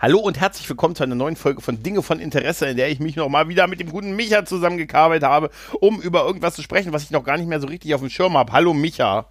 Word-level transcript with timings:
Hallo 0.00 0.18
und 0.20 0.38
herzlich 0.38 0.68
willkommen 0.68 0.94
zu 0.94 1.02
einer 1.02 1.16
neuen 1.16 1.34
Folge 1.34 1.60
von 1.60 1.82
Dinge 1.82 2.02
von 2.02 2.20
Interesse, 2.20 2.66
in 2.66 2.76
der 2.76 2.88
ich 2.90 3.00
mich 3.00 3.16
nochmal 3.16 3.48
wieder 3.48 3.66
mit 3.66 3.80
dem 3.80 3.90
guten 3.90 4.14
Micha 4.14 4.44
zusammengekabelt 4.44 5.24
habe, 5.24 5.50
um 5.80 6.00
über 6.00 6.24
irgendwas 6.24 6.54
zu 6.54 6.62
sprechen, 6.62 6.92
was 6.92 7.02
ich 7.02 7.10
noch 7.10 7.24
gar 7.24 7.36
nicht 7.36 7.48
mehr 7.48 7.60
so 7.60 7.66
richtig 7.66 7.94
auf 7.94 8.00
dem 8.00 8.10
Schirm 8.10 8.36
habe. 8.36 8.52
Hallo 8.52 8.72
Micha. 8.74 9.26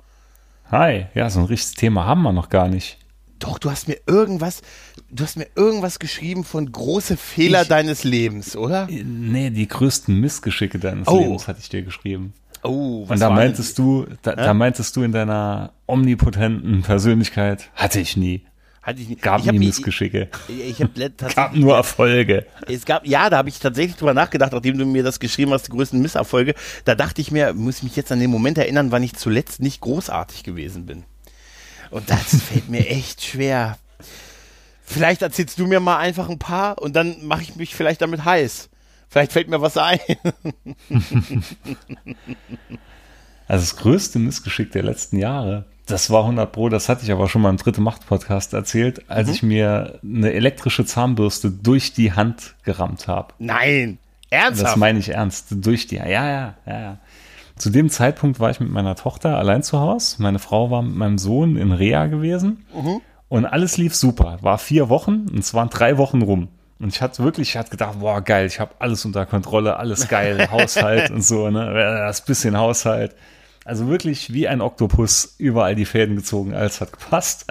Hi, 0.70 1.06
ja, 1.16 1.30
so 1.30 1.40
ein 1.40 1.46
richtiges 1.46 1.76
Thema 1.76 2.06
haben 2.06 2.22
wir 2.24 2.34
noch 2.34 2.50
gar 2.50 2.68
nicht. 2.68 2.98
Doch, 3.40 3.60
du 3.60 3.72
hast 3.72 3.88
mir 3.88 3.98
irgendwas, 4.08 4.62
du 5.10 5.24
hast 5.24 5.38
mir 5.38 5.48
irgendwas 5.56 6.00
geschrieben 6.00 6.44
von 6.44 6.70
große 6.70 7.16
Fehler 7.16 7.62
Ich- 7.62 7.68
deines 7.70 8.04
Lebens, 8.04 8.58
oder? 8.58 8.88
Nee, 8.92 9.52
die 9.52 9.68
größten 9.68 10.20
Missgeschicke 10.20 10.80
deines 10.80 11.08
Oh. 11.08 11.20
Lebens 11.20 11.48
hatte 11.48 11.60
ich 11.62 11.70
dir 11.70 11.84
geschrieben. 11.84 12.34
Oh, 12.64 13.04
was 13.04 13.12
Und 13.12 13.20
da 13.22 13.30
war 13.30 13.36
meintest 13.38 13.78
du, 13.78 14.08
da, 14.24 14.36
da 14.36 14.54
meintest 14.54 14.96
du 14.98 15.04
in 15.04 15.14
deiner 15.14 15.72
omnipotenten 15.86 16.82
Persönlichkeit, 16.82 17.70
hatte 17.76 18.02
ich 18.02 18.18
nie. 18.18 18.42
Hatte 18.88 19.02
ich 19.02 19.10
nicht. 19.10 19.22
Gab 19.22 19.42
ich 19.42 19.50
hab 19.50 19.54
nie 19.54 19.66
Missgeschicke. 19.66 20.30
Ich, 20.48 20.62
ich 20.62 20.82
habe 20.82 21.10
Gab 21.36 21.54
nur 21.54 21.76
Erfolge. 21.76 22.46
Es 22.68 22.86
gab, 22.86 23.06
ja, 23.06 23.30
da 23.30 23.36
habe 23.36 23.50
ich 23.50 23.60
tatsächlich 23.60 23.98
drüber 23.98 24.14
nachgedacht, 24.14 24.54
nachdem 24.54 24.78
du 24.78 24.86
mir 24.86 25.04
das 25.04 25.20
geschrieben 25.20 25.52
hast, 25.52 25.64
die 25.64 25.72
größten 25.72 26.02
Misserfolge. 26.02 26.56
Da 26.86 26.96
dachte 26.96 27.20
ich 27.20 27.30
mir, 27.30 27.54
muss 27.54 27.84
mich 27.84 27.98
jetzt 27.98 28.14
an 28.14 28.22
den 28.22 28.32
Moment 28.32 28.58
erinnern, 28.58 28.94
wann 28.94 29.04
ich 29.04 29.14
zuletzt 29.14 29.60
nicht 29.60 29.82
großartig 29.82 30.44
gewesen 30.44 30.86
bin. 30.86 31.04
Und 31.90 32.10
das 32.10 32.42
fällt 32.50 32.70
mir 32.70 32.88
echt 32.88 33.26
schwer. 33.26 33.78
Vielleicht 34.84 35.22
erzählst 35.22 35.60
du 35.60 35.68
mir 35.68 35.82
mal 35.82 35.98
einfach 35.98 36.30
ein 36.30 36.40
paar 36.40 36.82
und 36.82 36.96
dann 36.96 37.26
mache 37.26 37.42
ich 37.42 37.58
mich 37.58 37.76
vielleicht 37.76 38.02
damit 38.02 38.24
heiß. 38.24 38.70
Vielleicht 39.10 39.34
fällt 39.34 39.50
mir 39.50 39.62
was 39.62 39.78
ein. 39.78 40.00
Also 43.50 43.64
das 43.64 43.78
größte 43.78 44.20
Missgeschick 44.20 44.74
der 44.74 44.84
letzten 44.84 45.18
Jahre, 45.20 45.64
das 45.88 46.10
war 46.10 46.22
100 46.22 46.52
Pro, 46.52 46.70
das 46.70 46.90
hatte 46.90 47.04
ich 47.04 47.12
aber 47.12 47.28
schon 47.30 47.42
mal 47.42 47.50
im 47.50 47.58
Dritte 47.58 47.82
Macht 47.82 48.06
Podcast 48.08 48.54
erzählt, 48.54 49.10
als 49.10 49.30
ich 49.30 49.42
mir 49.42 50.00
eine 50.04 50.34
elektrische 50.34 50.86
Zahnbürste 50.86 51.50
durch 51.50 51.94
die 51.94 52.14
Hand 52.14 52.56
gerammt 52.64 53.08
habe. 53.08 53.34
Nein. 53.40 53.98
Das 54.30 54.42
Ernsthaft? 54.42 54.78
meine 54.78 55.00
ich 55.00 55.10
ernst. 55.10 55.48
Durch 55.52 55.88
die, 55.88 55.96
ja, 55.96 56.06
ja, 56.08 56.56
ja, 56.66 56.80
ja. 56.80 56.98
Zu 57.56 57.70
dem 57.70 57.90
Zeitpunkt 57.90 58.40
war 58.40 58.52
ich 58.52 58.60
mit 58.60 58.70
meiner 58.70 58.96
Tochter 58.96 59.38
allein 59.38 59.64
zu 59.64 59.80
Hause. 59.80 60.18
Meine 60.20 60.40
Frau 60.40 60.70
war 60.70 60.82
mit 60.82 60.96
meinem 60.96 61.18
Sohn 61.18 61.56
in 61.56 61.72
Rea 61.72 62.06
gewesen. 62.08 62.66
Und 63.30 63.46
alles 63.46 63.78
lief 63.78 63.96
super. 63.96 64.38
War 64.42 64.58
vier 64.58 64.90
Wochen 64.90 65.28
und 65.32 65.40
es 65.40 65.54
waren 65.54 65.70
drei 65.70 65.98
Wochen 65.98 66.22
rum. 66.22 66.50
Und 66.80 66.90
ich 66.94 67.02
hatte 67.02 67.24
wirklich, 67.24 67.50
ich 67.50 67.58
hatte 67.58 67.72
gedacht, 67.72 68.00
boah, 68.00 68.22
geil, 68.22 68.46
ich 68.46 68.60
habe 68.60 68.76
alles 68.80 69.04
unter 69.06 69.26
Kontrolle, 69.26 69.78
alles 69.78 70.08
geil, 70.08 70.48
Haushalt 70.52 71.10
und 71.10 71.24
so, 71.24 71.50
ne? 71.50 71.74
Das 71.74 72.22
bisschen 72.22 72.58
Haushalt. 72.58 73.16
Also 73.68 73.90
wirklich 73.90 74.32
wie 74.32 74.48
ein 74.48 74.62
Oktopus 74.62 75.36
überall 75.38 75.76
die 75.76 75.84
Fäden 75.84 76.16
gezogen, 76.16 76.54
alles 76.54 76.80
hat 76.80 76.94
gepasst. 76.94 77.48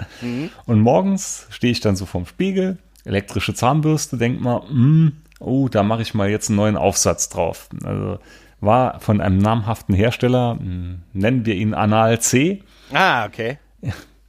Und 0.65 0.81
morgens 0.81 1.45
stehe 1.51 1.71
ich 1.71 1.79
dann 1.79 1.95
so 1.95 2.07
vorm 2.07 2.25
Spiegel, 2.25 2.79
elektrische 3.05 3.53
Zahnbürste, 3.53 4.17
denk 4.17 4.41
mal, 4.41 4.67
hm, 4.67 5.11
oh, 5.39 5.67
da 5.69 5.83
mache 5.83 6.01
ich 6.01 6.15
mal 6.15 6.27
jetzt 6.27 6.49
einen 6.49 6.55
neuen 6.55 6.75
Aufsatz 6.75 7.29
drauf. 7.29 7.69
Also 7.83 8.17
war 8.61 8.99
von 8.99 9.21
einem 9.21 9.37
namhaften 9.37 9.93
Hersteller, 9.93 10.57
hm, 10.59 11.03
nennen 11.13 11.45
wir 11.45 11.53
ihn 11.53 11.75
Anal 11.75 12.19
C. 12.19 12.63
ah, 12.91 13.25
okay. 13.25 13.59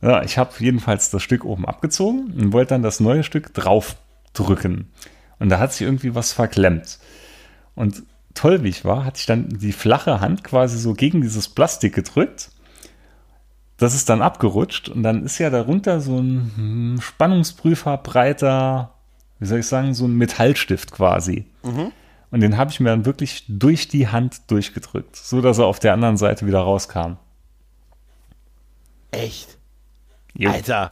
Ja, 0.02 0.22
ich 0.22 0.36
habe 0.36 0.52
jedenfalls 0.58 1.10
das 1.10 1.22
Stück 1.22 1.46
oben 1.46 1.64
abgezogen 1.64 2.34
und 2.34 2.52
wollte 2.52 2.74
dann 2.74 2.82
das 2.82 3.00
neue 3.00 3.24
Stück 3.24 3.54
draufdrücken. 3.54 4.92
Und 5.38 5.48
da 5.48 5.58
hat 5.58 5.72
sich 5.72 5.86
irgendwie 5.86 6.14
was 6.14 6.34
verklemmt. 6.34 6.98
Und 7.74 8.02
toll 8.38 8.62
wie 8.62 8.68
ich 8.68 8.84
war, 8.84 9.04
hatte 9.04 9.18
ich 9.18 9.26
dann 9.26 9.48
die 9.48 9.72
flache 9.72 10.20
Hand 10.20 10.44
quasi 10.44 10.78
so 10.78 10.94
gegen 10.94 11.22
dieses 11.22 11.48
Plastik 11.48 11.94
gedrückt. 11.94 12.50
Das 13.78 13.94
ist 13.94 14.08
dann 14.08 14.22
abgerutscht 14.22 14.88
und 14.88 15.02
dann 15.02 15.24
ist 15.24 15.38
ja 15.38 15.50
darunter 15.50 16.00
so 16.00 16.18
ein 16.18 16.52
hm, 16.54 17.00
Spannungsprüfer 17.00 17.96
breiter, 17.98 18.94
wie 19.38 19.46
soll 19.46 19.60
ich 19.60 19.66
sagen, 19.66 19.94
so 19.94 20.06
ein 20.06 20.16
Metallstift 20.16 20.92
quasi. 20.92 21.46
Und 22.30 22.40
den 22.40 22.56
habe 22.56 22.70
ich 22.70 22.80
mir 22.80 22.90
dann 22.90 23.06
wirklich 23.06 23.44
durch 23.48 23.88
die 23.88 24.08
Hand 24.08 24.50
durchgedrückt, 24.50 25.16
so 25.16 25.40
dass 25.40 25.58
er 25.58 25.66
auf 25.66 25.78
der 25.80 25.92
anderen 25.92 26.16
Seite 26.16 26.46
wieder 26.46 26.60
rauskam. 26.60 27.14
Echt. 29.10 29.56
Jo. 30.34 30.50
Alter. 30.50 30.90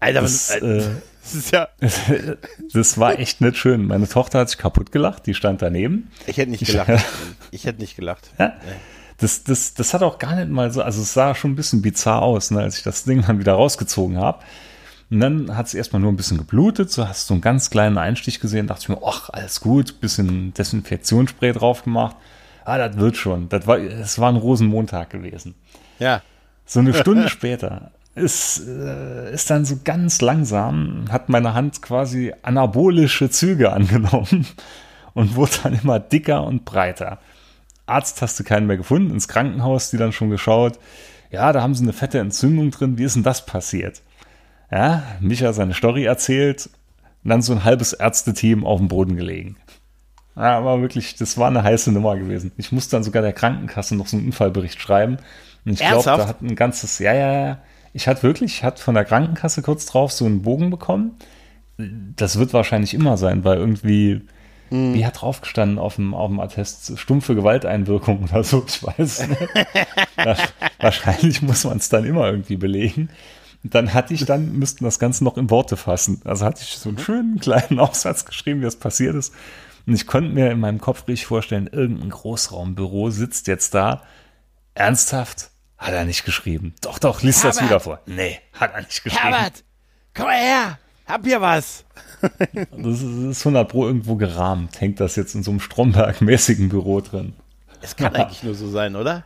Alter, 0.00 0.22
Das, 0.22 0.50
was, 0.50 0.56
äh, 0.62 0.90
das 1.28 1.34
ist 1.34 1.50
ja. 1.52 1.68
Das 2.72 2.98
war 2.98 3.18
echt 3.18 3.40
nicht 3.40 3.56
schön. 3.56 3.86
Meine 3.86 4.08
Tochter 4.08 4.40
hat 4.40 4.48
sich 4.48 4.58
kaputt 4.58 4.92
gelacht, 4.92 5.26
die 5.26 5.34
stand 5.34 5.62
daneben. 5.62 6.10
Ich 6.26 6.38
hätte 6.38 6.50
nicht 6.50 6.64
gelacht. 6.66 6.90
Ich 7.50 7.64
hätte 7.64 7.80
nicht 7.80 7.96
gelacht. 7.96 8.30
Ja. 8.38 8.54
Das, 9.18 9.42
das, 9.44 9.74
das 9.74 9.94
hat 9.94 10.02
auch 10.02 10.18
gar 10.18 10.36
nicht 10.36 10.48
mal 10.48 10.70
so, 10.70 10.82
also 10.82 11.02
es 11.02 11.12
sah 11.12 11.34
schon 11.34 11.52
ein 11.52 11.56
bisschen 11.56 11.82
bizarr 11.82 12.22
aus, 12.22 12.50
ne, 12.50 12.60
als 12.60 12.78
ich 12.78 12.84
das 12.84 13.04
Ding 13.04 13.24
dann 13.26 13.40
wieder 13.40 13.54
rausgezogen 13.54 14.16
habe. 14.16 14.38
Und 15.10 15.20
dann 15.20 15.56
hat 15.56 15.66
es 15.66 15.74
erstmal 15.74 16.00
nur 16.00 16.12
ein 16.12 16.16
bisschen 16.16 16.38
geblutet, 16.38 16.90
so 16.90 17.08
hast 17.08 17.28
du 17.28 17.34
einen 17.34 17.40
ganz 17.40 17.70
kleinen 17.70 17.98
Einstich 17.98 18.40
gesehen, 18.40 18.66
dachte 18.66 18.82
ich 18.82 18.88
mir, 18.90 19.00
ach, 19.04 19.30
alles 19.30 19.60
gut, 19.60 20.00
bisschen 20.00 20.52
Desinfektionsspray 20.54 21.52
drauf 21.52 21.82
gemacht. 21.82 22.16
Ah, 22.64 22.76
das 22.78 22.98
wird 22.98 23.16
schon. 23.16 23.48
Das 23.48 23.66
war, 23.66 23.78
es 23.78 24.18
war 24.18 24.30
ein 24.30 24.36
Rosenmontag 24.36 25.10
gewesen. 25.10 25.54
Ja. 25.98 26.22
So 26.66 26.80
eine 26.80 26.92
Stunde 26.92 27.28
später 27.28 27.90
ist, 28.18 28.66
äh, 28.66 29.32
ist 29.32 29.50
dann 29.50 29.64
so 29.64 29.78
ganz 29.84 30.20
langsam, 30.20 31.06
hat 31.10 31.28
meine 31.28 31.54
Hand 31.54 31.82
quasi 31.82 32.32
anabolische 32.42 33.30
Züge 33.30 33.72
angenommen 33.72 34.46
und 35.14 35.34
wurde 35.36 35.52
dann 35.62 35.78
immer 35.82 35.98
dicker 35.98 36.44
und 36.44 36.64
breiter. 36.64 37.18
Arzt 37.86 38.20
hast 38.20 38.38
du 38.38 38.44
keinen 38.44 38.66
mehr 38.66 38.76
gefunden, 38.76 39.10
ins 39.10 39.28
Krankenhaus, 39.28 39.90
die 39.90 39.96
dann 39.96 40.12
schon 40.12 40.30
geschaut. 40.30 40.78
Ja, 41.30 41.52
da 41.52 41.62
haben 41.62 41.74
sie 41.74 41.82
eine 41.82 41.92
fette 41.92 42.18
Entzündung 42.18 42.70
drin. 42.70 42.98
Wie 42.98 43.04
ist 43.04 43.16
denn 43.16 43.22
das 43.22 43.46
passiert? 43.46 44.02
Ja, 44.70 45.02
Micha 45.20 45.52
seine 45.52 45.74
Story 45.74 46.04
erzählt, 46.04 46.68
dann 47.24 47.42
so 47.42 47.52
ein 47.52 47.64
halbes 47.64 47.92
Ärzteteam 47.94 48.64
auf 48.64 48.78
dem 48.78 48.88
Boden 48.88 49.16
gelegen. 49.16 49.56
Ja, 50.36 50.56
aber 50.56 50.80
wirklich, 50.80 51.16
das 51.16 51.36
war 51.36 51.48
eine 51.48 51.62
heiße 51.64 51.90
Nummer 51.90 52.16
gewesen. 52.16 52.52
Ich 52.56 52.70
musste 52.70 52.96
dann 52.96 53.02
sogar 53.02 53.22
der 53.22 53.32
Krankenkasse 53.32 53.96
noch 53.96 54.06
so 54.06 54.16
einen 54.16 54.26
Unfallbericht 54.26 54.80
schreiben. 54.80 55.18
Und 55.64 55.72
ich 55.72 55.80
glaube, 55.80 56.04
da 56.04 56.28
hat 56.28 56.42
ein 56.42 56.54
ganzes, 56.54 56.98
ja, 57.00 57.12
ja, 57.12 57.32
ja. 57.32 57.58
Ich 57.98 58.06
hatte 58.06 58.22
wirklich, 58.22 58.58
ich 58.58 58.62
hatte 58.62 58.80
von 58.80 58.94
der 58.94 59.04
Krankenkasse 59.04 59.60
kurz 59.60 59.84
drauf 59.84 60.12
so 60.12 60.24
einen 60.24 60.42
Bogen 60.42 60.70
bekommen. 60.70 61.16
Das 61.76 62.38
wird 62.38 62.52
wahrscheinlich 62.52 62.94
immer 62.94 63.16
sein, 63.16 63.42
weil 63.42 63.58
irgendwie, 63.58 64.22
wie 64.70 65.04
hat 65.04 65.20
draufgestanden 65.20 65.80
auf 65.80 65.96
dem, 65.96 66.14
auf 66.14 66.28
dem 66.28 66.38
Attest, 66.38 66.96
stumpfe 66.96 67.34
Gewalteinwirkung 67.34 68.22
oder 68.22 68.44
so, 68.44 68.64
ich 68.68 68.84
weiß 68.84 69.28
wahrscheinlich 70.78 71.42
muss 71.42 71.64
man 71.64 71.78
es 71.78 71.88
dann 71.88 72.04
immer 72.04 72.30
irgendwie 72.30 72.56
belegen. 72.56 73.08
Und 73.64 73.74
dann 73.74 73.92
hatte 73.92 74.14
ich 74.14 74.24
dann, 74.24 74.52
müssten 74.52 74.84
das 74.84 75.00
Ganze 75.00 75.24
noch 75.24 75.36
in 75.36 75.50
Worte 75.50 75.76
fassen. 75.76 76.22
Also 76.24 76.44
hatte 76.44 76.62
ich 76.62 76.78
so 76.78 76.90
einen 76.90 76.98
schönen 76.98 77.40
kleinen 77.40 77.80
Aufsatz 77.80 78.24
geschrieben, 78.24 78.60
wie 78.60 78.64
das 78.66 78.76
passiert 78.76 79.16
ist. 79.16 79.34
Und 79.88 79.94
ich 79.94 80.06
konnte 80.06 80.30
mir 80.30 80.52
in 80.52 80.60
meinem 80.60 80.80
Kopf 80.80 81.08
richtig 81.08 81.26
vorstellen, 81.26 81.66
irgendein 81.66 82.10
Großraumbüro 82.10 83.10
sitzt 83.10 83.48
jetzt 83.48 83.74
da. 83.74 84.04
Ernsthaft? 84.74 85.50
Hat 85.78 85.94
er 85.94 86.04
nicht 86.04 86.24
geschrieben. 86.24 86.74
Doch, 86.80 86.98
doch, 86.98 87.22
liest 87.22 87.44
das 87.44 87.56
Herbert! 87.56 87.70
wieder 87.70 87.80
vor. 87.80 88.00
Nee, 88.06 88.40
hat 88.52 88.72
er 88.74 88.80
nicht 88.82 89.02
geschrieben. 89.04 89.32
Herbert, 89.32 89.64
komm 90.14 90.26
mal 90.26 90.34
her. 90.36 90.78
Hab 91.06 91.24
hier 91.24 91.40
was. 91.40 91.84
Das 92.20 93.00
ist, 93.00 93.02
das 93.04 93.38
ist 93.38 93.40
100 93.46 93.68
Pro 93.68 93.86
irgendwo 93.86 94.16
gerahmt. 94.16 94.80
Hängt 94.80 94.98
das 94.98 95.14
jetzt 95.14 95.34
in 95.36 95.44
so 95.44 95.52
einem 95.52 95.60
Stromberg-mäßigen 95.60 96.68
Büro 96.68 97.00
drin. 97.00 97.32
Es 97.80 97.94
kann 97.94 98.14
eigentlich 98.16 98.42
nur 98.42 98.56
so 98.56 98.68
sein, 98.68 98.96
oder? 98.96 99.24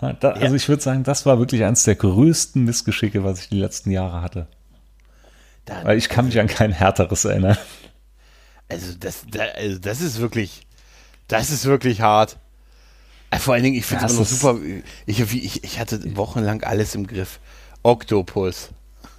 Ja, 0.00 0.14
Da, 0.14 0.30
also 0.30 0.54
ich 0.54 0.66
würde 0.70 0.82
sagen, 0.82 1.04
das 1.04 1.26
war 1.26 1.38
wirklich 1.38 1.64
eines 1.64 1.84
der 1.84 1.96
größten 1.96 2.64
Missgeschicke, 2.64 3.22
was 3.24 3.40
ich 3.40 3.48
die 3.50 3.60
letzten 3.60 3.90
Jahre 3.90 4.22
hatte. 4.22 4.46
Da, 5.66 5.84
Weil 5.84 5.98
ich 5.98 6.08
kann 6.08 6.24
mich 6.24 6.40
an 6.40 6.46
kein 6.46 6.72
härteres 6.72 7.26
erinnern. 7.26 7.58
also, 8.70 8.94
das, 8.98 9.24
da, 9.30 9.42
also 9.54 9.78
das 9.78 10.00
ist 10.00 10.18
wirklich, 10.20 10.66
das 11.28 11.50
ist 11.50 11.66
wirklich 11.66 12.00
hart. 12.00 12.38
Äh, 13.34 13.38
Vor 13.38 13.54
allen 13.54 13.62
Dingen, 13.62 13.76
ich 13.76 13.86
finde 13.86 14.06
es 14.06 14.14
noch 14.14 14.22
es 14.22 14.40
super. 14.40 14.58
Ich, 15.06 15.20
ich, 15.20 15.64
ich 15.64 15.78
hatte 15.78 16.16
wochenlang 16.16 16.62
alles 16.62 16.94
im 16.94 17.06
Griff. 17.06 17.40
Oktopus. 17.82 18.70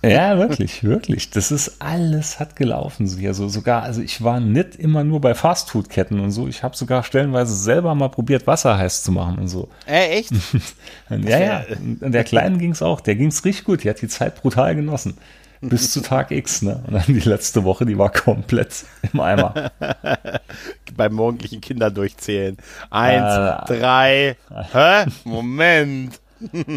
Ja, 0.01 0.38
wirklich, 0.38 0.83
wirklich. 0.83 1.31
Das 1.31 1.51
ist 1.51 1.81
alles 1.81 2.39
hat 2.39 2.56
gelaufen. 2.56 3.07
So, 3.07 3.25
also 3.25 3.47
sogar, 3.47 3.83
also 3.83 4.01
ich 4.01 4.23
war 4.23 4.39
nicht 4.39 4.75
immer 4.75 5.03
nur 5.03 5.19
bei 5.19 5.33
Fastfood-Ketten 5.33 6.19
und 6.19 6.31
so. 6.31 6.47
Ich 6.47 6.63
habe 6.63 6.75
sogar 6.75 7.03
stellenweise 7.03 7.56
selber 7.56 7.95
mal 7.95 8.09
probiert, 8.09 8.45
Wasser 8.45 8.77
heiß 8.77 9.03
zu 9.03 9.12
machen 9.12 9.39
und 9.39 9.47
so. 9.47 9.69
Äh, 9.88 10.19
echt? 10.19 10.31
Ja, 11.09 11.39
ja. 11.39 11.65
Und 12.01 12.12
der 12.12 12.23
Kleinen 12.23 12.57
ging's 12.57 12.81
auch. 12.81 13.00
Der 13.00 13.15
ging's 13.15 13.45
richtig 13.45 13.65
gut. 13.65 13.83
Die 13.83 13.89
hat 13.89 14.01
die 14.01 14.07
Zeit 14.07 14.35
brutal 14.41 14.75
genossen. 14.75 15.17
Bis 15.69 15.91
zu 15.91 16.01
Tag 16.01 16.31
X, 16.31 16.62
ne? 16.62 16.83
Und 16.88 16.94
dann 16.94 17.03
die 17.07 17.19
letzte 17.19 17.63
Woche, 17.63 17.85
die 17.85 17.97
war 17.97 18.12
komplett 18.12 18.85
im 19.13 19.19
Eimer. 19.19 19.71
Beim 20.95 21.13
morgendlichen 21.13 21.62
Kinder 21.62 21.91
durchzählen. 21.91 22.57
Eins, 22.89 23.23
Ah. 23.23 23.65
drei. 23.67 24.38
Hä? 24.71 25.06
Moment. 25.23 26.19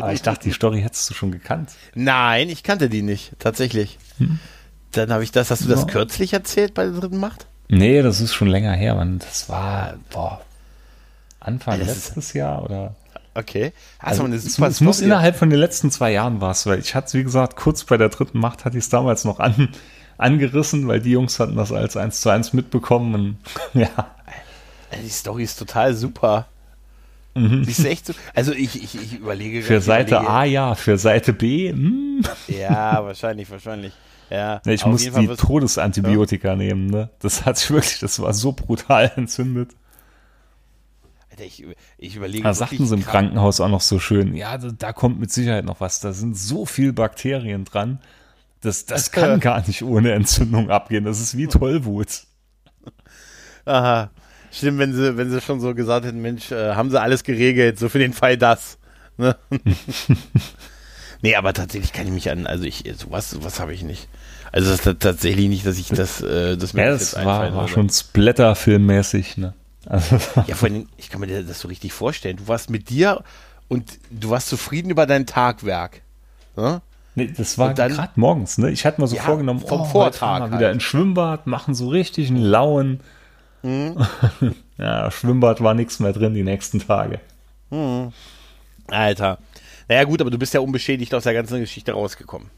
Aber 0.00 0.12
ich 0.12 0.22
dachte, 0.22 0.44
die 0.44 0.52
Story 0.52 0.80
hättest 0.80 1.10
du 1.10 1.14
schon 1.14 1.30
gekannt. 1.32 1.70
Nein, 1.94 2.48
ich 2.48 2.62
kannte 2.62 2.88
die 2.88 3.02
nicht, 3.02 3.32
tatsächlich. 3.38 3.98
Dann 4.92 5.12
habe 5.12 5.24
ich 5.24 5.32
das, 5.32 5.50
hast 5.50 5.64
du 5.64 5.68
das 5.68 5.80
Ja. 5.82 5.86
kürzlich 5.86 6.32
erzählt 6.32 6.74
bei 6.74 6.84
der 6.84 6.92
dritten 6.92 7.18
Macht? 7.18 7.46
Nee, 7.68 8.00
das 8.02 8.20
ist 8.20 8.32
schon 8.34 8.48
länger 8.48 8.72
her, 8.72 8.94
Mann. 8.94 9.18
Das 9.18 9.48
war, 9.48 9.94
boah, 10.10 10.40
Anfang 11.40 11.80
ist- 11.80 11.86
letztes 11.88 12.32
Jahr 12.32 12.62
oder 12.64 12.94
Okay. 13.38 13.72
Also 14.00 14.24
eine 14.24 14.34
es, 14.34 14.58
es 14.58 14.80
muss 14.80 15.00
innerhalb 15.00 15.36
von 15.36 15.48
den 15.48 15.60
letzten 15.60 15.92
zwei 15.92 16.10
Jahren 16.10 16.40
war 16.40 16.50
es, 16.50 16.66
weil 16.66 16.80
ich 16.80 16.96
hatte, 16.96 17.16
wie 17.16 17.22
gesagt, 17.22 17.54
kurz 17.54 17.84
bei 17.84 17.96
der 17.96 18.08
dritten 18.08 18.40
Macht 18.40 18.64
hatte 18.64 18.76
ich 18.76 18.84
es 18.84 18.90
damals 18.90 19.24
noch 19.24 19.38
an, 19.38 19.68
angerissen, 20.16 20.88
weil 20.88 21.00
die 21.00 21.12
Jungs 21.12 21.38
hatten 21.38 21.54
das 21.54 21.70
als 21.70 21.96
1 21.96 22.20
zu 22.20 22.30
1 22.30 22.52
mitbekommen 22.52 23.14
und 23.14 23.38
ja. 23.80 23.88
Die 25.04 25.08
Story 25.08 25.44
ist 25.44 25.56
total 25.56 25.94
super. 25.94 26.46
Mhm. 27.34 27.62
Siehst 27.64 27.84
du 27.84 27.88
echt 27.88 28.06
so? 28.06 28.14
Also 28.34 28.52
ich, 28.52 28.82
ich, 28.82 29.00
ich 29.00 29.14
überlege. 29.20 29.62
Für 29.62 29.80
Seite 29.80 30.16
überlege. 30.16 30.30
A 30.32 30.44
ja, 30.44 30.74
für 30.74 30.98
Seite 30.98 31.32
B. 31.32 31.70
Hm. 31.70 32.24
Ja, 32.48 33.04
wahrscheinlich, 33.04 33.48
wahrscheinlich. 33.50 33.92
Ja, 34.30 34.60
ich 34.66 34.84
muss 34.84 35.02
die 35.02 35.28
Todesantibiotika 35.28 36.48
ja. 36.48 36.56
nehmen, 36.56 36.86
ne? 36.86 37.08
Das 37.20 37.44
hat 37.44 37.56
sich 37.56 37.70
wirklich, 37.70 38.00
das 38.00 38.18
war 38.20 38.34
so 38.34 38.52
brutal 38.52 39.12
entzündet. 39.16 39.70
Alter, 41.38 41.46
ich, 41.46 41.64
ich 41.98 42.16
überlege. 42.16 42.42
Da 42.42 42.54
sagten 42.54 42.86
sie 42.86 42.94
im 42.94 43.04
Krankenhaus 43.04 43.60
auch 43.60 43.68
noch 43.68 43.80
so 43.80 43.98
schön, 43.98 44.34
ja, 44.34 44.58
da, 44.58 44.70
da, 44.76 44.92
kommt 44.92 45.20
mit 45.20 45.32
Sicherheit 45.32 45.64
noch 45.64 45.80
was. 45.80 46.00
Da 46.00 46.12
sind 46.12 46.36
so 46.36 46.66
viel 46.66 46.92
Bakterien 46.92 47.64
dran. 47.64 48.00
Das, 48.60 48.86
das 48.86 49.10
kann 49.12 49.40
gar 49.40 49.64
nicht 49.66 49.82
ohne 49.82 50.12
Entzündung 50.12 50.70
abgehen. 50.70 51.04
Das 51.04 51.20
ist 51.20 51.36
wie 51.36 51.46
Tollwut. 51.46 52.24
Aha. 53.64 54.10
Stimmt, 54.50 54.78
wenn 54.78 54.94
sie, 54.94 55.16
wenn 55.16 55.30
sie 55.30 55.40
schon 55.40 55.60
so 55.60 55.74
gesagt 55.74 56.06
hätten, 56.06 56.22
Mensch, 56.22 56.50
äh, 56.50 56.74
haben 56.74 56.90
sie 56.90 57.00
alles 57.00 57.22
geregelt, 57.22 57.78
so 57.78 57.88
für 57.88 57.98
den 57.98 58.14
Fall 58.14 58.38
das. 58.38 58.78
Ne? 59.18 59.36
nee, 61.22 61.36
aber 61.36 61.52
tatsächlich 61.52 61.92
kann 61.92 62.06
ich 62.06 62.12
mich 62.12 62.30
an, 62.30 62.46
also 62.46 62.64
ich, 62.64 62.84
sowas, 62.96 63.30
sowas 63.30 63.60
habe 63.60 63.74
ich 63.74 63.82
nicht. 63.82 64.08
Also 64.50 64.70
das 64.70 64.86
ist 64.86 65.00
tatsächlich 65.00 65.48
nicht, 65.48 65.66
dass 65.66 65.78
ich 65.78 65.88
das, 65.88 66.22
äh, 66.22 66.56
das 66.56 66.72
mir 66.72 66.84
ja, 66.84 66.90
das 66.92 67.14
war, 67.14 67.54
war 67.54 67.68
schon 67.68 67.90
Splatter-filmmäßig, 67.90 69.36
ne? 69.36 69.52
Also. 69.88 70.18
Ja, 70.46 70.54
vor 70.54 70.68
allem, 70.68 70.86
ich 70.98 71.08
kann 71.08 71.20
mir 71.20 71.42
das 71.42 71.60
so 71.60 71.68
richtig 71.68 71.92
vorstellen. 71.92 72.36
Du 72.36 72.48
warst 72.48 72.68
mit 72.68 72.90
dir 72.90 73.24
und 73.68 73.98
du 74.10 74.30
warst 74.30 74.48
zufrieden 74.48 74.90
über 74.90 75.06
dein 75.06 75.26
Tagwerk. 75.26 76.02
Ne? 76.56 76.82
Nee, 77.14 77.32
das 77.36 77.58
war 77.58 77.74
gerade 77.74 78.10
morgens, 78.16 78.58
ne? 78.58 78.70
Ich 78.70 78.84
hatte 78.84 79.00
mir 79.00 79.08
so 79.08 79.16
ja, 79.16 79.22
vorgenommen, 79.22 79.60
vom 79.60 79.80
oh, 79.80 79.84
Vortag 79.84 80.40
halt. 80.40 80.52
wieder 80.52 80.70
ins 80.70 80.82
Schwimmbad, 80.82 81.46
machen 81.46 81.74
so 81.74 81.88
richtig 81.88 82.28
einen 82.28 82.42
lauen. 82.42 83.00
Mhm. 83.62 83.96
ja, 84.78 85.10
Schwimmbad 85.10 85.62
war 85.62 85.74
nichts 85.74 86.00
mehr 86.00 86.12
drin 86.12 86.34
die 86.34 86.44
nächsten 86.44 86.80
Tage. 86.80 87.18
Mhm. 87.70 88.12
Alter. 88.88 89.38
Naja, 89.88 90.04
gut, 90.04 90.20
aber 90.20 90.30
du 90.30 90.38
bist 90.38 90.54
ja 90.54 90.60
unbeschädigt 90.60 91.14
aus 91.14 91.24
der 91.24 91.34
ganzen 91.34 91.60
Geschichte 91.60 91.92
rausgekommen. 91.92 92.50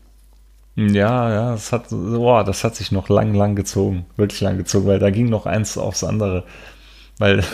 Ja, 0.76 1.30
ja, 1.30 1.52
das 1.52 1.72
hat, 1.72 1.88
boah, 1.90 2.44
das 2.44 2.64
hat 2.64 2.76
sich 2.76 2.92
noch 2.92 3.08
lang, 3.08 3.34
lang 3.34 3.56
gezogen. 3.56 4.06
Wirklich 4.16 4.40
lang 4.40 4.56
gezogen, 4.56 4.86
weil 4.86 4.98
da 4.98 5.10
ging 5.10 5.28
noch 5.28 5.46
eins 5.46 5.78
aufs 5.78 6.04
andere. 6.04 6.44
Weil 7.20 7.44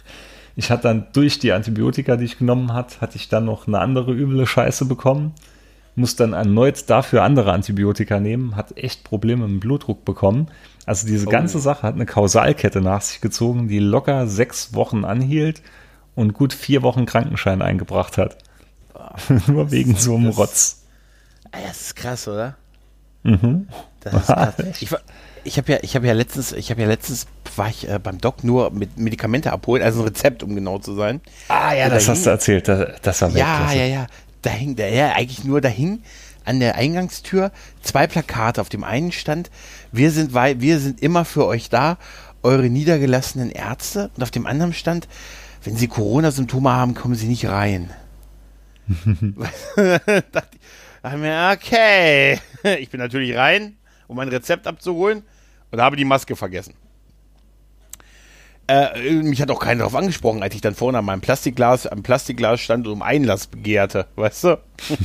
ich 0.56 0.72
hatte 0.72 0.84
dann 0.84 1.06
durch 1.12 1.38
die 1.38 1.52
Antibiotika, 1.52 2.16
die 2.16 2.24
ich 2.24 2.38
genommen 2.38 2.72
hat, 2.72 3.00
hatte 3.00 3.16
ich 3.16 3.28
dann 3.28 3.44
noch 3.44 3.68
eine 3.68 3.78
andere 3.78 4.12
üble 4.12 4.44
Scheiße 4.46 4.86
bekommen. 4.86 5.34
Muss 5.94 6.16
dann 6.16 6.32
erneut 6.32 6.88
dafür 6.88 7.22
andere 7.22 7.52
Antibiotika 7.52 8.18
nehmen, 8.18 8.56
hat 8.56 8.76
echt 8.78 9.04
Probleme 9.04 9.42
mit 9.42 9.50
dem 9.50 9.60
Blutdruck 9.60 10.04
bekommen. 10.04 10.48
Also 10.86 11.06
diese 11.06 11.26
oh. 11.26 11.30
ganze 11.30 11.58
Sache 11.58 11.82
hat 11.82 11.94
eine 11.94 12.06
Kausalkette 12.06 12.80
nach 12.80 13.02
sich 13.02 13.20
gezogen, 13.20 13.68
die 13.68 13.78
locker 13.78 14.26
sechs 14.26 14.72
Wochen 14.72 15.04
anhielt 15.04 15.62
und 16.14 16.32
gut 16.32 16.54
vier 16.54 16.82
Wochen 16.82 17.06
Krankenschein 17.06 17.60
eingebracht 17.60 18.16
hat. 18.16 18.38
Nur 19.46 19.70
wegen 19.70 19.96
so 19.96 20.16
einem 20.16 20.30
Rotz. 20.30 20.84
Das 21.52 21.80
ist 21.80 21.96
krass, 21.96 22.26
oder? 22.26 22.56
Mhm. 23.22 23.68
Das 24.00 24.14
ist 24.14 24.26
krass. 24.26 24.54
Ich, 24.80 24.88
ich 25.44 25.58
habe 25.58 25.72
ja, 25.72 25.78
ich 25.82 25.94
habe 25.96 26.06
ja 26.06 26.12
letztens, 26.12 26.52
ich 26.52 26.70
habe 26.70 26.82
ja 26.82 26.88
letztens 26.88 27.26
war 27.56 27.68
ich 27.68 27.88
äh, 27.88 27.98
beim 27.98 28.18
Doc 28.18 28.44
nur 28.44 28.70
mit 28.70 28.98
Medikamente 28.98 29.52
abholen, 29.52 29.82
also 29.82 30.00
ein 30.00 30.08
Rezept, 30.08 30.42
um 30.42 30.54
genau 30.54 30.78
zu 30.78 30.94
sein. 30.94 31.20
Ah 31.48 31.72
ja, 31.72 31.88
das 31.88 32.06
da 32.06 32.12
hast 32.12 32.26
du 32.26 32.30
erzählt, 32.30 32.68
das, 32.68 33.00
das 33.02 33.22
war 33.22 33.30
Ja, 33.30 33.72
ja, 33.72 33.84
ja. 33.84 34.06
Da 34.42 34.50
hing, 34.50 34.76
der, 34.76 34.90
ja, 34.90 35.12
eigentlich 35.12 35.44
nur 35.44 35.60
da 35.60 35.68
hing 35.68 36.02
an 36.44 36.60
der 36.60 36.76
Eingangstür 36.76 37.52
zwei 37.82 38.06
Plakate. 38.06 38.60
Auf 38.60 38.68
dem 38.68 38.84
einen 38.84 39.12
stand, 39.12 39.50
wir 39.92 40.10
sind, 40.10 40.34
wir 40.34 40.78
sind 40.78 41.02
immer 41.02 41.24
für 41.24 41.46
euch 41.46 41.68
da, 41.68 41.98
eure 42.42 42.68
niedergelassenen 42.70 43.50
Ärzte. 43.50 44.10
Und 44.16 44.22
auf 44.22 44.30
dem 44.30 44.46
anderen 44.46 44.72
stand, 44.72 45.08
wenn 45.62 45.76
Sie 45.76 45.88
Corona-Symptome 45.88 46.70
haben, 46.70 46.94
kommen 46.94 47.14
Sie 47.14 47.26
nicht 47.26 47.46
rein. 47.46 47.90
dachte 49.76 50.56
ich 50.56 50.60
okay. 51.02 52.40
Ich 52.78 52.90
bin 52.90 53.00
natürlich 53.00 53.36
rein, 53.36 53.76
um 54.10 54.16
mein 54.16 54.28
Rezept 54.28 54.66
abzuholen 54.66 55.22
und 55.70 55.80
habe 55.80 55.94
die 55.94 56.04
Maske 56.04 56.34
vergessen. 56.34 56.74
Äh, 58.66 59.22
mich 59.22 59.40
hat 59.40 59.50
auch 59.50 59.60
keiner 59.60 59.78
darauf 59.78 59.94
angesprochen, 59.94 60.42
als 60.42 60.54
ich 60.54 60.60
dann 60.60 60.74
vorne 60.74 60.98
an 60.98 61.04
meinem 61.04 61.20
Plastikglas, 61.20 61.86
am 61.86 62.02
Plastikglas 62.02 62.60
stand 62.60 62.86
und 62.86 62.92
um 62.92 63.02
Einlass 63.02 63.46
begehrte, 63.46 64.06
weißt 64.16 64.44
du? 64.44 64.48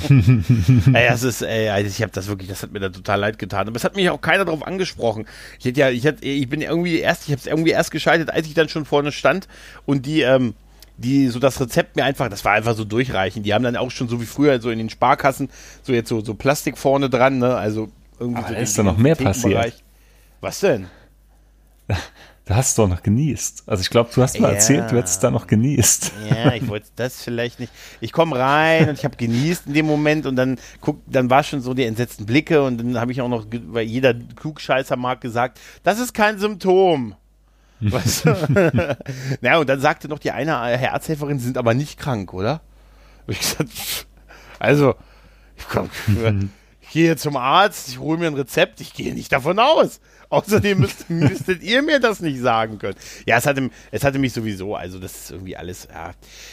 ey, 0.94 1.08
das 1.08 1.24
ist, 1.24 1.42
ey, 1.42 1.70
also 1.70 1.88
ich 1.88 2.02
habe 2.02 2.12
das 2.12 2.28
wirklich, 2.28 2.50
das 2.50 2.64
hat 2.64 2.72
mir 2.72 2.80
da 2.80 2.90
total 2.90 3.20
leid 3.20 3.40
getan. 3.40 3.68
Aber 3.68 3.76
es 3.76 3.84
hat 3.84 3.96
mich 3.96 4.10
auch 4.10 4.22
keiner 4.22 4.46
darauf 4.46 4.66
angesprochen. 4.66 5.26
Ich 5.60 5.66
hätte 5.66 5.80
ja, 5.80 5.90
ich 5.90 6.04
hätte, 6.04 6.26
ich 6.26 6.50
bin 6.50 6.62
irgendwie 6.62 7.00
erst, 7.00 7.24
ich 7.24 7.32
habe 7.32 7.40
es 7.40 7.48
irgendwie 7.48 7.72
erst 7.72 7.92
geschaltet, 7.92 8.32
als 8.32 8.48
ich 8.48 8.56
dann 8.56 8.70
schon 8.70 8.86
vorne 8.86 9.12
stand 9.12 9.48
und 9.86 10.06
die, 10.06 10.22
ähm, 10.22 10.56
die 10.98 11.28
so 11.28 11.40
das 11.40 11.60
Rezept 11.60 11.96
mir 11.96 12.06
einfach, 12.06 12.30
das 12.30 12.46
war 12.46 12.54
einfach 12.54 12.76
so 12.76 12.86
durchreichen. 12.86 13.44
Die 13.44 13.54
haben 13.54 13.64
dann 13.64 13.78
auch 13.78 13.92
schon 13.92 14.08
so 14.08 14.22
wie 14.22 14.26
früher 14.26 14.62
so 14.62 14.70
in 14.70 14.78
den 14.78 14.90
Sparkassen 14.90 15.50
so 15.84 15.94
jetzt 15.94 16.10
so, 16.10 16.24
so 16.24 16.34
Plastik 16.36 16.78
vorne 16.78 17.10
dran, 17.10 17.40
ne? 17.40 17.56
Also 17.56 17.90
irgendwie 18.20 18.44
Aber 18.44 18.50
so. 18.50 18.56
Ist 18.56 18.78
da 18.78 18.84
noch 18.84 18.98
mehr 18.98 19.16
passiert? 19.16 19.84
Was 20.42 20.60
denn? 20.60 20.88
Da 22.46 22.58
hast 22.58 22.78
du 22.78 22.84
doch 22.84 22.90
noch 22.90 23.02
genießt. 23.02 23.64
Also 23.66 23.82
ich 23.82 23.90
glaube, 23.90 24.12
du 24.14 24.22
hast 24.22 24.40
mal 24.40 24.50
ja. 24.50 24.54
erzählt, 24.54 24.92
du 24.92 24.98
hättest 24.98 25.24
da 25.24 25.32
noch 25.32 25.48
genießt. 25.48 26.12
Ja, 26.30 26.54
ich 26.54 26.68
wollte 26.68 26.90
das 26.96 27.24
vielleicht 27.24 27.60
nicht. 27.60 27.74
Ich 28.02 28.12
komme 28.12 28.38
rein 28.38 28.88
und 28.90 29.00
ich 29.00 29.04
habe 29.04 29.18
genießt 29.18 29.66
in 29.66 29.74
dem 29.74 29.88
Moment 29.88 30.28
und 30.28 30.36
dann 30.36 30.60
guck, 30.80 31.02
dann 31.08 31.32
war 31.32 31.42
schon 31.42 31.62
so 31.62 31.74
die 31.74 31.86
entsetzten 31.86 32.28
Blicke 32.28 32.62
und 32.62 32.78
dann 32.78 33.00
habe 33.00 33.12
ich 33.12 33.22
auch 33.22 33.30
noch, 33.30 33.48
weil 33.50 33.86
jeder 33.88 34.14
Klugscheißer 34.14 34.96
mag 34.96 35.22
gesagt, 35.22 35.60
das 35.82 35.98
ist 35.98 36.14
kein 36.14 36.38
Symptom. 36.38 37.16
Weißt 37.80 38.26
du? 38.26 38.30
naja, 39.42 39.58
und 39.58 39.68
dann 39.68 39.80
sagte 39.80 40.08
noch 40.08 40.20
die 40.20 40.32
eine 40.32 40.60
Herzhelferin, 40.78 41.40
sie 41.40 41.46
sind 41.46 41.58
aber 41.58 41.74
nicht 41.74 42.00
krank, 42.00 42.32
oder? 42.32 42.62
Und 43.26 43.34
ich 43.34 43.40
gesagt, 43.40 43.70
also, 44.60 44.94
ich, 45.58 45.68
komm, 45.68 45.90
ich 46.08 46.14
gehe 46.96 47.18
zum 47.18 47.36
Arzt, 47.36 47.90
ich 47.90 48.00
hole 48.00 48.18
mir 48.18 48.28
ein 48.28 48.36
Rezept, 48.36 48.80
ich 48.80 48.94
gehe 48.94 49.14
nicht 49.14 49.30
davon 49.30 49.60
aus. 49.60 50.00
Außerdem 50.30 50.80
müsst, 50.80 51.10
müsstet 51.10 51.62
ihr 51.62 51.82
mir 51.82 52.00
das 52.00 52.22
nicht 52.22 52.40
sagen 52.40 52.80
können. 52.80 52.96
Ja, 53.26 53.38
es 53.38 53.46
hatte, 53.46 53.70
es 53.92 54.06
hatte 54.06 54.18
mich 54.18 54.32
sowieso, 54.32 54.78
also 54.78 54.98
das 54.98 55.14
ist 55.14 55.32
irgendwie 55.32 55.58
alles, 55.58 55.90
ja, 55.94 56.12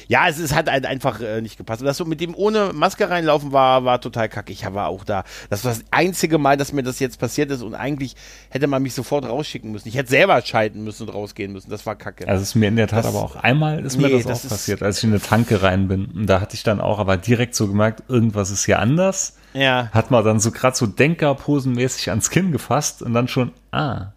ja 0.08 0.28
es, 0.28 0.40
es 0.40 0.52
hat 0.52 0.68
halt 0.68 0.84
einfach 0.84 1.20
äh, 1.20 1.40
nicht 1.40 1.58
gepasst. 1.58 1.80
Und 1.80 1.86
das 1.86 1.96
so 1.96 2.04
mit 2.04 2.20
dem 2.20 2.34
ohne 2.34 2.72
Maske 2.72 3.08
reinlaufen 3.08 3.52
war, 3.52 3.84
war 3.84 4.00
total 4.00 4.28
kacke. 4.28 4.52
Ich 4.52 4.64
war 4.64 4.88
auch 4.88 5.04
da. 5.04 5.22
Das 5.48 5.64
war 5.64 5.70
das 5.70 5.84
einzige 5.92 6.38
Mal, 6.38 6.56
dass 6.56 6.72
mir 6.72 6.82
das 6.82 6.98
jetzt 6.98 7.20
passiert 7.20 7.52
ist 7.52 7.62
und 7.62 7.76
eigentlich 7.76 8.16
hätte 8.50 8.66
man 8.66 8.82
mich 8.82 8.94
sofort 8.94 9.24
rausschicken 9.24 9.70
müssen. 9.70 9.86
Ich 9.86 9.94
hätte 9.94 10.10
selber 10.10 10.42
schalten 10.42 10.82
müssen 10.82 11.08
und 11.08 11.14
rausgehen 11.14 11.52
müssen. 11.52 11.70
Das 11.70 11.86
war 11.86 11.94
kacke. 11.94 12.26
Also 12.26 12.42
es 12.42 12.48
ist 12.48 12.54
mir 12.56 12.66
in 12.66 12.74
der 12.74 12.88
Tat 12.88 13.04
das, 13.04 13.14
aber 13.14 13.24
auch 13.24 13.36
einmal 13.36 13.84
ist 13.84 13.96
mir 13.96 14.08
nee, 14.08 14.14
das, 14.14 14.24
das 14.24 14.46
auch 14.46 14.48
passiert, 14.48 14.82
als 14.82 14.98
ich 14.98 15.04
in 15.04 15.10
eine 15.10 15.20
Tanke 15.20 15.62
rein 15.62 15.86
bin. 15.86 16.06
Und 16.06 16.26
da 16.26 16.40
hatte 16.40 16.56
ich 16.56 16.64
dann 16.64 16.80
auch 16.80 16.98
aber 16.98 17.16
direkt 17.16 17.54
so 17.54 17.68
gemerkt, 17.68 18.02
irgendwas 18.08 18.50
ist 18.50 18.64
hier 18.64 18.80
anders. 18.80 19.36
Ja. 19.54 19.90
Hat 19.92 20.10
man 20.10 20.24
dann 20.24 20.40
so 20.40 20.50
gerade 20.50 20.76
so 20.76 20.86
Denkerposenmäßig 20.86 22.10
ans 22.10 22.30
Kinn 22.30 22.52
gefasst 22.52 23.02
und 23.02 23.14
dann 23.14 23.28
schon, 23.28 23.52
ah, 23.70 24.12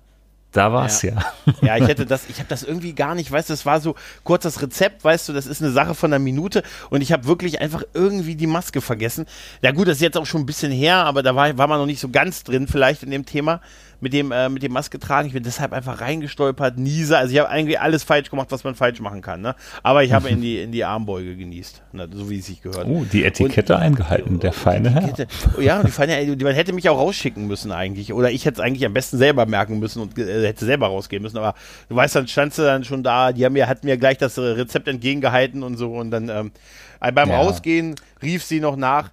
da 0.55 0.71
war 0.71 0.85
es 0.85 1.01
ja. 1.01 1.15
ja. 1.61 1.75
Ja, 1.75 1.77
ich 1.77 1.87
hätte 1.87 2.05
das, 2.05 2.29
ich 2.29 2.39
habe 2.39 2.47
das 2.47 2.63
irgendwie 2.63 2.93
gar 2.93 3.13
nicht, 3.13 3.29
weißt 3.29 3.49
du, 3.49 3.53
das 3.53 3.65
war 3.65 3.81
so 3.81 3.95
kurz 4.23 4.43
das 4.43 4.61
Rezept, 4.61 5.03
weißt 5.03 5.27
du, 5.27 5.33
das 5.33 5.47
ist 5.47 5.61
eine 5.61 5.71
Sache 5.71 5.95
von 5.95 6.13
einer 6.13 6.23
Minute 6.23 6.63
und 6.89 7.01
ich 7.01 7.11
habe 7.11 7.25
wirklich 7.25 7.59
einfach 7.59 7.83
irgendwie 7.93 8.35
die 8.35 8.47
Maske 8.47 8.79
vergessen. 8.79 9.25
Ja 9.61 9.71
gut, 9.71 9.89
das 9.89 9.97
ist 9.97 10.01
jetzt 10.01 10.17
auch 10.17 10.25
schon 10.25 10.41
ein 10.41 10.45
bisschen 10.45 10.71
her, 10.71 10.97
aber 10.97 11.23
da 11.23 11.35
war, 11.35 11.57
war 11.57 11.67
man 11.67 11.79
noch 11.79 11.85
nicht 11.85 11.99
so 11.99 12.09
ganz 12.09 12.43
drin 12.43 12.67
vielleicht 12.67 13.03
in 13.03 13.11
dem 13.11 13.25
Thema 13.25 13.59
mit 13.99 14.13
dem, 14.13 14.31
äh, 14.31 14.49
mit 14.49 14.63
dem 14.63 14.73
Maske 14.73 14.99
tragen. 14.99 15.27
Ich 15.27 15.33
bin 15.33 15.43
deshalb 15.43 15.73
einfach 15.73 16.01
reingestolpert, 16.01 16.77
niese. 16.77 17.17
Also 17.17 17.33
ich 17.33 17.39
habe 17.39 17.49
eigentlich 17.49 17.79
alles 17.79 18.03
falsch 18.03 18.29
gemacht, 18.29 18.47
was 18.51 18.63
man 18.63 18.75
falsch 18.75 18.99
machen 18.99 19.21
kann. 19.21 19.41
Ne? 19.41 19.55
Aber 19.83 20.03
ich 20.03 20.11
habe 20.11 20.29
in 20.29 20.41
die, 20.41 20.61
in 20.61 20.71
die 20.71 20.83
Armbeuge 20.83 21.35
genießt, 21.35 21.81
ne? 21.93 22.09
so 22.11 22.29
wie 22.29 22.39
es 22.39 22.45
sich 22.45 22.61
gehört. 22.61 22.87
Oh, 22.87 23.05
die 23.11 23.23
Etikette 23.23 23.75
und, 23.75 23.81
eingehalten, 23.81 24.39
der 24.39 24.53
feine 24.53 24.89
Herr. 24.89 25.27
Ja, 25.59 25.83
die 25.83 25.91
feine, 25.91 26.35
die, 26.35 26.43
man 26.43 26.53
hätte 26.53 26.73
mich 26.73 26.89
auch 26.89 26.97
rausschicken 26.97 27.47
müssen 27.47 27.71
eigentlich. 27.71 28.13
Oder 28.13 28.31
ich 28.31 28.45
hätte 28.45 28.61
es 28.61 28.65
eigentlich 28.65 28.85
am 28.85 28.93
besten 28.93 29.17
selber 29.17 29.45
merken 29.45 29.79
müssen 29.79 30.01
und 30.01 30.17
äh, 30.17 30.47
hätte 30.47 30.65
selber 30.65 30.87
rausgehen 30.87 31.21
müssen. 31.21 31.37
Aber 31.37 31.55
du 31.89 31.95
weißt, 31.95 32.15
dann 32.15 32.27
standst 32.27 32.59
du 32.59 32.63
dann 32.63 32.83
schon 32.83 33.03
da, 33.03 33.31
die 33.31 33.45
haben 33.45 33.53
mir, 33.53 33.67
hat 33.67 33.83
mir 33.83 33.97
gleich 33.97 34.17
das 34.17 34.37
Rezept 34.37 34.87
entgegengehalten 34.87 35.63
und 35.63 35.77
so. 35.77 35.93
Und 35.93 36.11
dann 36.11 36.29
ähm, 36.29 36.51
beim 36.99 37.29
ja. 37.29 37.37
Rausgehen 37.37 37.95
rief 38.21 38.43
sie 38.43 38.59
noch 38.59 38.75
nach, 38.75 39.11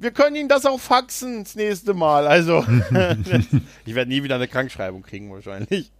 wir 0.00 0.10
können 0.12 0.34
Ihnen 0.36 0.48
das 0.48 0.64
auch 0.66 0.80
faxen 0.80 1.44
das 1.44 1.54
nächste 1.54 1.94
Mal. 1.94 2.26
Also, 2.26 2.64
ich 3.84 3.94
werde 3.94 4.10
nie 4.10 4.22
wieder 4.22 4.36
eine 4.36 4.48
Krankschreibung 4.48 5.02
kriegen, 5.02 5.30
wahrscheinlich. 5.30 5.92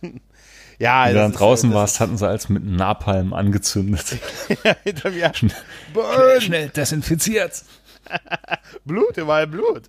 ja, 0.78 1.06
Wenn 1.06 1.14
du 1.14 1.20
dann 1.20 1.32
draußen 1.32 1.74
warst, 1.74 1.98
hatten 2.00 2.16
sie 2.16 2.26
als 2.26 2.48
mit 2.48 2.64
Napalm 2.64 3.32
angezündet. 3.32 4.18
ja, 4.64 4.76
hinter 4.84 5.10
mir. 5.10 5.32
Schnell, 5.34 5.52
schnell, 5.92 6.40
schnell 6.40 6.68
desinfiziert. 6.68 7.64
Blut, 8.84 9.16
überall 9.16 9.48
Blut. 9.48 9.82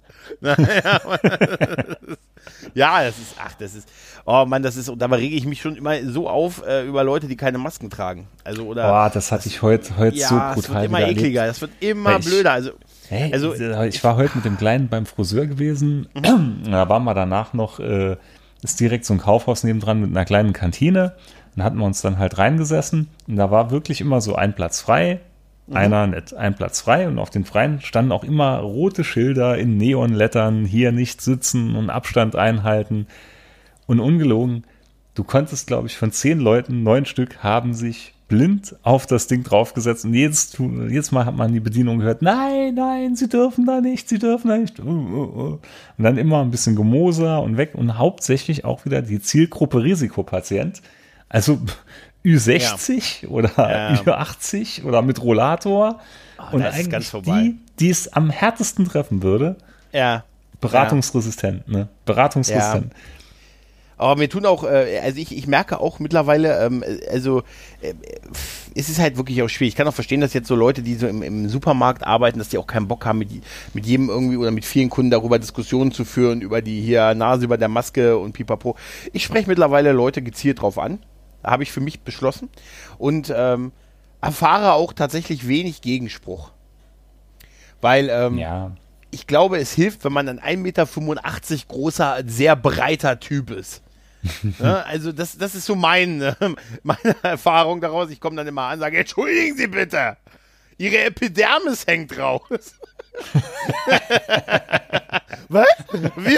ja, 2.74 3.04
das 3.04 3.20
ist, 3.20 3.36
ach, 3.38 3.54
das 3.60 3.76
ist, 3.76 3.88
oh 4.26 4.44
Mann, 4.48 4.64
das 4.64 4.76
ist, 4.76 4.90
und 4.90 5.00
dabei 5.00 5.18
rege 5.18 5.36
ich 5.36 5.46
mich 5.46 5.62
schon 5.62 5.76
immer 5.76 6.04
so 6.10 6.28
auf 6.28 6.66
äh, 6.66 6.88
über 6.88 7.04
Leute, 7.04 7.28
die 7.28 7.38
keine 7.38 7.60
Masken 7.60 7.92
tragen. 7.92 8.28
Also, 8.44 8.66
oder. 8.66 8.88
Boah, 8.88 9.12
das 9.14 9.32
hatte 9.32 9.48
ich 9.48 9.62
heute, 9.62 9.98
heute 9.98 10.18
ja, 10.18 10.28
so 10.30 10.36
brutal. 10.36 10.56
Das 10.56 10.70
wird 10.70 10.86
immer 10.86 11.08
ekliger, 11.08 11.46
das 11.46 11.62
wird 11.62 11.72
immer 11.80 12.18
blöder. 12.18 12.54
Also, 12.54 12.72
Hey, 13.10 13.32
also 13.32 13.54
ich 13.54 14.04
war 14.04 14.16
heute 14.18 14.36
mit 14.36 14.46
dem 14.46 14.58
Kleinen 14.58 14.90
beim 14.90 15.06
Friseur 15.06 15.46
gewesen. 15.46 16.08
Mhm. 16.14 16.72
Da 16.72 16.90
waren 16.90 17.04
wir 17.04 17.14
danach 17.14 17.54
noch, 17.54 17.80
äh, 17.80 18.18
ist 18.62 18.80
direkt 18.80 19.06
so 19.06 19.14
ein 19.14 19.20
Kaufhaus 19.20 19.64
nebendran 19.64 20.02
mit 20.02 20.10
einer 20.10 20.26
kleinen 20.26 20.54
Kantine. 20.54 21.14
Dann 21.56 21.64
hatten 21.64 21.78
wir 21.78 21.86
uns 21.86 22.02
dann 22.02 22.20
halt 22.20 22.38
reingesessen 22.38 23.08
und 23.28 23.36
da 23.38 23.50
war 23.50 23.72
wirklich 23.72 24.02
immer 24.02 24.22
so 24.22 24.36
ein 24.36 24.54
Platz 24.54 24.82
frei, 24.82 25.22
mhm. 25.68 25.76
einer 25.76 26.08
nett, 26.08 26.34
ein 26.34 26.56
Platz 26.56 26.82
frei 26.82 27.08
und 27.08 27.18
auf 27.18 27.30
den 27.30 27.46
Freien 27.46 27.82
standen 27.82 28.12
auch 28.12 28.24
immer 28.24 28.58
rote 28.58 29.04
Schilder 29.04 29.58
in 29.58 29.78
Neonlettern, 29.78 30.66
hier 30.66 30.92
nicht 30.92 31.22
sitzen 31.22 31.76
und 31.76 31.90
Abstand 31.90 32.36
einhalten. 32.36 33.08
Und 33.86 34.02
ungelogen, 34.02 34.66
du 35.16 35.24
konntest, 35.24 35.68
glaube 35.68 35.88
ich, 35.88 35.98
von 35.98 36.12
zehn 36.12 36.40
Leuten, 36.40 36.84
neun 36.84 37.06
Stück 37.06 37.42
haben 37.42 37.74
sich 37.74 38.14
blind 38.28 38.76
auf 38.84 39.06
das 39.06 39.28
Ding 39.28 39.44
draufgesetzt 39.44 40.06
und 40.06 40.14
jedes, 40.14 40.58
jedes 40.58 41.12
Mal 41.12 41.26
hat 41.26 41.36
man 41.36 41.54
die 41.54 41.60
Bedienung 41.60 42.00
gehört, 42.00 42.22
nein, 42.22 42.76
nein, 42.76 43.16
sie 43.16 43.30
dürfen 43.30 43.66
da 43.66 43.80
nicht, 43.80 44.10
sie 44.10 44.20
dürfen 44.20 44.50
da 44.50 44.58
nicht. 44.58 44.80
Uh, 44.80 44.84
uh, 44.84 45.24
uh. 45.24 45.60
Und 45.98 46.04
dann 46.04 46.18
immer 46.18 46.42
ein 46.42 46.52
bisschen 46.52 46.76
Gemoser 46.76 47.42
und 47.42 47.58
weg 47.58 47.72
und 47.74 47.98
hauptsächlich 47.98 48.66
auch 48.66 48.86
wieder 48.86 49.02
die 49.02 49.22
Zielgruppe 49.22 49.82
Risikopatient. 49.82 50.82
Also 51.30 51.60
Ü60 52.26 53.24
ja. 53.24 53.30
oder 53.30 53.52
ja. 53.58 53.94
Ü80 53.94 54.84
oder 54.84 55.02
mit 55.02 55.22
Rollator. 55.22 56.00
Oh, 56.38 56.56
und 56.56 56.64
eigentlich 56.64 57.12
die, 57.12 57.58
die 57.80 57.90
es 57.90 58.12
am 58.12 58.30
härtesten 58.30 58.86
treffen 58.86 59.24
würde. 59.24 59.56
Ja. 59.94 60.24
Beratungsresistent, 60.60 61.68
ne? 61.68 61.88
Beratungsresistent. 62.06 62.92
Ja. 62.92 63.00
Aber 63.98 64.16
mir 64.16 64.30
tun 64.30 64.46
auch, 64.46 64.64
äh, 64.64 65.00
also 65.04 65.20
ich, 65.20 65.36
ich 65.36 65.48
merke 65.48 65.80
auch 65.80 66.00
mittlerweile, 66.00 66.64
ähm, 66.64 66.84
also 67.12 67.42
äh, 67.82 67.94
es 68.76 68.90
ist 68.90 69.00
halt 69.00 69.18
wirklich 69.18 69.42
auch 69.42 69.48
schwierig. 69.48 69.74
Ich 69.74 69.76
kann 69.76 69.88
auch 69.88 69.94
verstehen, 69.94 70.22
dass 70.22 70.34
jetzt 70.34 70.48
so 70.48 70.56
Leute, 70.56 70.84
die 70.84 70.96
so 70.96 71.08
im, 71.08 71.24
im 71.24 71.50
Supermarkt 71.50 72.06
arbeiten, 72.06 72.38
dass 72.38 72.50
die 72.50 72.60
auch 72.60 72.68
keinen 72.68 72.88
Bock 72.88 73.06
haben, 73.06 73.18
mit, 73.18 73.30
mit 73.74 73.86
jedem 73.88 74.10
irgendwie 74.10 74.38
oder 74.38 74.52
mit 74.52 74.66
vielen 74.66 74.90
Kunden 74.90 75.10
darüber 75.10 75.40
Diskussionen 75.40 75.92
zu 75.92 76.06
führen, 76.06 76.42
über 76.42 76.62
die 76.62 76.80
hier 76.82 77.16
Nase 77.16 77.46
über 77.46 77.58
der 77.58 77.70
Maske 77.70 78.18
und 78.18 78.34
pipapo. 78.34 78.76
Ich 79.14 79.24
spreche 79.24 79.50
mittlerweile 79.50 79.92
Leute 79.94 80.22
gezielt 80.22 80.62
drauf 80.62 80.78
an. 80.78 81.00
Habe 81.44 81.64
ich 81.64 81.72
für 81.72 81.82
mich 81.82 82.02
beschlossen. 82.02 82.50
Und 83.00 83.34
ähm, 83.36 83.72
erfahre 84.22 84.74
auch 84.74 84.94
tatsächlich 84.94 85.48
wenig 85.48 85.82
Gegenspruch. 85.82 86.52
Weil 87.82 88.10
ähm, 88.10 88.38
ja. 88.38 88.72
ich 89.10 89.26
glaube, 89.26 89.58
es 89.58 89.72
hilft, 89.72 90.04
wenn 90.04 90.14
man 90.14 90.30
ein 90.30 90.40
1,85 90.40 90.58
Meter 90.58 90.86
großer, 91.68 92.18
sehr 92.28 92.56
breiter 92.56 93.20
Typ 93.20 93.50
ist. 93.50 93.82
Ja, 94.60 94.82
also 94.86 95.12
das, 95.12 95.38
das 95.38 95.56
ist 95.56 95.66
so 95.66 95.76
mein, 95.76 96.22
äh, 96.22 96.36
meine 96.84 97.16
Erfahrung 97.24 97.82
daraus. 97.82 98.10
Ich 98.10 98.20
komme 98.20 98.36
dann 98.36 98.48
immer 98.48 98.64
an 98.64 98.74
und 98.76 98.80
sage, 98.80 99.00
entschuldigen 99.00 99.58
Sie 99.58 99.68
bitte, 99.68 100.18
Ihre 100.78 101.06
Epidermis 101.06 101.88
hängt 101.88 102.18
raus. 102.18 102.44
Was? 105.50 105.68
Wie 106.16 106.38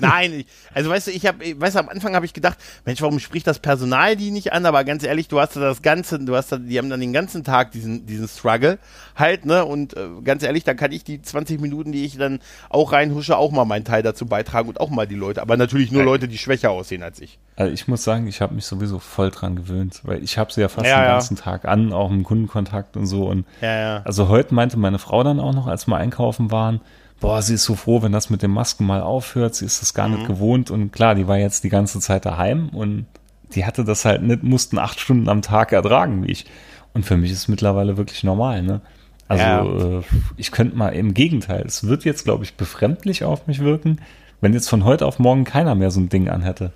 Nein, 0.00 0.32
ich, 0.32 0.46
also 0.72 0.90
weißt 0.90 1.08
du, 1.08 1.10
ich 1.10 1.26
habe, 1.26 1.38
weißt 1.60 1.76
du, 1.76 1.80
am 1.80 1.88
Anfang 1.88 2.14
habe 2.14 2.26
ich 2.26 2.32
gedacht, 2.32 2.58
Mensch, 2.84 3.00
warum 3.02 3.18
spricht 3.18 3.46
das 3.46 3.58
Personal 3.58 4.16
die 4.16 4.30
nicht 4.30 4.52
an? 4.52 4.66
Aber 4.66 4.84
ganz 4.84 5.04
ehrlich, 5.04 5.28
du 5.28 5.40
hast 5.40 5.56
da 5.56 5.60
das 5.60 5.82
Ganze, 5.82 6.18
du 6.18 6.34
hast 6.34 6.50
da, 6.52 6.58
die 6.58 6.78
haben 6.78 6.90
dann 6.90 7.00
den 7.00 7.12
ganzen 7.12 7.44
Tag 7.44 7.72
diesen, 7.72 8.06
diesen 8.06 8.28
Struggle 8.28 8.78
halt, 9.14 9.44
ne? 9.46 9.64
Und 9.64 9.96
äh, 9.96 10.08
ganz 10.24 10.42
ehrlich, 10.42 10.64
da 10.64 10.74
kann 10.74 10.92
ich 10.92 11.04
die 11.04 11.20
20 11.20 11.60
Minuten, 11.60 11.92
die 11.92 12.04
ich 12.04 12.16
dann 12.16 12.40
auch 12.68 12.92
reinhusche, 12.92 13.36
auch 13.36 13.52
mal 13.52 13.64
meinen 13.64 13.84
Teil 13.84 14.02
dazu 14.02 14.26
beitragen 14.26 14.68
und 14.68 14.80
auch 14.80 14.90
mal 14.90 15.06
die 15.06 15.14
Leute. 15.14 15.42
Aber 15.42 15.56
natürlich 15.56 15.92
nur 15.92 16.02
Leute, 16.04 16.28
die 16.28 16.38
schwächer 16.38 16.70
aussehen 16.70 17.02
als 17.02 17.20
ich. 17.20 17.38
Also 17.56 17.72
ich 17.72 17.86
muss 17.86 18.02
sagen, 18.02 18.26
ich 18.26 18.40
habe 18.40 18.54
mich 18.54 18.66
sowieso 18.66 18.98
voll 18.98 19.30
dran 19.30 19.56
gewöhnt, 19.56 20.00
weil 20.02 20.22
ich 20.22 20.38
habe 20.38 20.52
sie 20.52 20.60
ja 20.60 20.68
fast 20.68 20.86
ja, 20.86 21.02
den 21.02 21.08
ganzen 21.12 21.36
Tag 21.36 21.66
an, 21.66 21.92
auch 21.92 22.10
im 22.10 22.24
Kundenkontakt 22.24 22.96
und 22.96 23.06
so. 23.06 23.26
Und 23.26 23.46
ja, 23.60 23.78
ja. 23.78 24.02
also 24.04 24.28
heute 24.28 24.54
meinte 24.54 24.76
meine 24.76 24.98
Frau 24.98 25.22
dann 25.22 25.38
auch 25.38 25.54
noch, 25.54 25.66
als 25.66 25.86
wir 25.86 25.96
einkaufen 25.96 26.50
waren, 26.50 26.80
boah, 27.20 27.40
sie 27.40 27.54
ist 27.54 27.64
so 27.64 27.74
froh, 27.74 28.02
wenn 28.02 28.12
das 28.12 28.30
mit 28.30 28.42
den 28.42 28.50
Masken 28.50 28.86
mal 28.86 29.00
aufhört. 29.00 29.54
Sie 29.54 29.64
ist 29.64 29.80
das 29.80 29.94
gar 29.94 30.08
mhm. 30.08 30.14
nicht 30.14 30.26
gewohnt. 30.26 30.70
Und 30.70 30.92
klar, 30.92 31.14
die 31.14 31.26
war 31.26 31.38
jetzt 31.38 31.64
die 31.64 31.68
ganze 31.68 32.00
Zeit 32.00 32.26
daheim 32.26 32.68
und 32.70 33.06
die 33.54 33.64
hatte 33.64 33.84
das 33.84 34.04
halt 34.04 34.22
nicht, 34.22 34.42
mussten 34.42 34.78
acht 34.78 35.00
Stunden 35.00 35.28
am 35.28 35.42
Tag 35.42 35.72
ertragen, 35.72 36.26
wie 36.26 36.32
ich. 36.32 36.46
Und 36.92 37.04
für 37.04 37.16
mich 37.16 37.30
ist 37.30 37.38
es 37.38 37.48
mittlerweile 37.48 37.96
wirklich 37.96 38.24
normal, 38.24 38.62
ne? 38.62 38.80
Also 39.26 39.42
ja. 39.42 39.98
äh, 39.98 40.02
ich 40.36 40.50
könnte 40.50 40.76
mal 40.76 40.90
im 40.90 41.14
Gegenteil, 41.14 41.64
es 41.66 41.84
wird 41.84 42.04
jetzt, 42.04 42.24
glaube 42.24 42.44
ich, 42.44 42.54
befremdlich 42.54 43.24
auf 43.24 43.46
mich 43.46 43.60
wirken, 43.60 44.00
wenn 44.40 44.52
jetzt 44.52 44.68
von 44.68 44.84
heute 44.84 45.06
auf 45.06 45.18
morgen 45.18 45.44
keiner 45.44 45.74
mehr 45.74 45.90
so 45.90 46.00
ein 46.00 46.10
Ding 46.10 46.28
anhätte. 46.28 46.72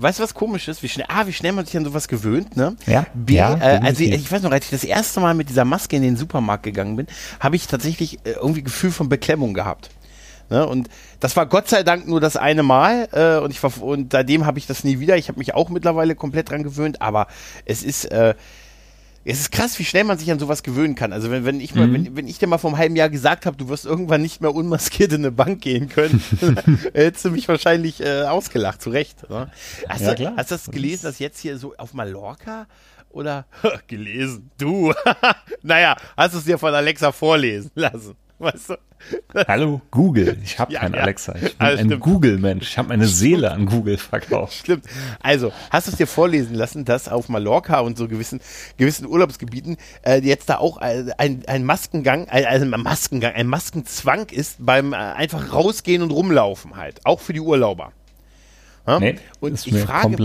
Weißt 0.00 0.18
du, 0.18 0.22
was 0.22 0.34
komisch 0.34 0.68
ist? 0.68 0.82
Wie 0.82 0.88
schnell, 0.88 1.06
A, 1.08 1.26
wie 1.26 1.32
schnell 1.32 1.52
man 1.52 1.66
sich 1.66 1.76
an 1.76 1.84
sowas 1.84 2.06
gewöhnt, 2.06 2.56
ne? 2.56 2.76
Ja. 2.86 3.06
B, 3.14 3.34
ja, 3.34 3.56
äh, 3.56 3.80
also 3.82 4.02
ich, 4.02 4.12
ich, 4.12 4.30
weiß 4.30 4.42
noch, 4.42 4.52
als 4.52 4.66
ich 4.66 4.70
das 4.70 4.84
erste 4.84 5.20
Mal 5.20 5.34
mit 5.34 5.48
dieser 5.48 5.64
Maske 5.64 5.96
in 5.96 6.02
den 6.02 6.16
Supermarkt 6.16 6.62
gegangen 6.62 6.96
bin, 6.96 7.06
habe 7.40 7.56
ich 7.56 7.66
tatsächlich 7.66 8.18
äh, 8.24 8.32
irgendwie 8.32 8.62
Gefühl 8.62 8.92
von 8.92 9.08
Beklemmung 9.08 9.54
gehabt. 9.54 9.90
Ne? 10.50 10.66
Und 10.66 10.88
das 11.20 11.36
war 11.36 11.46
Gott 11.46 11.68
sei 11.68 11.82
Dank 11.82 12.06
nur 12.06 12.20
das 12.20 12.36
eine 12.36 12.62
Mal 12.62 13.08
äh, 13.12 13.42
und 13.42 13.50
ich 13.50 13.62
war, 13.62 13.72
und 13.82 14.12
seitdem 14.12 14.46
habe 14.46 14.58
ich 14.58 14.66
das 14.66 14.84
nie 14.84 15.00
wieder. 15.00 15.16
Ich 15.16 15.28
habe 15.28 15.38
mich 15.38 15.54
auch 15.54 15.68
mittlerweile 15.68 16.14
komplett 16.14 16.50
dran 16.50 16.62
gewöhnt, 16.62 17.02
aber 17.02 17.26
es 17.64 17.82
ist 17.82 18.06
äh, 18.06 18.34
es 19.28 19.40
ist 19.40 19.52
krass, 19.52 19.78
wie 19.78 19.84
schnell 19.84 20.04
man 20.04 20.16
sich 20.16 20.30
an 20.30 20.38
sowas 20.38 20.62
gewöhnen 20.62 20.94
kann. 20.94 21.12
Also 21.12 21.30
wenn, 21.30 21.44
wenn 21.44 21.60
ich 21.60 21.74
mal, 21.74 21.86
mhm. 21.86 21.92
wenn, 21.92 22.16
wenn 22.16 22.28
ich 22.28 22.38
dir 22.38 22.46
mal 22.46 22.56
vor 22.56 22.70
einem 22.70 22.78
halben 22.78 22.96
Jahr 22.96 23.10
gesagt 23.10 23.44
habe, 23.44 23.58
du 23.58 23.68
wirst 23.68 23.84
irgendwann 23.84 24.22
nicht 24.22 24.40
mehr 24.40 24.54
unmaskiert 24.54 25.12
in 25.12 25.20
eine 25.20 25.32
Bank 25.32 25.60
gehen 25.60 25.90
können, 25.90 26.22
hättest 26.94 27.26
du 27.26 27.30
mich 27.30 27.46
wahrscheinlich 27.46 28.00
äh, 28.00 28.22
ausgelacht, 28.22 28.80
zu 28.80 28.88
Recht. 28.88 29.28
Ne? 29.28 29.50
Hast, 29.86 30.00
ja, 30.00 30.14
du, 30.14 30.34
hast 30.34 30.50
du 30.50 30.54
das 30.54 30.66
gelesen, 30.70 31.04
dass 31.04 31.18
jetzt 31.18 31.40
hier 31.40 31.58
so 31.58 31.74
auf 31.76 31.92
Mallorca 31.92 32.66
oder 33.10 33.46
gelesen? 33.86 34.50
Du. 34.56 34.94
naja, 35.62 35.96
hast 36.16 36.32
du 36.32 36.38
es 36.38 36.44
dir 36.44 36.56
von 36.56 36.72
Alexa 36.72 37.12
vorlesen 37.12 37.70
lassen? 37.74 38.16
Weißt 38.38 38.70
du? 38.70 38.74
Hallo 39.48 39.80
Google, 39.90 40.38
ich 40.44 40.58
habe 40.58 40.72
ja, 40.74 40.80
kein 40.80 40.94
ja. 40.94 41.00
Alexa. 41.00 41.34
Ich 41.34 41.56
bin 41.56 41.66
also, 41.66 41.82
ein 41.82 42.00
Google-Mensch. 42.00 42.70
Ich 42.70 42.78
habe 42.78 42.88
meine 42.88 43.06
Seele 43.06 43.50
an 43.50 43.66
Google 43.66 43.98
verkauft. 43.98 44.54
Stimmt. 44.54 44.84
Also, 45.20 45.52
hast 45.70 45.88
du 45.88 45.92
es 45.92 45.98
dir 45.98 46.06
vorlesen 46.06 46.54
lassen, 46.54 46.84
dass 46.84 47.08
auf 47.08 47.28
Mallorca 47.28 47.80
und 47.80 47.98
so 47.98 48.06
gewissen, 48.06 48.40
gewissen 48.76 49.06
Urlaubsgebieten 49.06 49.76
äh, 50.02 50.20
jetzt 50.20 50.48
da 50.48 50.58
auch 50.58 50.76
ein, 50.76 51.12
ein 51.18 51.64
Maskengang, 51.64 52.28
also 52.28 52.64
ein 52.64 52.82
Maskengang, 52.82 53.34
ein 53.34 53.48
Maskenzwang 53.48 54.26
ist 54.28 54.56
beim 54.58 54.92
äh, 54.92 54.96
einfach 54.96 55.52
rausgehen 55.52 56.02
und 56.02 56.10
rumlaufen 56.10 56.76
halt. 56.76 57.04
Auch 57.04 57.20
für 57.20 57.32
die 57.32 57.40
Urlauber. 57.40 57.92
Ja? 58.88 58.98
Nee, 58.98 59.16
und 59.40 59.66
ich 59.66 59.82
frage. 59.82 60.16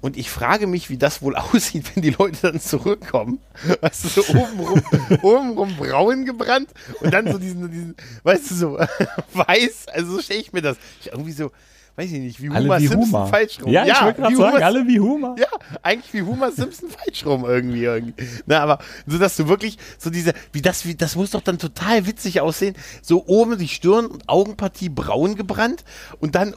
Und 0.00 0.16
ich 0.16 0.30
frage 0.30 0.66
mich, 0.66 0.88
wie 0.88 0.96
das 0.96 1.20
wohl 1.20 1.36
aussieht, 1.52 1.84
wenn 1.94 2.02
die 2.02 2.10
Leute 2.10 2.38
dann 2.40 2.60
zurückkommen. 2.60 3.40
Weißt 3.82 4.04
du, 4.04 4.08
so 4.08 4.22
obenrum, 4.22 4.82
obenrum 5.22 5.76
braun 5.76 6.24
gebrannt 6.24 6.70
und 7.00 7.12
dann 7.12 7.30
so 7.30 7.38
diesen, 7.38 7.70
diesen 7.70 7.94
weißt 8.22 8.50
du, 8.50 8.54
so 8.54 8.78
weiß. 9.34 9.88
Also 9.92 10.12
so 10.12 10.22
stelle 10.22 10.40
ich 10.40 10.52
mir 10.54 10.62
das. 10.62 10.78
Ich 11.00 11.12
irgendwie 11.12 11.32
so, 11.32 11.50
weiß 11.96 12.10
ich 12.10 12.20
nicht, 12.20 12.40
wie 12.40 12.48
Homer 12.48 12.80
wie 12.80 12.86
Simpson 12.86 13.12
Homer. 13.12 13.26
falsch 13.26 13.60
rum. 13.60 13.70
Ja, 13.70 13.84
ja 13.84 13.94
ich 13.94 14.02
wollte 14.02 14.22
gerade 14.22 14.36
sagen, 14.36 14.62
alle 14.62 14.86
wie 14.86 14.98
Homer. 14.98 15.36
Ja, 15.38 15.48
eigentlich 15.82 16.14
wie 16.14 16.22
Homer 16.22 16.52
Simpson 16.52 16.88
falsch 16.88 17.26
rum 17.26 17.44
irgendwie. 17.44 17.84
irgendwie. 17.84 18.14
Na, 18.46 18.60
aber 18.60 18.78
so, 19.06 19.18
dass 19.18 19.36
du 19.36 19.46
wirklich 19.46 19.76
so 19.98 20.08
diese, 20.08 20.32
wie 20.52 20.62
das, 20.62 20.86
wie, 20.86 20.94
das 20.94 21.16
muss 21.16 21.32
doch 21.32 21.42
dann 21.42 21.58
total 21.58 22.06
witzig 22.06 22.40
aussehen. 22.40 22.76
So 23.02 23.26
oben 23.26 23.58
die 23.58 23.68
Stirn 23.68 24.06
und 24.06 24.26
Augenpartie 24.26 24.88
braun 24.88 25.36
gebrannt 25.36 25.84
und 26.18 26.34
dann 26.34 26.54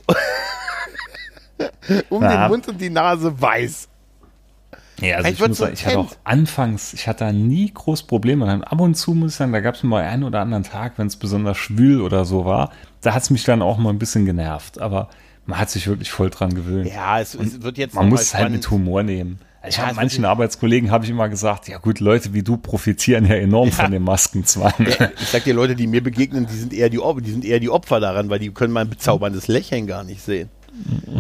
um 2.10 2.22
Na, 2.22 2.44
den 2.44 2.52
Mund 2.52 2.68
und 2.68 2.80
die 2.80 2.90
Nase 2.90 3.40
weiß. 3.40 3.90
Ja, 5.02 5.18
also 5.18 5.28
ich, 5.28 5.40
ich 5.40 5.48
muss 5.48 5.58
sagen, 5.58 5.74
ich 5.74 5.86
hatte 5.86 6.00
auch 6.00 6.16
anfangs, 6.24 6.94
ich 6.94 7.08
hatte 7.08 7.26
da 7.26 7.32
nie 7.32 7.72
groß 7.74 8.04
Probleme. 8.04 8.46
dann 8.46 8.64
ab 8.64 8.80
und 8.80 8.96
zu 8.96 9.14
muss 9.14 9.32
ich 9.32 9.38
sagen, 9.38 9.52
da 9.52 9.60
gab 9.60 9.76
es 9.76 9.84
mal 9.84 10.04
einen 10.04 10.24
oder 10.24 10.40
anderen 10.40 10.64
Tag, 10.64 10.94
wenn 10.98 11.08
es 11.08 11.16
besonders 11.16 11.58
schwül 11.58 12.02
oder 12.02 12.26
so 12.26 12.46
war, 12.46 12.72
da 13.02 13.14
hat 13.14 13.24
es 13.24 13.30
mich 13.30 13.44
dann 13.44 13.62
auch 13.62 13.78
mal 13.78 13.90
ein 13.90 14.00
bisschen 14.00 14.26
genervt. 14.26 14.80
Aber 14.80 15.10
man 15.46 15.60
hat 15.60 15.70
sich 15.70 15.88
wirklich 15.88 16.12
voll 16.12 16.30
dran 16.30 16.54
gewöhnt. 16.54 16.88
Ja, 16.88 17.20
es, 17.20 17.36
es 17.36 17.62
wird 17.62 17.78
jetzt 17.78 17.96
Man 17.96 18.10
muss 18.10 18.22
es 18.22 18.34
halt 18.34 18.52
mit 18.52 18.70
Humor 18.70 19.04
nehmen. 19.04 19.40
Ich 19.66 19.78
ja, 19.78 19.86
habe 19.86 19.96
manchen 19.96 20.26
Arbeitskollegen 20.26 20.92
habe 20.92 21.06
ich 21.06 21.12
immer 21.12 21.30
gesagt, 21.30 21.70
ja 21.70 21.78
gut, 21.78 22.02
Leute 22.02 22.34
wie 22.34 22.44
du 22.44 22.58
profitieren 22.58 23.26
ja 23.26 23.36
enorm 23.36 23.70
ja. 23.70 23.76
von 23.76 23.92
dem 23.92 24.04
Maskenzwang. 24.04 24.74
Ja, 24.80 25.10
ich 25.22 25.30
sag 25.30 25.46
dir, 25.46 25.54
Leute, 25.54 25.76
die 25.76 25.88
mir 25.88 26.04
begegnen, 26.04 26.48
die 26.48 26.56
sind 26.56 26.74
eher 26.74 26.90
die, 26.90 27.00
die 27.22 27.32
sind 27.32 27.46
eher 27.46 27.62
die 27.62 27.70
Opfer 27.70 28.02
daran, 28.02 28.30
weil 28.30 28.40
die 28.40 28.52
können 28.52 28.74
mein 28.74 28.90
bezauberndes 28.90 29.48
Lächeln 29.48 29.88
gar 29.88 30.04
nicht 30.04 30.22
sehen. 30.22 30.50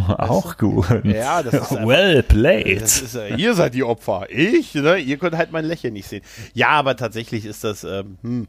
Auch 0.08 0.58
gut. 0.58 0.86
Ja, 1.04 1.44
das 1.44 1.54
ist 1.54 1.72
well 1.72 2.24
played. 2.24 2.82
Das 2.82 3.02
ist, 3.02 3.18
ihr 3.38 3.54
seid 3.54 3.74
die 3.74 3.84
Opfer. 3.84 4.26
Ich, 4.30 4.74
ne? 4.74 4.98
Ihr 4.98 5.18
könnt 5.18 5.36
halt 5.36 5.52
mein 5.52 5.66
Lächeln 5.66 5.94
nicht 5.94 6.08
sehen. 6.08 6.24
Ja, 6.54 6.70
aber 6.70 6.96
tatsächlich 6.96 7.46
ist 7.46 7.64
das, 7.64 7.84
ähm, 7.84 8.18
hm, 8.22 8.48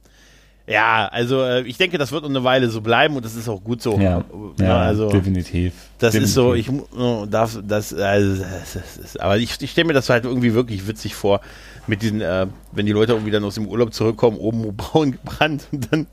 ja, 0.67 1.09
also 1.09 1.43
äh, 1.43 1.63
ich 1.63 1.77
denke, 1.77 1.99
das 1.99 2.11
wird 2.11 2.25
eine 2.25 2.43
Weile 2.43 2.71
so 2.71 2.81
bleiben 2.81 3.17
und 3.17 3.25
das 3.25 3.35
ist 3.35 3.49
auch 3.51 3.63
gut 3.63 3.83
so. 3.83 3.99
Ja, 3.99 4.25
ja, 4.59 4.67
ja 4.67 4.79
also, 4.79 5.11
definitiv. 5.11 5.75
Das 5.99 6.13
definitiv. 6.13 6.29
ist 6.29 6.35
so, 6.35 6.55
ich 6.55 6.71
oh, 6.71 7.27
darf 7.27 7.59
das, 7.63 7.93
also, 7.93 8.43
das 8.43 8.99
ist, 8.99 9.21
aber 9.21 9.37
ich, 9.37 9.61
ich 9.61 9.71
stelle 9.71 9.89
mir 9.89 9.93
das 9.93 10.09
halt 10.09 10.25
irgendwie 10.25 10.55
wirklich 10.55 10.87
witzig 10.87 11.15
vor, 11.15 11.43
mit 11.87 12.01
diesen, 12.01 12.23
äh, 12.23 12.47
wenn 12.73 12.87
die 12.87 12.93
Leute 12.93 13.13
irgendwie 13.13 13.31
dann 13.31 13.45
aus 13.45 13.57
dem 13.57 13.67
Urlaub 13.67 13.93
zurückkommen, 13.93 14.39
oben 14.39 14.75
braun 14.77 15.13
gebrannt 15.13 15.67
und 15.71 15.93
dann, 15.93 16.07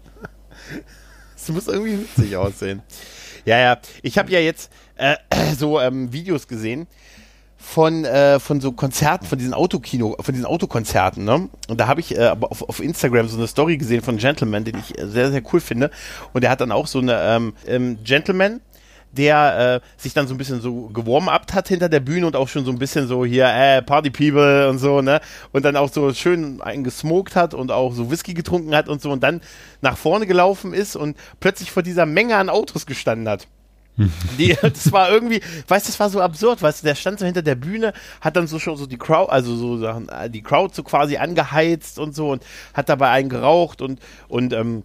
das 1.33 1.48
muss 1.48 1.67
irgendwie 1.67 2.00
witzig 2.00 2.36
aussehen. 2.36 2.81
Ja, 3.45 3.57
ja. 3.57 3.77
Ich 4.01 4.17
habe 4.17 4.31
ja 4.31 4.39
jetzt 4.39 4.71
äh, 4.95 5.15
so 5.57 5.79
ähm, 5.79 6.12
Videos 6.13 6.48
gesehen 6.48 6.88
von, 7.57 8.05
äh, 8.05 8.39
von 8.39 8.60
so 8.60 8.71
Konzerten, 8.71 9.25
von 9.25 9.38
diesen 9.38 9.53
Autokino, 9.53 10.15
von 10.19 10.33
diesen 10.33 10.45
Autokonzerten, 10.45 11.24
ne? 11.24 11.48
Und 11.67 11.79
da 11.79 11.88
habe 11.88 12.00
ich 12.00 12.17
äh, 12.17 12.36
auf, 12.39 12.63
auf 12.63 12.79
Instagram 12.79 13.27
so 13.27 13.38
eine 13.38 13.48
Story 13.48 13.77
gesehen 13.77 14.01
von 14.01 14.17
Gentleman, 14.17 14.63
den 14.63 14.77
ich 14.79 14.98
äh, 14.98 15.07
sehr, 15.07 15.31
sehr 15.31 15.43
cool 15.53 15.62
finde. 15.62 15.91
Und 16.33 16.43
der 16.43 16.50
hat 16.50 16.62
dann 16.62 16.71
auch 16.71 16.88
so 16.88 17.00
eine 17.00 17.21
ähm, 17.21 17.53
ähm, 17.67 17.98
Gentleman, 18.03 18.62
der 19.12 19.82
äh, 19.84 20.01
sich 20.01 20.13
dann 20.13 20.27
so 20.27 20.34
ein 20.34 20.38
bisschen 20.38 20.62
so 20.62 20.88
geworben 20.88 21.30
abt 21.30 21.53
hat 21.53 21.68
hinter 21.68 21.89
der 21.89 22.00
Bühne 22.00 22.27
und 22.27 22.36
auch 22.36 22.48
schon 22.48 22.65
so 22.65 22.72
ein 22.72 22.80
bisschen 22.80 23.08
so 23.08 23.25
hier, 23.25 23.48
äh, 23.48 23.82
Party 23.82 24.10
People 24.10 24.70
und 24.70 24.77
so, 24.77 25.01
ne? 25.01 25.22
Und 25.51 25.65
dann 25.65 25.75
auch 25.75 25.91
so 25.91 26.13
schön 26.13 26.62
einen 26.62 26.84
gesmoked 26.84 27.36
hat 27.36 27.53
und 27.53 27.72
auch 27.72 27.94
so 27.94 28.10
Whisky 28.10 28.34
getrunken 28.34 28.75
hat 28.75 28.88
und 28.88 29.01
so 29.01 29.12
und 29.12 29.22
dann 29.22 29.41
nach 29.82 29.98
vorne 29.98 30.27
gelaufen 30.27 30.74
ist 30.74 30.96
und 30.96 31.18
plötzlich 31.39 31.72
vor 31.72 31.84
dieser 31.84 32.06
Menge 32.06 32.38
an 32.38 32.50
Autos 32.50 32.86
gestanden 32.86 33.27
hat. 33.27 33.48
Die, 34.38 34.56
das 34.62 34.91
war 34.91 35.10
irgendwie, 35.10 35.41
weißt 35.68 35.88
du, 35.88 35.91
das 35.91 36.00
war 36.00 36.10
so 36.10 36.22
absurd, 36.22 36.62
weißt 36.62 36.82
du, 36.82 36.88
der 36.88 36.96
stand 36.96 37.20
so 37.20 37.25
hinter 37.25 37.41
der 37.41 37.56
Bühne, 37.56 37.94
hat 38.22 38.36
dann 38.36 38.48
so 38.48 38.58
schon 38.58 38.77
so 38.77 38.86
die 38.86 38.98
Crowd, 38.98 39.32
also 39.32 39.56
so 39.56 39.77
Sachen, 39.77 40.08
äh, 40.10 40.30
die 40.30 40.41
Crowd 40.41 40.74
so 40.74 40.84
quasi 40.84 41.18
angeheizt 41.18 42.00
und 42.00 42.15
so 42.15 42.32
und 42.32 42.44
hat 42.74 42.89
dabei 42.89 43.10
einen 43.10 43.30
geraucht 43.30 43.82
und, 43.82 44.00
und, 44.27 44.53
ähm, 44.53 44.84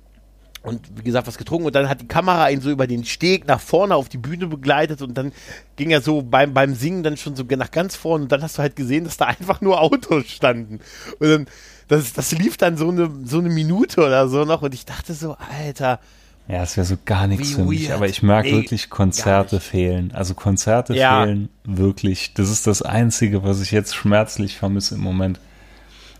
und 0.66 0.98
wie 0.98 1.02
gesagt, 1.02 1.26
was 1.26 1.38
getrunken 1.38 1.66
und 1.66 1.74
dann 1.74 1.88
hat 1.88 2.00
die 2.00 2.08
Kamera 2.08 2.50
ihn 2.50 2.60
so 2.60 2.70
über 2.70 2.86
den 2.86 3.04
Steg 3.04 3.46
nach 3.46 3.60
vorne 3.60 3.94
auf 3.94 4.08
die 4.08 4.18
Bühne 4.18 4.46
begleitet 4.48 5.00
und 5.00 5.14
dann 5.16 5.32
ging 5.76 5.90
er 5.90 6.00
so 6.00 6.22
beim, 6.22 6.52
beim 6.52 6.74
Singen 6.74 7.02
dann 7.02 7.16
schon 7.16 7.36
so 7.36 7.44
nach 7.44 7.70
ganz 7.70 7.96
vorne 7.96 8.24
und 8.24 8.32
dann 8.32 8.42
hast 8.42 8.58
du 8.58 8.62
halt 8.62 8.76
gesehen, 8.76 9.04
dass 9.04 9.16
da 9.16 9.26
einfach 9.40 9.60
nur 9.60 9.80
Autos 9.80 10.26
standen. 10.28 10.80
Und 11.20 11.28
dann, 11.28 11.46
das, 11.88 12.12
das 12.12 12.32
lief 12.32 12.56
dann 12.56 12.76
so 12.76 12.88
eine, 12.88 13.10
so 13.24 13.38
eine 13.38 13.48
Minute 13.48 14.00
oder 14.04 14.28
so 14.28 14.44
noch 14.44 14.62
und 14.62 14.74
ich 14.74 14.84
dachte 14.84 15.14
so, 15.14 15.36
Alter, 15.56 16.00
Ja, 16.48 16.62
es 16.62 16.76
wäre 16.76 16.86
so 16.86 16.96
gar 17.04 17.26
nichts 17.28 17.52
für 17.52 17.64
mich. 17.64 17.92
Aber 17.92 18.08
ich 18.08 18.22
merke 18.22 18.48
Nee, 18.48 18.54
wirklich, 18.56 18.90
Konzerte 18.90 19.60
fehlen. 19.60 20.12
Also 20.14 20.34
Konzerte 20.34 20.94
Ja. 20.94 21.22
fehlen 21.24 21.48
wirklich. 21.64 22.34
Das 22.34 22.50
ist 22.50 22.66
das 22.66 22.82
Einzige, 22.82 23.44
was 23.44 23.60
ich 23.60 23.70
jetzt 23.70 23.94
schmerzlich 23.94 24.56
vermisse 24.56 24.96
im 24.96 25.00
Moment. 25.00 25.38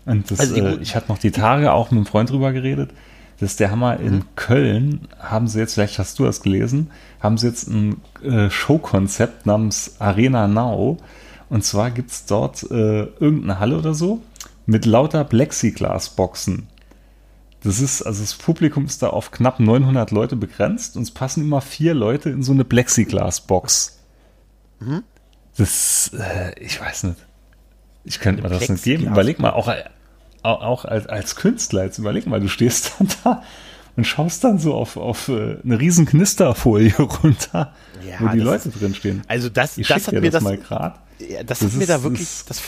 Und 0.05 0.31
das, 0.31 0.39
Also 0.39 0.55
äh, 0.55 0.77
ich 0.81 0.95
hatte 0.95 1.11
noch 1.11 1.17
die 1.17 1.31
Tage 1.31 1.73
auch 1.73 1.91
mit 1.91 1.97
einem 1.97 2.05
Freund 2.05 2.29
drüber 2.29 2.53
geredet. 2.53 2.91
Das 3.39 3.51
ist 3.51 3.59
der 3.59 3.69
Hammer. 3.71 3.99
In 3.99 4.15
Mhm. 4.15 4.23
Köln 4.35 5.07
haben 5.19 5.47
sie 5.47 5.59
jetzt, 5.59 5.75
vielleicht 5.75 5.99
hast 5.99 6.17
du 6.17 6.23
das 6.25 6.41
gelesen, 6.41 6.91
haben 7.19 7.37
sie 7.37 7.47
jetzt 7.47 7.67
ein 7.67 8.01
äh, 8.23 8.49
Showkonzept 8.49 9.45
namens 9.45 9.95
Arena 9.99 10.47
Now. 10.47 10.97
Und 11.49 11.63
zwar 11.63 11.91
gibt's 11.91 12.25
dort 12.25 12.63
äh, 12.71 13.03
irgendeine 13.03 13.59
Halle 13.59 13.77
oder 13.77 13.93
so 13.93 14.21
mit 14.65 14.85
lauter 14.85 15.23
Plexiglas-Boxen. 15.23 16.67
Das 17.63 17.79
ist, 17.79 18.01
also 18.01 18.21
das 18.21 18.35
Publikum 18.35 18.85
ist 18.85 19.01
da 19.01 19.07
auf 19.09 19.31
knapp 19.31 19.59
900 19.59 20.11
Leute 20.11 20.35
begrenzt 20.35 20.95
und 20.97 21.03
es 21.03 21.11
passen 21.11 21.41
immer 21.41 21.61
vier 21.61 21.93
Leute 21.93 22.29
in 22.29 22.43
so 22.43 22.51
eine 22.51 22.65
Plexiglas-Box. 22.65 23.99
Mhm. 24.79 25.03
Das, 25.57 26.11
äh, 26.13 26.59
ich 26.59 26.79
weiß 26.79 27.03
nicht. 27.03 27.17
Ich 28.03 28.19
könnte 28.19 28.41
mir 28.41 28.49
das 28.49 28.69
nicht 28.69 28.83
geben. 28.83 29.05
Überleg 29.07 29.39
mal, 29.39 29.51
auch, 29.51 29.71
auch, 30.47 30.85
als, 30.85 31.07
als 31.07 31.35
Künstler, 31.35 31.83
jetzt 31.85 31.97
überleg 31.97 32.27
mal, 32.27 32.39
du 32.39 32.47
stehst 32.47 32.93
dann 32.99 33.07
da 33.23 33.43
und 33.95 34.05
schaust 34.05 34.43
dann 34.43 34.59
so 34.59 34.73
auf, 34.75 34.95
auf 34.97 35.27
äh, 35.29 35.57
eine 35.63 35.79
riesen 35.79 36.05
Knisterfolie 36.05 36.93
runter, 37.23 37.73
Ja, 38.07 38.15
wo 38.19 38.27
die 38.29 38.39
Leute 38.39 38.69
ist- 38.69 38.79
drin 38.79 38.93
stehen. 38.95 39.21
also 39.27 39.49
das, 39.49 39.77
Ich 39.77 39.87
das 39.87 40.07
hat 40.07 40.13
mir 40.13 40.21
das, 40.21 40.33
das, 40.33 40.43
mal 40.43 40.57
grad. 40.57 40.99
Ja, 41.19 41.41
das, 41.43 41.59
Das 41.59 41.69
hat 41.69 41.75
mir 41.77 41.81
ist- 41.83 41.89
da 41.89 42.03
wirklich, 42.03 42.27
das, 42.47 42.61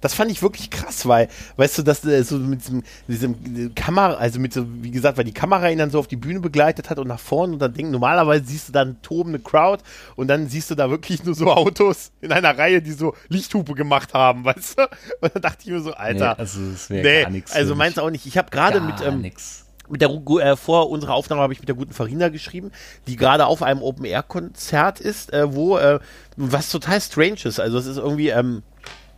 das 0.00 0.14
fand 0.14 0.30
ich 0.30 0.42
wirklich 0.42 0.70
krass, 0.70 1.06
weil, 1.06 1.28
weißt 1.56 1.78
du, 1.78 1.82
dass 1.82 2.04
äh, 2.04 2.22
so 2.24 2.38
mit 2.38 2.60
diesem, 2.62 2.82
diesem 3.06 3.74
Kamera, 3.74 4.14
also 4.14 4.40
mit 4.40 4.52
so, 4.52 4.64
wie 4.82 4.90
gesagt, 4.90 5.18
weil 5.18 5.24
die 5.24 5.32
Kamera 5.34 5.68
ihn 5.70 5.78
dann 5.78 5.90
so 5.90 5.98
auf 5.98 6.06
die 6.08 6.16
Bühne 6.16 6.40
begleitet 6.40 6.90
hat 6.90 6.98
und 6.98 7.08
nach 7.08 7.20
vorne 7.20 7.52
und 7.52 7.58
dann 7.58 7.74
denken, 7.74 7.92
normalerweise 7.92 8.44
siehst 8.46 8.68
du 8.68 8.72
dann 8.72 9.00
tobende 9.02 9.38
Crowd 9.38 9.82
und 10.16 10.28
dann 10.28 10.48
siehst 10.48 10.70
du 10.70 10.74
da 10.74 10.90
wirklich 10.90 11.24
nur 11.24 11.34
so 11.34 11.50
Autos 11.52 12.12
in 12.20 12.32
einer 12.32 12.56
Reihe, 12.56 12.80
die 12.82 12.92
so 12.92 13.14
Lichthupe 13.28 13.74
gemacht 13.74 14.14
haben, 14.14 14.44
weißt 14.44 14.78
du? 14.78 14.82
Und 15.20 15.34
dann 15.34 15.42
dachte 15.42 15.58
ich 15.64 15.70
mir 15.70 15.80
so, 15.80 15.90
Nee, 15.90 15.96
Alter, 15.96 16.38
also 16.38 16.60
es 16.72 16.88
wäre 16.90 17.02
nee, 17.02 17.22
gar 17.22 17.30
nichts. 17.30 17.52
also 17.52 17.72
für 17.72 17.78
meins 17.78 17.96
mich. 17.96 18.04
auch 18.04 18.10
nicht. 18.10 18.26
Ich 18.26 18.38
habe 18.38 18.50
gerade 18.50 18.80
mit, 18.80 19.00
ähm, 19.02 19.20
nix. 19.20 19.66
mit 19.88 20.00
der 20.00 20.10
äh, 20.10 20.56
vor 20.56 20.88
unserer 20.90 21.14
Aufnahme 21.14 21.42
habe 21.42 21.52
ich 21.52 21.60
mit 21.60 21.68
der 21.68 21.76
guten 21.76 21.92
Farina 21.92 22.28
geschrieben, 22.28 22.70
die 23.06 23.16
gerade 23.16 23.46
auf 23.46 23.62
einem 23.62 23.82
Open 23.82 24.04
Air 24.04 24.22
Konzert 24.22 25.00
ist, 25.00 25.32
äh, 25.32 25.52
wo 25.52 25.76
äh, 25.78 25.98
was 26.36 26.70
total 26.70 27.00
strange 27.00 27.40
ist. 27.44 27.60
Also 27.60 27.78
es 27.78 27.86
ist 27.86 27.98
irgendwie 27.98 28.28
ähm, 28.28 28.62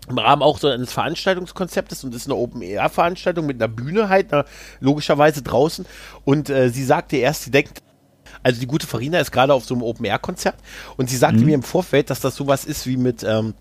im 0.09 0.19
Rahmen 0.19 0.43
auch 0.43 0.59
so 0.59 0.69
eines 0.69 0.93
Veranstaltungskonzeptes 0.93 2.05
und 2.05 2.15
es 2.15 2.23
ist 2.23 2.27
eine 2.27 2.37
Open 2.37 2.63
Air 2.63 2.89
Veranstaltung 2.89 3.47
mit 3.47 3.63
einer 3.63 3.73
Bühne 3.73 4.09
halt, 4.09 4.29
na, 4.31 4.45
logischerweise 4.81 5.43
draußen. 5.43 5.87
Und 6.25 6.51
äh, 6.51 6.71
sie 6.71 6.85
sagte 6.85 7.17
erst, 7.17 7.45
sie 7.45 7.51
denkt 7.51 7.83
also 8.43 8.61
die 8.61 8.67
gute 8.67 8.87
Farina 8.87 9.21
ist 9.21 9.31
gerade 9.31 9.55
auf 9.55 9.65
so 9.65 9.75
einem 9.75 9.83
Open 9.83 10.05
Air 10.05 10.19
Konzert 10.19 10.57
und 10.97 11.09
sie 11.09 11.17
sagte 11.17 11.45
mir 11.45 11.55
im 11.55 11.63
Vorfeld, 11.63 12.11
dass 12.11 12.21
das 12.21 12.35
sowas 12.35 12.65
ist 12.65 12.87
wie 12.87 12.97
mit 12.97 13.23
ähm, 13.23 13.55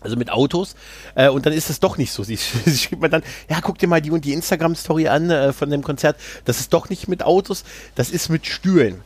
also 0.00 0.16
mit 0.16 0.30
Autos. 0.30 0.76
Äh, 1.14 1.28
und 1.28 1.46
dann 1.46 1.52
ist 1.52 1.70
es 1.70 1.80
doch 1.80 1.98
nicht 1.98 2.12
so. 2.12 2.22
Sie, 2.22 2.36
sie 2.36 2.78
schrieb 2.78 3.00
mir 3.00 3.08
dann, 3.08 3.22
ja, 3.50 3.60
guck 3.60 3.78
dir 3.78 3.88
mal 3.88 4.00
die 4.00 4.10
und 4.10 4.24
die 4.24 4.32
Instagram-Story 4.32 5.08
an 5.08 5.30
äh, 5.30 5.52
von 5.52 5.70
dem 5.70 5.82
Konzert. 5.82 6.16
Das 6.44 6.60
ist 6.60 6.72
doch 6.72 6.88
nicht 6.88 7.08
mit 7.08 7.22
Autos, 7.22 7.64
das 7.94 8.10
ist 8.10 8.28
mit 8.28 8.46
Stühlen. 8.46 9.02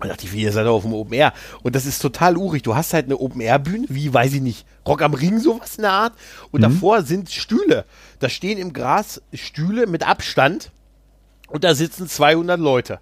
Und 0.00 0.08
dachte 0.08 0.24
ich, 0.24 0.32
wie, 0.32 0.42
ihr 0.42 0.52
seid 0.52 0.66
doch 0.66 0.76
auf 0.76 0.82
dem 0.82 0.94
Open 0.94 1.12
Air. 1.12 1.32
Und 1.62 1.76
das 1.76 1.84
ist 1.86 2.00
total 2.00 2.36
urig. 2.36 2.62
Du 2.62 2.74
hast 2.74 2.94
halt 2.94 3.06
eine 3.06 3.18
Open 3.18 3.40
Air 3.40 3.58
Bühne, 3.58 3.86
wie, 3.90 4.12
weiß 4.12 4.32
ich 4.34 4.40
nicht, 4.40 4.64
Rock 4.86 5.02
am 5.02 5.12
Ring, 5.14 5.38
sowas 5.40 5.76
in 5.76 5.82
der 5.82 5.92
Art. 5.92 6.14
Und 6.50 6.62
davor 6.62 7.02
sind 7.02 7.30
Stühle. 7.30 7.84
Da 8.18 8.28
stehen 8.28 8.58
im 8.58 8.72
Gras 8.72 9.20
Stühle 9.34 9.86
mit 9.86 10.06
Abstand. 10.06 10.70
Und 11.48 11.64
da 11.64 11.74
sitzen 11.74 12.08
200 12.08 12.58
Leute. 12.58 13.00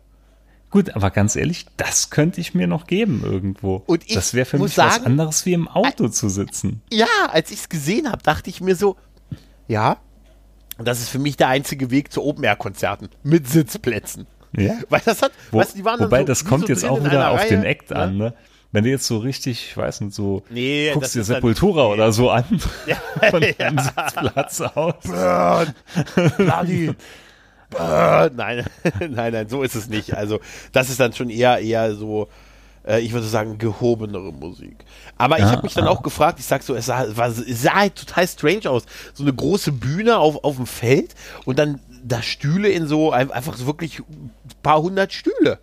Gut, 0.71 0.95
aber 0.95 1.11
ganz 1.11 1.35
ehrlich, 1.37 1.67
das 1.79 2.11
könnte 2.11 2.41
ich 2.41 2.53
mir 2.55 2.67
noch 2.67 2.87
geben 2.87 3.23
irgendwo. 3.25 3.83
Und 3.87 4.05
ich 4.07 4.15
das 4.15 4.35
wäre 4.35 4.45
für 4.45 4.59
mich 4.59 4.77
was 4.77 4.95
sagen- 4.97 5.07
anderes 5.07 5.47
wie 5.47 5.55
im 5.55 5.67
Auto 5.69 6.09
zu 6.09 6.29
sitzen. 6.29 6.83
Ja, 6.93 7.07
als 7.29 7.51
ich 7.51 7.61
es 7.61 7.69
gesehen 7.71 8.11
habe, 8.11 8.23
dachte 8.23 8.51
ich 8.51 8.61
mir 8.61 8.77
so, 8.77 8.97
ja, 9.67 9.97
das 10.77 11.01
ist 11.01 11.09
für 11.09 11.19
mich 11.19 11.37
der 11.37 11.49
einzige 11.49 11.91
Weg 11.91 12.13
zu 12.13 12.23
Open-Air-Konzerten 12.23 13.09
mit 13.23 13.49
Sitzplätzen. 13.49 14.27
Ja. 14.57 14.75
Weil 14.89 15.03
das 15.05 15.23
hat, 15.23 15.33
Wo, 15.51 15.59
weißt 15.59 15.77
die 15.77 15.85
waren 15.85 16.01
wobei, 16.01 16.21
so, 16.21 16.27
das 16.27 16.45
kommt 16.45 16.63
so 16.67 16.73
jetzt 16.73 16.85
auch 16.85 17.03
wieder 17.05 17.31
auf 17.31 17.41
Reihe, 17.41 17.49
den 17.49 17.65
Act 17.65 17.91
ne? 17.91 17.97
an, 17.97 18.17
ne? 18.17 18.35
Wenn 18.71 18.85
du 18.85 18.91
jetzt 18.91 19.07
so 19.07 19.17
richtig, 19.19 19.69
ich 19.71 19.77
weiß 19.77 20.03
nicht, 20.03 20.15
so 20.15 20.43
Nee, 20.51 20.91
guckst 20.93 21.15
dir 21.15 21.21
ist 21.21 21.31
dann- 21.31 21.37
Sepultura 21.37 21.87
oder 21.87 22.13
so 22.13 22.31
an 22.31 22.45
Ja, 22.87 22.97
von 23.31 23.43
ja. 23.43 23.83
Sitzplatz 23.83 24.61
aus. 24.61 24.95
Burn, 25.05 25.75
bloody, 26.37 26.95
burn. 27.71 28.37
Nein, 28.37 28.65
nein, 29.11 29.33
nein, 29.33 29.49
so 29.49 29.63
ist 29.63 29.75
es 29.75 29.89
nicht. 29.89 30.15
Also, 30.15 30.41
das 30.73 30.91
ist 30.91 31.01
dann 31.01 31.13
schon 31.15 31.31
eher, 31.31 31.59
eher 31.61 31.95
so, 31.95 32.29
äh, 32.87 33.01
ich 33.01 33.13
würde 33.13 33.27
sagen, 33.27 33.59
gehobenere 33.59 34.33
Musik. 34.33 34.77
Aber 35.17 35.37
ich 35.39 35.45
Ja, 35.45 35.53
habe 35.53 35.63
mich 35.63 35.75
dann 35.75 35.87
auch 35.89 36.03
gefragt, 36.03 36.39
ich 36.39 36.47
sag 36.47 36.63
so, 36.63 36.75
es 36.75 36.87
sah, 36.87 37.05
war, 37.17 37.31
sah 37.31 37.73
halt 37.75 37.97
total 37.97 38.27
strange 38.29 38.69
aus. 38.71 38.85
So 39.15 39.25
eine 39.25 39.33
große 39.33 39.73
Bühne 39.73 40.19
auf, 40.19 40.45
auf 40.45 40.57
dem 40.57 40.67
Feld 40.67 41.15
und 41.47 41.59
dann 41.59 41.81
da 42.09 42.23
Stühle 42.23 42.69
in 42.69 42.87
so, 42.87 43.13
ein- 43.13 43.31
einfach 43.31 43.65
wirklich 43.67 44.01
ein 44.01 44.31
paar 44.63 44.81
hundert 44.83 45.13
Stühle. 45.13 45.59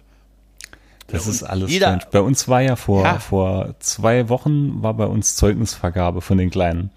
Das 1.08 1.26
Ja, 1.26 1.32
ist 1.32 1.44
alles 1.44 1.70
jeder- 1.72 1.88
strange. 1.88 2.06
Bei 2.12 2.22
uns 2.22 2.48
war 2.48 2.62
ja 2.62 2.76
vor, 2.76 3.04
Ja. 3.04 3.20
vor 3.20 3.76
zwei 3.80 4.30
Wochen 4.30 4.82
war 4.82 4.94
bei 4.96 5.06
uns 5.06 5.36
Zeugnisvergabe 5.36 6.22
von 6.22 6.38
den 6.38 6.50
Kleinen. 6.50 6.90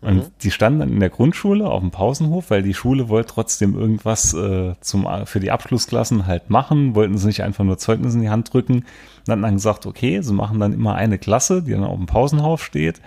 Und 0.00 0.16
Mhm. 0.16 0.22
die 0.42 0.50
standen 0.50 0.80
dann 0.80 0.90
in 0.90 1.00
der 1.00 1.08
Grundschule 1.08 1.66
auf 1.66 1.80
dem 1.80 1.90
Pausenhof, 1.90 2.50
weil 2.50 2.62
die 2.62 2.74
Schule 2.74 3.08
wollte 3.08 3.32
trotzdem 3.32 3.78
irgendwas 3.78 4.34
äh, 4.34 4.74
zum, 4.80 5.06
für 5.24 5.40
die 5.40 5.50
Abschlussklassen 5.50 6.26
halt 6.26 6.50
machen, 6.50 6.94
wollten 6.94 7.16
sie 7.16 7.28
nicht 7.28 7.42
einfach 7.42 7.64
nur 7.64 7.78
Zeugnisse 7.78 8.16
in 8.16 8.22
die 8.22 8.28
Hand 8.28 8.52
drücken. 8.52 8.74
Und 8.80 8.84
dann 9.28 9.46
haben 9.46 9.54
gesagt, 9.54 9.86
okay, 9.86 10.20
sie 10.20 10.34
machen 10.34 10.60
dann 10.60 10.74
immer 10.74 10.94
eine 10.96 11.18
Klasse, 11.18 11.62
die 11.62 11.70
dann 11.70 11.84
auf 11.84 11.96
dem 11.96 12.04
Pausenhof 12.06 12.62
steht. 12.62 13.00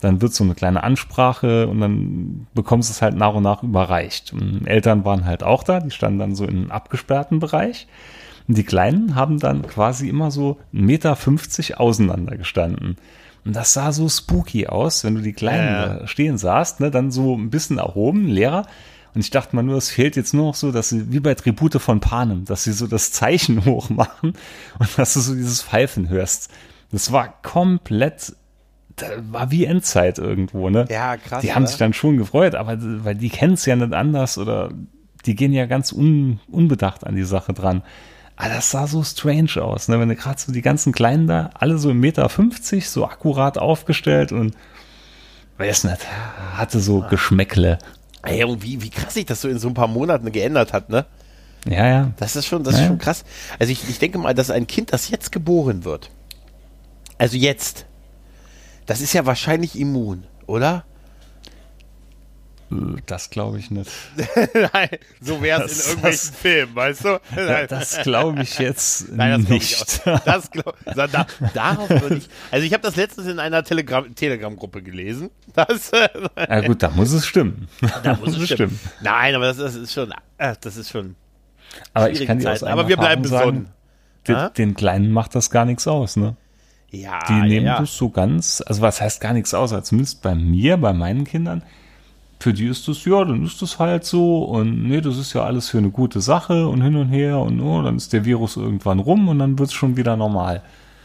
Dann 0.00 0.22
wird 0.22 0.32
so 0.32 0.44
eine 0.44 0.54
kleine 0.54 0.82
Ansprache 0.82 1.68
und 1.68 1.80
dann 1.80 2.46
bekommst 2.54 2.88
du 2.88 2.92
es 2.92 3.02
halt 3.02 3.16
nach 3.16 3.34
und 3.34 3.42
nach 3.42 3.62
überreicht. 3.62 4.32
Und 4.32 4.66
Eltern 4.66 5.04
waren 5.04 5.24
halt 5.24 5.42
auch 5.42 5.62
da, 5.62 5.80
die 5.80 5.90
standen 5.90 6.18
dann 6.18 6.34
so 6.34 6.44
in 6.44 6.56
einem 6.56 6.70
abgesperrten 6.70 7.38
Bereich. 7.38 7.86
Und 8.48 8.56
die 8.56 8.64
Kleinen 8.64 9.14
haben 9.14 9.38
dann 9.38 9.66
quasi 9.66 10.08
immer 10.08 10.30
so 10.30 10.58
1,50 10.74 10.80
Meter 10.80 11.80
auseinander 11.80 12.36
gestanden. 12.36 12.96
Und 13.44 13.56
das 13.56 13.72
sah 13.72 13.92
so 13.92 14.08
spooky 14.08 14.66
aus, 14.66 15.04
wenn 15.04 15.14
du 15.14 15.22
die 15.22 15.32
Kleinen 15.32 16.00
da 16.00 16.06
stehen 16.06 16.36
sahst, 16.36 16.80
ne, 16.80 16.90
dann 16.90 17.10
so 17.10 17.36
ein 17.36 17.50
bisschen 17.50 17.78
erhoben, 17.78 18.26
Lehrer. 18.26 18.66
Und 19.14 19.22
ich 19.22 19.30
dachte 19.30 19.56
mal 19.56 19.62
nur, 19.62 19.76
es 19.76 19.90
fehlt 19.90 20.16
jetzt 20.16 20.34
nur 20.34 20.46
noch 20.46 20.54
so, 20.54 20.72
dass 20.72 20.90
sie, 20.90 21.12
wie 21.12 21.20
bei 21.20 21.34
Tribute 21.34 21.80
von 21.80 22.00
Panem, 22.00 22.44
dass 22.44 22.64
sie 22.64 22.72
so 22.72 22.86
das 22.86 23.12
Zeichen 23.12 23.64
hochmachen 23.64 24.34
und 24.78 24.98
dass 24.98 25.14
du 25.14 25.20
so 25.20 25.34
dieses 25.34 25.62
Pfeifen 25.62 26.08
hörst. 26.08 26.50
Das 26.92 27.12
war 27.12 27.40
komplett, 27.42 28.34
war 29.30 29.50
wie 29.50 29.64
Endzeit 29.64 30.18
irgendwo, 30.18 30.70
ne? 30.70 30.86
Ja, 30.90 31.16
krass. 31.16 31.42
Die 31.42 31.52
haben 31.52 31.62
oder? 31.62 31.68
sich 31.68 31.78
dann 31.78 31.92
schon 31.92 32.16
gefreut, 32.16 32.54
aber 32.54 32.76
weil 33.04 33.14
die 33.14 33.30
kennen 33.30 33.54
es 33.54 33.66
ja 33.66 33.76
nicht 33.76 33.92
anders 33.92 34.38
oder 34.38 34.70
die 35.26 35.34
gehen 35.34 35.52
ja 35.52 35.66
ganz 35.66 35.92
un, 35.92 36.40
unbedacht 36.50 37.06
an 37.06 37.14
die 37.16 37.24
Sache 37.24 37.52
dran. 37.52 37.82
Aber 38.36 38.48
das 38.54 38.70
sah 38.70 38.86
so 38.86 39.02
strange 39.02 39.62
aus, 39.62 39.88
ne? 39.88 40.00
Wenn 40.00 40.08
du 40.08 40.16
gerade 40.16 40.40
so 40.40 40.50
die 40.50 40.62
ganzen 40.62 40.92
Kleinen 40.92 41.26
da, 41.26 41.50
alle 41.54 41.76
so 41.78 41.90
1,50 41.90 41.94
Meter, 41.94 42.28
so 42.80 43.04
akkurat 43.06 43.58
aufgestellt 43.58 44.32
und 44.32 44.54
weiß 45.58 45.84
nicht, 45.84 45.98
hatte 46.54 46.80
so 46.80 47.04
Geschmäckle. 47.10 47.78
Ey, 48.22 48.44
und 48.44 48.62
wie, 48.62 48.82
wie 48.82 48.90
krass 48.90 49.14
sich 49.14 49.26
das 49.26 49.42
so 49.42 49.48
in 49.48 49.58
so 49.58 49.68
ein 49.68 49.74
paar 49.74 49.88
Monaten 49.88 50.32
geändert 50.32 50.72
hat, 50.72 50.88
ne? 50.88 51.04
Ja, 51.68 51.86
ja. 51.86 52.10
Das 52.16 52.36
ist 52.36 52.46
schon, 52.46 52.64
das 52.64 52.74
ist 52.76 52.80
Ja. 52.80 52.86
schon 52.86 52.98
krass. 52.98 53.24
Also 53.58 53.72
ich, 53.72 53.86
ich 53.88 53.98
denke 53.98 54.16
mal, 54.16 54.32
dass 54.34 54.50
ein 54.50 54.66
Kind, 54.66 54.92
das 54.94 55.10
jetzt 55.10 55.32
geboren 55.32 55.84
wird, 55.84 56.10
also 57.18 57.36
jetzt, 57.36 57.84
das 58.86 59.00
ist 59.00 59.12
ja 59.12 59.26
wahrscheinlich 59.26 59.78
immun. 59.78 60.24
oder? 60.46 60.84
Das 63.06 63.30
glaube 63.30 63.58
ich 63.58 63.72
nicht. 63.72 63.90
Nein, 64.72 64.90
so 65.20 65.42
wäre 65.42 65.64
es 65.64 65.86
in 65.86 65.90
irgendwelchen 65.90 66.34
Filmen, 66.34 66.76
weißt 66.76 67.04
du? 67.04 67.20
Nein. 67.34 67.66
Das 67.68 68.00
glaube 68.02 68.42
ich 68.42 68.60
jetzt 68.60 69.08
Nein, 69.12 69.40
das 69.40 69.50
nicht. 69.50 70.02
Glaub 70.04 70.16
ich 70.16 70.20
auch. 70.20 70.24
das 70.24 70.50
glaub, 70.52 70.76
da, 70.94 71.26
darauf 71.52 71.88
würde 71.90 72.18
ich. 72.18 72.28
Also 72.52 72.64
ich 72.64 72.72
habe 72.72 72.82
das 72.84 72.94
letztens 72.94 73.26
in 73.26 73.40
einer 73.40 73.64
Telegram, 73.64 74.14
Telegram-Gruppe 74.14 74.82
gelesen. 74.82 75.30
Das, 75.52 75.90
ja 75.90 76.60
gut, 76.60 76.80
da 76.80 76.90
muss 76.90 77.10
es 77.10 77.26
stimmen. 77.26 77.66
Da 78.04 78.14
muss 78.14 78.36
es 78.36 78.48
stimmen. 78.48 78.78
Nein, 79.00 79.34
aber 79.34 79.46
das, 79.46 79.56
das 79.56 79.74
ist 79.74 79.92
schon, 79.92 80.14
äh, 80.38 80.54
das 80.60 80.76
ist 80.76 80.90
schon. 80.90 81.16
Aber 81.92 82.08
ich 82.08 82.24
kann 82.24 82.38
dir 82.38 82.52
aus 82.52 82.62
Aber 82.62 82.86
wir 82.86 82.96
bleiben 82.96 83.22
besonnen. 83.22 83.68
Den, 84.28 84.48
den 84.56 84.74
Kleinen 84.74 85.10
macht 85.10 85.34
das 85.34 85.50
gar 85.50 85.64
nichts 85.64 85.88
aus, 85.88 86.14
ne? 86.16 86.36
Ja. 86.90 87.20
Die 87.28 87.48
nehmen 87.48 87.66
ja. 87.66 87.78
das 87.78 87.96
so 87.96 88.08
ganz, 88.08 88.62
also 88.66 88.82
was 88.82 89.00
heißt 89.00 89.20
gar 89.20 89.32
nichts 89.32 89.54
aus, 89.54 89.74
zumindest 89.84 90.22
bei 90.22 90.34
mir, 90.34 90.76
bei 90.76 90.92
meinen 90.92 91.24
Kindern, 91.24 91.62
für 92.40 92.52
die 92.54 92.66
ist 92.66 92.88
das, 92.88 93.04
ja, 93.04 93.24
dann 93.24 93.44
ist 93.44 93.60
das 93.60 93.78
halt 93.78 94.04
so 94.04 94.42
und 94.44 94.88
nee, 94.88 95.00
das 95.00 95.18
ist 95.18 95.34
ja 95.34 95.44
alles 95.44 95.68
für 95.68 95.78
eine 95.78 95.90
gute 95.90 96.20
Sache 96.20 96.66
und 96.66 96.82
hin 96.82 96.96
und 96.96 97.10
her 97.10 97.38
und 97.38 97.60
oh, 97.60 97.82
dann 97.82 97.96
ist 97.96 98.12
der 98.12 98.24
Virus 98.24 98.56
irgendwann 98.56 98.98
rum 98.98 99.28
und 99.28 99.38
dann 99.38 99.58
wird 99.58 99.68
es 99.68 99.74
schon 99.74 99.96
wieder 99.96 100.16
normal. 100.16 100.62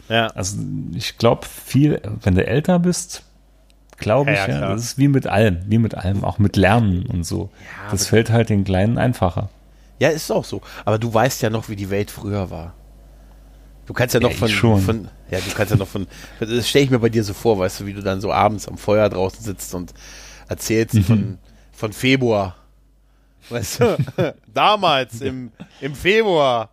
Ja. 0.08 0.28
Also 0.28 0.58
ich 0.94 1.18
glaube 1.18 1.46
viel, 1.46 2.02
wenn 2.24 2.36
du 2.36 2.48
älter 2.48 2.80
bist, 2.80 3.24
glaube 3.98 4.32
ich, 4.32 4.38
Ja, 4.38 4.48
ja, 4.48 4.60
ja, 4.62 4.70
das 4.70 4.84
ist 4.84 4.98
wie 4.98 5.08
mit 5.08 5.28
allem, 5.28 5.60
wie 5.68 5.78
mit 5.78 5.96
allem, 5.96 6.24
auch 6.24 6.40
mit 6.40 6.56
Lernen 6.56 7.06
und 7.06 7.26
so. 7.26 7.50
Ja, 7.84 7.92
das 7.92 8.08
fällt 8.08 8.30
halt 8.30 8.50
den 8.50 8.64
Kleinen 8.64 8.98
einfacher. 8.98 9.50
Ja, 10.00 10.10
ist 10.10 10.32
auch 10.32 10.46
so. 10.46 10.62
Aber 10.84 11.00
du 11.00 11.14
weißt 11.14 11.42
ja 11.42 11.50
noch, 11.50 11.70
wie 11.70 11.76
die 11.76 11.90
Welt 11.90 12.12
früher 12.12 12.50
war. 12.50 12.74
Du 13.86 13.94
kannst 13.94 14.14
ja 14.14 14.20
noch 14.20 14.30
Ja, 14.30 14.34
ich 14.34 14.40
von, 14.40 14.50
schon. 14.50 14.82
von, 14.82 15.08
ja, 15.30 15.40
du 15.40 15.52
kannst 15.56 15.72
ja 15.72 15.78
noch 15.78 15.88
von, 15.88 16.08
das 16.40 16.68
stelle 16.68 16.86
ich 16.86 16.92
mir 16.92 17.00
bei 17.00 17.10
dir 17.10 17.24
so 17.24 17.34
vor, 17.34 17.60
weißt 17.60 17.82
du, 17.82 17.86
wie 17.86 17.94
du 17.94 18.02
dann 18.02 18.20
so 18.22 18.32
abends 18.32 18.68
am 18.68 18.78
Feuer 18.78 19.10
draußen 19.10 19.44
sitzt 19.44 19.74
und 19.76 19.94
erzählst 20.48 20.98
von, 21.00 21.38
von 21.72 21.94
Februar. 21.94 22.56
Weißt 23.50 23.80
du, 23.82 23.98
damals 24.54 25.22
im, 25.22 25.52
im 25.82 25.94
Februar, 25.94 26.70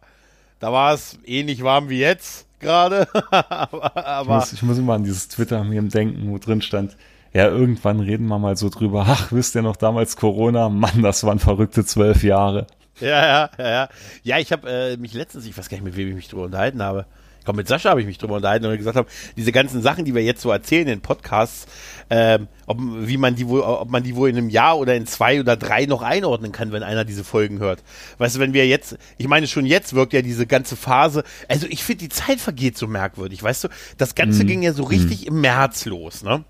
da 0.59 0.73
war 0.73 0.95
es 0.95 1.19
ähnlich 1.27 1.63
warm 1.63 1.89
wie 1.91 2.01
jetzt 2.01 2.47
gerade. 2.61 3.07
aber, 3.31 3.93
Ich 3.95 4.05
aber 4.07 4.35
muss, 4.37 4.53
ich 4.53 4.63
muss 4.63 4.79
immer 4.79 4.95
an 4.95 5.05
dieses 5.05 5.29
Twitter-Meme 5.29 5.89
denken, 5.89 6.31
wo 6.31 6.39
drin 6.39 6.63
stand, 6.63 6.97
ja, 7.35 7.47
irgendwann 7.49 8.01
reden 8.01 8.27
wir 8.27 8.39
mal 8.39 8.57
so 8.57 8.69
drüber, 8.69 9.05
ach, 9.09 9.33
wisst 9.33 9.55
ihr 9.55 9.63
noch 9.63 9.77
damals 9.77 10.17
Corona? 10.17 10.69
Mann, 10.69 11.03
das 11.03 11.25
waren 11.25 11.39
verrückte 11.39 11.85
zwölf 11.85 12.23
Jahre. 12.23 12.67
Ja, 13.07 13.27
ja, 13.27 13.51
ja, 13.59 13.89
ja. 14.23 14.39
Ich 14.39 14.53
habe 14.53 14.71
äh, 14.71 14.97
mich 14.97 15.13
letztens, 15.13 15.45
ich 15.47 15.57
weiß 15.57 15.69
gar 15.69 15.77
nicht, 15.77 15.85
mit 15.85 15.97
wem 15.97 16.09
ich 16.09 16.15
mich 16.15 16.29
drüber 16.29 16.45
unterhalten 16.45 16.83
habe. 16.83 17.07
Ich 17.43 17.45
glaube, 17.45 17.57
mit 17.57 17.67
Sascha 17.67 17.91
habe 17.91 18.01
ich 18.01 18.07
mich 18.07 18.19
drüber 18.19 18.37
unterhalten 18.37 18.67
und 18.67 18.79
gesagt 18.79 18.97
habe, 18.97 19.09
diese 19.37 19.51
ganzen 19.51 19.83
Sachen, 19.83 20.05
die 20.05 20.15
wir 20.15 20.23
jetzt 20.23 20.43
so 20.43 20.53
erzählen 20.53 20.87
in 20.87 21.01
Podcasts, 21.01 21.67
ähm, 22.09 22.47
ob, 22.67 22.79
wie 22.81 23.17
man 23.17 23.35
die 23.35 23.49
wohl, 23.49 23.63
ob 23.63 23.91
man 23.91 24.05
die 24.05 24.15
wohl 24.15 24.31
in 24.31 24.37
einem 24.37 24.49
Jahr 24.49 24.79
oder 24.79 24.95
in 24.95 25.09
zwei 25.09 25.41
oder 25.41 25.57
drei 25.57 25.87
noch 25.87 26.03
einordnen 26.03 26.53
kann, 26.53 26.71
wenn 26.71 26.85
einer 26.85 27.05
diese 27.05 27.25
Folgen 27.25 27.59
hört. 27.59 27.83
Weißt 28.19 28.37
du, 28.37 28.39
wenn 28.39 28.53
wir 28.53 28.69
jetzt, 28.69 28.97
ich 29.19 29.27
meine, 29.27 29.49
schon 29.49 29.67
jetzt 29.67 29.93
wirkt 29.93 30.13
ja 30.13 30.23
diese 30.23 30.47
ganze 30.47 30.77
Phase, 30.77 31.25
also 31.49 31.67
ich 31.69 31.83
finde, 31.83 32.05
die 32.05 32.11
Zeit 32.11 32.39
vergeht 32.41 32.79
so 32.79 32.87
merkwürdig, 32.87 33.43
weißt 33.43 33.65
du? 33.65 33.69
Das 33.99 34.15
Ganze 34.15 34.45
ging 34.45 34.63
ja 34.63 34.73
so 34.73 34.85
richtig 34.85 35.27
im 35.27 35.41
März 35.41 35.85
los, 35.87 36.23
ne? 36.23 36.45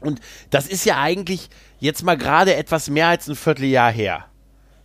Und 0.00 0.20
das 0.50 0.66
ist 0.66 0.84
ja 0.84 1.00
eigentlich 1.00 1.48
jetzt 1.78 2.02
mal 2.02 2.16
gerade 2.16 2.56
etwas 2.56 2.90
mehr 2.90 3.06
als 3.06 3.28
ein 3.28 3.36
Vierteljahr 3.36 3.92
her. 3.92 4.24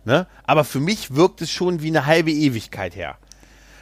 Ne? 0.04 0.26
Aber 0.44 0.64
für 0.64 0.80
mich 0.80 1.14
wirkt 1.14 1.42
es 1.42 1.50
schon 1.50 1.82
wie 1.82 1.88
eine 1.88 2.06
halbe 2.06 2.30
Ewigkeit 2.30 2.96
her. 2.96 3.16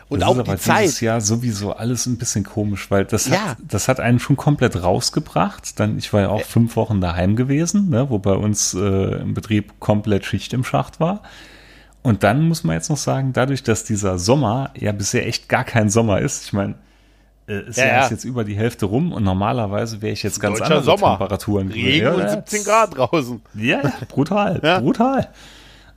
Und 0.08 0.20
das 0.20 0.28
auch 0.28 0.34
ist 0.34 0.40
aber 0.40 0.54
die 0.56 0.60
Zeit. 0.62 0.84
dieses 0.84 1.00
Jahr 1.00 1.20
sowieso 1.20 1.72
alles 1.74 2.06
ein 2.06 2.16
bisschen 2.16 2.42
komisch, 2.42 2.90
weil 2.90 3.04
das, 3.04 3.28
Ja. 3.28 3.50
hat, 3.50 3.58
das 3.62 3.88
hat 3.88 4.00
einen 4.00 4.18
schon 4.18 4.36
komplett 4.36 4.82
rausgebracht. 4.82 5.78
Dann, 5.78 5.98
ich 5.98 6.12
war 6.14 6.22
ja 6.22 6.28
auch 6.30 6.42
fünf 6.42 6.76
Wochen 6.76 7.00
daheim 7.02 7.36
gewesen, 7.36 7.90
ne, 7.90 8.08
wo 8.08 8.18
bei 8.18 8.32
uns 8.32 8.72
äh, 8.74 8.78
im 9.20 9.34
Betrieb 9.34 9.78
komplett 9.80 10.24
Schicht 10.24 10.54
im 10.54 10.64
Schacht 10.64 10.98
war. 10.98 11.22
Und 12.02 12.22
dann 12.22 12.48
muss 12.48 12.64
man 12.64 12.74
jetzt 12.74 12.88
noch 12.88 12.96
sagen, 12.96 13.32
dadurch, 13.34 13.62
dass 13.62 13.84
dieser 13.84 14.18
Sommer 14.18 14.70
ja 14.78 14.92
bisher 14.92 15.26
echt 15.26 15.48
gar 15.48 15.64
kein 15.64 15.90
Sommer 15.90 16.20
ist, 16.20 16.44
ich 16.46 16.52
meine, 16.54 16.76
äh, 17.46 17.68
ist 17.68 17.76
Ja, 17.76 17.86
ja, 17.86 18.04
ist 18.04 18.10
jetzt 18.10 18.24
über 18.24 18.44
die 18.44 18.56
Hälfte 18.56 18.86
rum 18.86 19.12
und 19.12 19.24
normalerweise 19.24 20.00
wäre 20.00 20.12
ich 20.14 20.22
jetzt 20.22 20.40
ganz 20.40 20.58
andere 20.62 20.82
Sommer. 20.84 21.18
Temperaturen. 21.18 21.68
Regen 21.68 22.02
Ja, 22.06 22.12
und 22.14 22.20
ja, 22.20 22.30
17 22.30 22.64
Grad 22.64 22.96
draußen. 22.96 23.42
Ja, 23.54 23.82
brutal, 24.08 24.58
Ja. 24.64 24.80
brutal. 24.80 25.28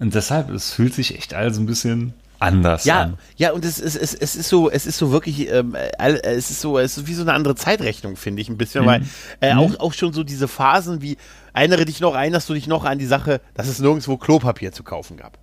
Und 0.02 0.16
deshalb, 0.16 0.50
es 0.50 0.74
fühlt 0.74 0.96
sich 0.96 1.16
echt 1.16 1.36
alles 1.36 1.60
ein 1.60 1.68
bisschen 1.68 2.14
anders 2.40 2.86
Ja, 2.86 3.04
an. 3.04 3.18
ja, 3.38 3.52
und 3.52 3.64
es 3.64 3.78
ist, 3.78 3.96
es, 3.96 4.16
es 4.16 4.36
ist 4.36 4.50
so, 4.50 4.68
es 4.68 4.88
ist 4.88 4.98
so 4.98 5.12
wirklich, 5.12 5.48
ähm, 5.52 5.76
es 5.76 6.50
ist 6.50 6.60
so, 6.60 6.80
es 6.80 6.98
ist 6.98 7.06
wie 7.06 7.14
so 7.14 7.22
eine 7.22 7.34
andere 7.34 7.54
Zeitrechnung, 7.54 8.16
finde 8.16 8.42
ich, 8.42 8.50
ein 8.50 8.58
bisschen, 8.58 8.84
weil 8.88 9.04
äh, 9.42 9.54
auch, 9.54 9.80
auch 9.80 9.94
schon 9.94 10.12
so 10.12 10.24
diese 10.24 10.48
Phasen 10.48 11.04
wie, 11.04 11.18
erinnere 11.54 11.86
dich 11.86 12.00
noch, 12.00 12.16
erinnerst 12.16 12.50
du 12.50 12.56
dich 12.56 12.66
noch 12.66 12.84
an 12.84 12.98
die 12.98 13.06
Sache, 13.06 13.42
dass 13.54 13.68
es 13.68 13.78
nirgendwo 13.78 14.18
Klopapier 14.18 14.72
zu 14.72 14.82
kaufen 14.82 15.18
gab. 15.18 15.38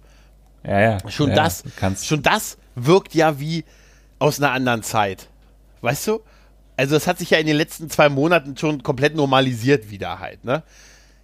Ja, 0.64 0.80
ja. 0.80 0.98
Schon 1.08 1.30
ja, 1.30 1.36
das, 1.36 1.62
schon 2.02 2.22
das 2.22 2.58
wirkt 2.74 3.14
ja 3.14 3.38
wie 3.38 3.64
aus 4.18 4.40
einer 4.40 4.50
anderen 4.50 4.82
Zeit. 4.82 5.28
Weißt 5.82 6.08
du? 6.08 6.20
Also 6.76 6.96
das 6.96 7.06
hat 7.06 7.18
sich 7.20 7.30
ja 7.30 7.38
in 7.38 7.46
den 7.46 7.56
letzten 7.56 7.90
zwei 7.90 8.08
Monaten 8.08 8.56
schon 8.56 8.82
komplett 8.82 9.14
normalisiert 9.14 9.88
wieder 9.90 10.18
halt, 10.18 10.44
ne? 10.44 10.64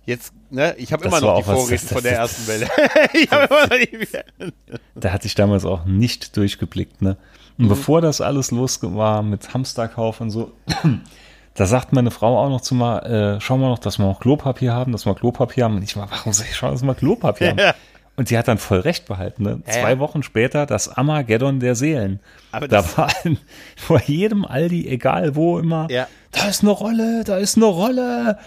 Jetzt, 0.07 0.33
ne, 0.51 0.75
ich 0.77 0.93
habe 0.93 1.05
immer 1.05 1.23
war 1.23 1.41
noch 1.43 1.67
die 1.67 1.71
das- 1.73 1.85
von 1.91 2.03
der 2.03 2.13
ersten 2.13 2.47
Welle. 2.47 2.69
ich 3.15 3.31
habe 3.31 3.45
immer 3.45 3.67
noch 3.67 3.77
die 3.77 4.51
Da 4.95 5.13
hatte 5.13 5.27
ich 5.27 5.35
damals 5.35 5.65
auch 5.65 5.85
nicht 5.87 6.37
durchgeblickt, 6.37 7.01
ne? 7.03 7.17
Mhm. 7.57 7.65
Und 7.65 7.69
bevor 7.71 8.01
das 8.01 8.21
alles 8.21 8.51
los 8.51 8.79
war 8.83 9.23
mit 9.23 9.55
Hamsterkauf 9.55 10.21
und 10.21 10.31
so, 10.31 10.53
da 11.55 11.67
sagt 11.67 11.93
meine 11.93 12.11
Frau 12.11 12.39
auch 12.39 12.51
noch 12.51 12.61
zu 12.61 12.75
mal, 12.75 12.99
äh, 13.37 13.41
schau 13.41 13.57
mal 13.57 13.69
noch, 13.69 13.79
dass 13.79 13.99
wir 13.99 14.05
noch 14.07 14.21
Klopapier 14.21 14.73
haben, 14.73 14.93
dass 14.93 15.07
wir 15.07 15.15
Klopapier 15.15 15.65
haben. 15.65 15.77
Und 15.77 15.83
ich 15.83 15.97
mal, 15.97 16.09
warum 16.11 16.33
soll 16.33 16.47
ich 16.51 16.57
schauen, 16.57 16.73
dass 16.73 16.83
wir 16.83 16.95
Klopapier 16.95 17.51
haben? 17.51 17.59
Ja. 17.59 17.75
Und 18.17 18.31
die 18.31 18.39
hat 18.39 18.47
dann 18.47 18.59
voll 18.59 18.79
recht 18.79 19.07
behalten. 19.07 19.43
Ne? 19.43 19.61
Ja, 19.67 19.73
Zwei 19.73 19.91
ja. 19.91 19.99
Wochen 19.99 20.23
später 20.23 20.67
das 20.67 20.89
Armageddon 20.89 21.59
der 21.59 21.75
Seelen. 21.75 22.21
Aber 22.53 22.69
da 22.69 22.85
war 22.97 23.11
vor 23.77 24.01
jedem 24.03 24.45
Aldi, 24.45 24.87
egal 24.87 25.35
wo 25.35 25.59
immer, 25.59 25.89
Ja. 25.91 26.07
Da 26.35 26.49
ist 26.49 26.63
eine 26.63 26.71
Rolle, 26.71 27.25
da 27.25 27.39
ist 27.39 27.57
eine 27.57 27.67
Rolle. 27.67 28.39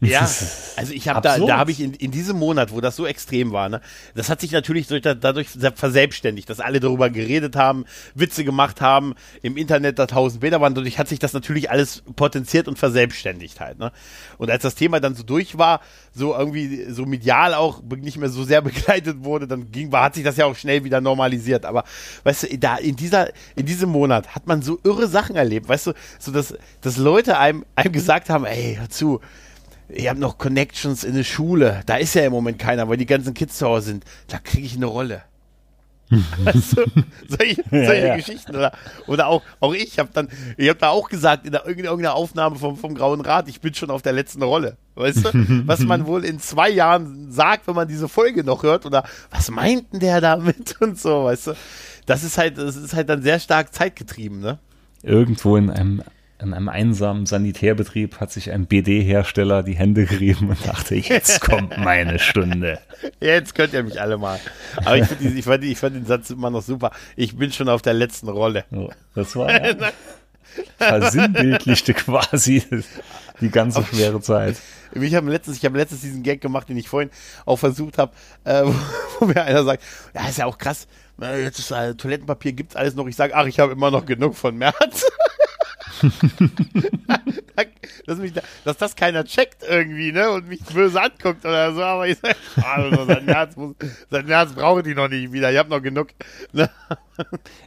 Ja, 0.00 0.28
also 0.76 0.92
ich 0.92 1.08
habe 1.08 1.22
da, 1.22 1.38
da 1.38 1.56
habe 1.56 1.70
ich 1.70 1.80
in, 1.80 1.94
in 1.94 2.10
diesem 2.10 2.38
Monat, 2.38 2.70
wo 2.70 2.82
das 2.82 2.96
so 2.96 3.06
extrem 3.06 3.52
war, 3.52 3.70
ne, 3.70 3.80
das 4.14 4.28
hat 4.28 4.42
sich 4.42 4.52
natürlich 4.52 4.88
durch, 4.88 5.00
dadurch 5.00 5.48
verselbstständigt, 5.74 6.50
dass 6.50 6.60
alle 6.60 6.80
darüber 6.80 7.08
geredet 7.08 7.56
haben, 7.56 7.86
Witze 8.14 8.44
gemacht 8.44 8.82
haben, 8.82 9.14
im 9.40 9.56
Internet 9.56 9.98
da 9.98 10.06
tausend 10.06 10.42
Bilder 10.42 10.60
waren, 10.60 10.74
dadurch 10.74 10.98
hat 10.98 11.08
sich 11.08 11.18
das 11.18 11.32
natürlich 11.32 11.70
alles 11.70 12.02
potenziert 12.14 12.68
und 12.68 12.78
verselbstständigt 12.78 13.58
halt, 13.60 13.78
ne. 13.78 13.90
Und 14.36 14.50
als 14.50 14.62
das 14.62 14.74
Thema 14.74 15.00
dann 15.00 15.14
so 15.14 15.22
durch 15.22 15.56
war, 15.56 15.80
so 16.12 16.34
irgendwie 16.36 16.90
so 16.90 17.06
medial 17.06 17.54
auch 17.54 17.82
nicht 17.82 18.18
mehr 18.18 18.28
so 18.28 18.44
sehr 18.44 18.60
begleitet 18.62 19.24
wurde, 19.24 19.46
dann 19.46 19.70
ging, 19.70 19.92
war, 19.92 20.04
hat 20.04 20.14
sich 20.14 20.24
das 20.24 20.36
ja 20.36 20.46
auch 20.46 20.56
schnell 20.56 20.84
wieder 20.84 21.00
normalisiert. 21.00 21.64
Aber 21.64 21.84
weißt 22.24 22.44
du, 22.44 22.58
da 22.58 22.76
in 22.76 22.96
dieser, 22.96 23.30
in 23.56 23.66
diesem 23.66 23.90
Monat 23.90 24.34
hat 24.34 24.46
man 24.46 24.62
so 24.62 24.78
irre 24.84 25.08
Sachen 25.08 25.36
erlebt, 25.36 25.68
weißt 25.68 25.88
du, 25.88 25.92
so 26.18 26.32
dass, 26.32 26.54
dass 26.80 26.96
Leute 26.96 27.29
einem, 27.38 27.64
einem 27.74 27.92
gesagt 27.92 28.30
haben, 28.30 28.44
ey, 28.44 28.76
hör 28.78 28.88
zu, 28.88 29.20
ihr 29.88 30.10
habt 30.10 30.20
noch 30.20 30.38
Connections 30.38 31.04
in 31.04 31.14
der 31.14 31.24
Schule. 31.24 31.82
Da 31.86 31.96
ist 31.96 32.14
ja 32.14 32.22
im 32.24 32.32
Moment 32.32 32.58
keiner, 32.58 32.88
weil 32.88 32.96
die 32.96 33.06
ganzen 33.06 33.34
Kids 33.34 33.58
zu 33.58 33.66
Hause 33.66 33.86
sind. 33.86 34.04
Da 34.28 34.38
kriege 34.38 34.66
ich 34.66 34.76
eine 34.76 34.86
Rolle. 34.86 35.22
weißt 36.10 36.76
du, 36.76 36.84
solche, 37.28 37.62
Ja, 37.70 37.86
solche 37.86 38.06
ja. 38.06 38.16
Geschichten. 38.16 38.56
Oder, 38.56 38.72
oder 39.06 39.26
auch, 39.28 39.42
auch 39.60 39.74
ich 39.74 39.98
habe 39.98 40.10
dann, 40.12 40.28
ich 40.56 40.68
habe 40.68 40.78
da 40.78 40.88
auch 40.88 41.08
gesagt 41.08 41.46
in 41.46 41.52
irgendeiner 41.52 42.14
Aufnahme 42.14 42.56
vom, 42.56 42.76
vom 42.76 42.94
Grauen 42.94 43.20
Rat, 43.20 43.48
ich 43.48 43.60
bin 43.60 43.74
schon 43.74 43.90
auf 43.90 44.02
der 44.02 44.12
letzten 44.12 44.42
Rolle. 44.42 44.76
Weißt 44.96 45.24
du, 45.24 45.30
was 45.66 45.80
man 45.80 46.06
wohl 46.06 46.24
in 46.24 46.40
zwei 46.40 46.68
Jahren 46.68 47.30
sagt, 47.30 47.66
wenn 47.66 47.74
man 47.74 47.88
diese 47.88 48.08
Folge 48.08 48.44
noch 48.44 48.62
hört, 48.62 48.86
oder 48.86 49.04
was 49.30 49.50
meint 49.50 49.92
denn 49.92 50.00
der 50.00 50.20
damit 50.20 50.76
und 50.80 50.98
so, 50.98 51.24
weißt 51.24 51.48
du. 51.48 51.52
Das 52.06 52.24
ist 52.24 52.38
halt, 52.38 52.58
das 52.58 52.76
ist 52.76 52.94
halt 52.94 53.08
dann 53.08 53.22
sehr 53.22 53.38
stark 53.38 53.72
zeitgetrieben, 53.72 54.40
ne? 54.40 54.58
Irgendwo 55.02 55.56
in 55.56 55.70
einem, 55.70 56.02
in 56.42 56.54
einem 56.54 56.68
einsamen 56.68 57.26
Sanitärbetrieb 57.26 58.18
hat 58.20 58.30
sich 58.32 58.50
ein 58.50 58.66
BD-Hersteller 58.66 59.62
die 59.62 59.74
Hände 59.74 60.06
gerieben 60.06 60.48
und 60.48 60.66
dachte, 60.66 60.94
jetzt 60.96 61.40
kommt 61.40 61.76
meine 61.78 62.18
Stunde. 62.18 62.78
Jetzt 63.20 63.54
könnt 63.54 63.72
ihr 63.72 63.82
mich 63.82 63.98
alle 64.00 64.18
mal. 64.18 64.38
Aber 64.76 64.98
ich, 64.98 65.06
die- 65.20 65.38
ich, 65.38 65.44
fand, 65.46 65.64
ich 65.64 65.78
fand 65.78 65.96
den 65.96 66.04
Satz 66.04 66.28
immer 66.28 66.50
noch 66.50 66.60
super. 66.62 66.90
Ich 67.16 67.34
bin 67.36 67.50
schon 67.50 67.68
auf 67.70 67.80
der 67.80 67.94
letzten 67.94 68.28
Rolle. 68.28 68.64
So, 68.70 68.90
Das 69.14 69.34
war 69.36 69.50
ja, 69.50 69.74
versinnbildlichte 70.76 71.94
quasi 71.94 72.62
die 73.40 73.50
ganze 73.50 73.82
schwere 73.84 74.20
Zeit. 74.20 74.56
Ich 74.92 75.14
habe 75.14 75.30
letztens, 75.30 75.58
ich 75.58 75.64
habe 75.64 75.78
letztens 75.78 76.00
diesen 76.02 76.22
Gag 76.22 76.40
gemacht, 76.40 76.68
den 76.68 76.76
ich 76.76 76.88
vorhin 76.88 77.10
auch 77.46 77.56
versucht 77.56 77.96
habe, 77.98 78.12
äh, 78.44 78.62
wo, 78.64 78.74
wo 79.20 79.26
mir 79.26 79.42
einer 79.44 79.62
sagt, 79.64 79.82
ja, 80.14 80.28
ist 80.28 80.38
ja 80.38 80.46
auch 80.46 80.58
krass, 80.58 80.88
äh, 81.22 81.42
jetzt 81.44 81.58
ist, 81.58 81.70
äh, 81.70 81.94
Toilettenpapier 81.94 82.52
gibt's 82.52 82.76
alles 82.76 82.94
noch. 82.96 83.06
Ich 83.06 83.16
sage, 83.16 83.34
ach, 83.34 83.46
ich 83.46 83.60
habe 83.60 83.72
immer 83.72 83.90
noch 83.90 84.04
genug 84.04 84.36
von 84.36 84.56
März. 84.56 85.06
dass, 88.06 88.18
mich 88.18 88.32
da, 88.32 88.40
dass 88.64 88.76
das 88.76 88.96
keiner 88.96 89.24
checkt 89.24 89.62
irgendwie, 89.68 90.12
ne? 90.12 90.30
Und 90.30 90.48
mich 90.48 90.62
böse 90.64 91.00
anguckt 91.00 91.44
oder 91.44 91.74
so, 91.74 91.82
aber 91.82 92.08
ich 92.08 92.18
sag, 92.18 92.36
also 92.62 93.04
sein 93.04 93.24
Herz, 93.26 93.56
muss, 93.56 93.74
sein 94.10 94.26
Herz 94.26 94.52
braucht 94.52 94.86
die 94.86 94.94
noch 94.94 95.08
nicht 95.08 95.32
wieder. 95.32 95.52
Ich 95.52 95.58
habe 95.58 95.70
noch 95.70 95.82
genug. 95.82 96.08
Ne? 96.52 96.70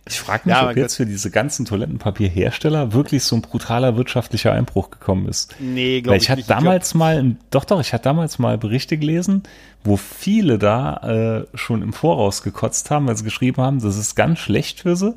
Ich 0.05 0.19
frage 0.19 0.43
mich, 0.45 0.55
ja, 0.55 0.69
ob 0.69 0.75
jetzt 0.75 0.95
für 0.95 1.05
diese 1.05 1.29
ganzen 1.29 1.65
Toilettenpapierhersteller 1.65 2.93
wirklich 2.93 3.23
so 3.23 3.35
ein 3.35 3.41
brutaler 3.41 3.95
wirtschaftlicher 3.97 4.51
Einbruch 4.51 4.89
gekommen 4.89 5.27
ist. 5.27 5.55
Nee, 5.59 6.01
glaube 6.01 6.17
ich, 6.17 6.23
ich 6.23 6.29
hatte 6.29 6.43
damals 6.43 6.91
glaub... 6.91 6.99
mal, 6.99 7.35
doch, 7.51 7.65
doch, 7.65 7.79
ich 7.79 7.93
hatte 7.93 8.03
damals 8.03 8.39
mal 8.39 8.57
Berichte 8.57 8.97
gelesen, 8.97 9.43
wo 9.83 9.97
viele 9.97 10.57
da 10.57 11.45
äh, 11.51 11.57
schon 11.57 11.81
im 11.81 11.93
Voraus 11.93 12.41
gekotzt 12.41 12.89
haben, 12.89 13.07
weil 13.07 13.17
sie 13.17 13.23
geschrieben 13.23 13.61
haben, 13.61 13.81
das 13.81 13.97
ist 13.97 14.15
ganz 14.15 14.39
schlecht 14.39 14.81
für 14.81 14.95
sie, 14.95 15.13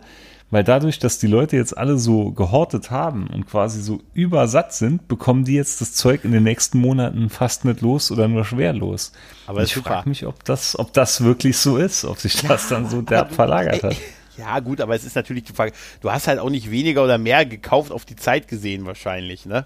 weil 0.56 0.64
dadurch, 0.64 0.98
dass 0.98 1.18
die 1.18 1.26
Leute 1.26 1.54
jetzt 1.54 1.76
alle 1.76 1.98
so 1.98 2.32
gehortet 2.32 2.90
haben 2.90 3.26
und 3.26 3.46
quasi 3.46 3.82
so 3.82 4.00
übersatt 4.14 4.72
sind, 4.72 5.06
bekommen 5.06 5.44
die 5.44 5.52
jetzt 5.52 5.82
das 5.82 5.92
Zeug 5.92 6.24
in 6.24 6.32
den 6.32 6.44
nächsten 6.44 6.78
Monaten 6.78 7.28
fast 7.28 7.66
nicht 7.66 7.82
los 7.82 8.10
oder 8.10 8.26
nur 8.26 8.42
schwer 8.46 8.72
los. 8.72 9.12
Aber 9.46 9.62
ich 9.62 9.74
frage 9.74 10.08
mich, 10.08 10.24
ob 10.24 10.44
das, 10.44 10.78
ob 10.78 10.94
das 10.94 11.22
wirklich 11.22 11.58
so 11.58 11.76
ist, 11.76 12.06
ob 12.06 12.18
sich 12.18 12.40
ja, 12.40 12.48
das 12.48 12.70
dann 12.70 12.88
so 12.88 13.02
derb 13.02 13.34
verlagert 13.34 13.82
hat. 13.82 13.96
Ja, 14.38 14.60
gut, 14.60 14.82
aber 14.82 14.94
es 14.94 15.04
ist 15.04 15.16
natürlich 15.16 15.44
die 15.44 15.52
Frage, 15.52 15.72
du 16.02 16.10
hast 16.10 16.26
halt 16.26 16.38
auch 16.38 16.50
nicht 16.50 16.70
weniger 16.70 17.02
oder 17.02 17.16
mehr 17.16 17.44
gekauft 17.44 17.90
auf 17.90 18.04
die 18.06 18.16
Zeit 18.16 18.48
gesehen 18.48 18.84
wahrscheinlich, 18.84 19.44
ne? 19.46 19.64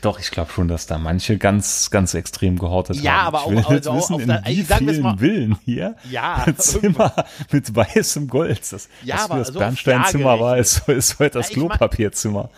Doch, 0.00 0.18
ich 0.18 0.30
glaube 0.30 0.52
schon, 0.52 0.68
dass 0.68 0.86
da 0.86 0.98
manche 0.98 1.38
ganz, 1.38 1.90
ganz 1.90 2.14
extrem 2.14 2.58
gehortet 2.58 2.96
ja, 2.96 3.12
haben. 3.12 3.18
Ja, 3.18 3.22
aber 3.22 3.42
auch, 3.44 3.70
also 3.70 3.94
wissen, 3.94 4.20
in 4.20 4.28
der, 4.28 4.42
wie 4.44 4.62
vielen 4.62 5.02
mal, 5.02 5.18
Villen 5.18 5.58
hier 5.64 5.96
ja, 6.10 6.44
Zimmer 6.56 7.12
mit 7.52 7.74
weißem 7.74 8.28
Gold. 8.28 8.60
Das, 8.72 8.88
ja, 9.04 9.24
aber 9.24 9.38
das 9.38 9.48
so 9.48 9.58
Bernsteinzimmer 9.58 10.40
war, 10.40 10.58
ist, 10.58 10.88
ist 10.88 11.18
heute 11.18 11.38
das 11.38 11.50
ja, 11.50 11.54
Klopapierzimmer. 11.54 12.50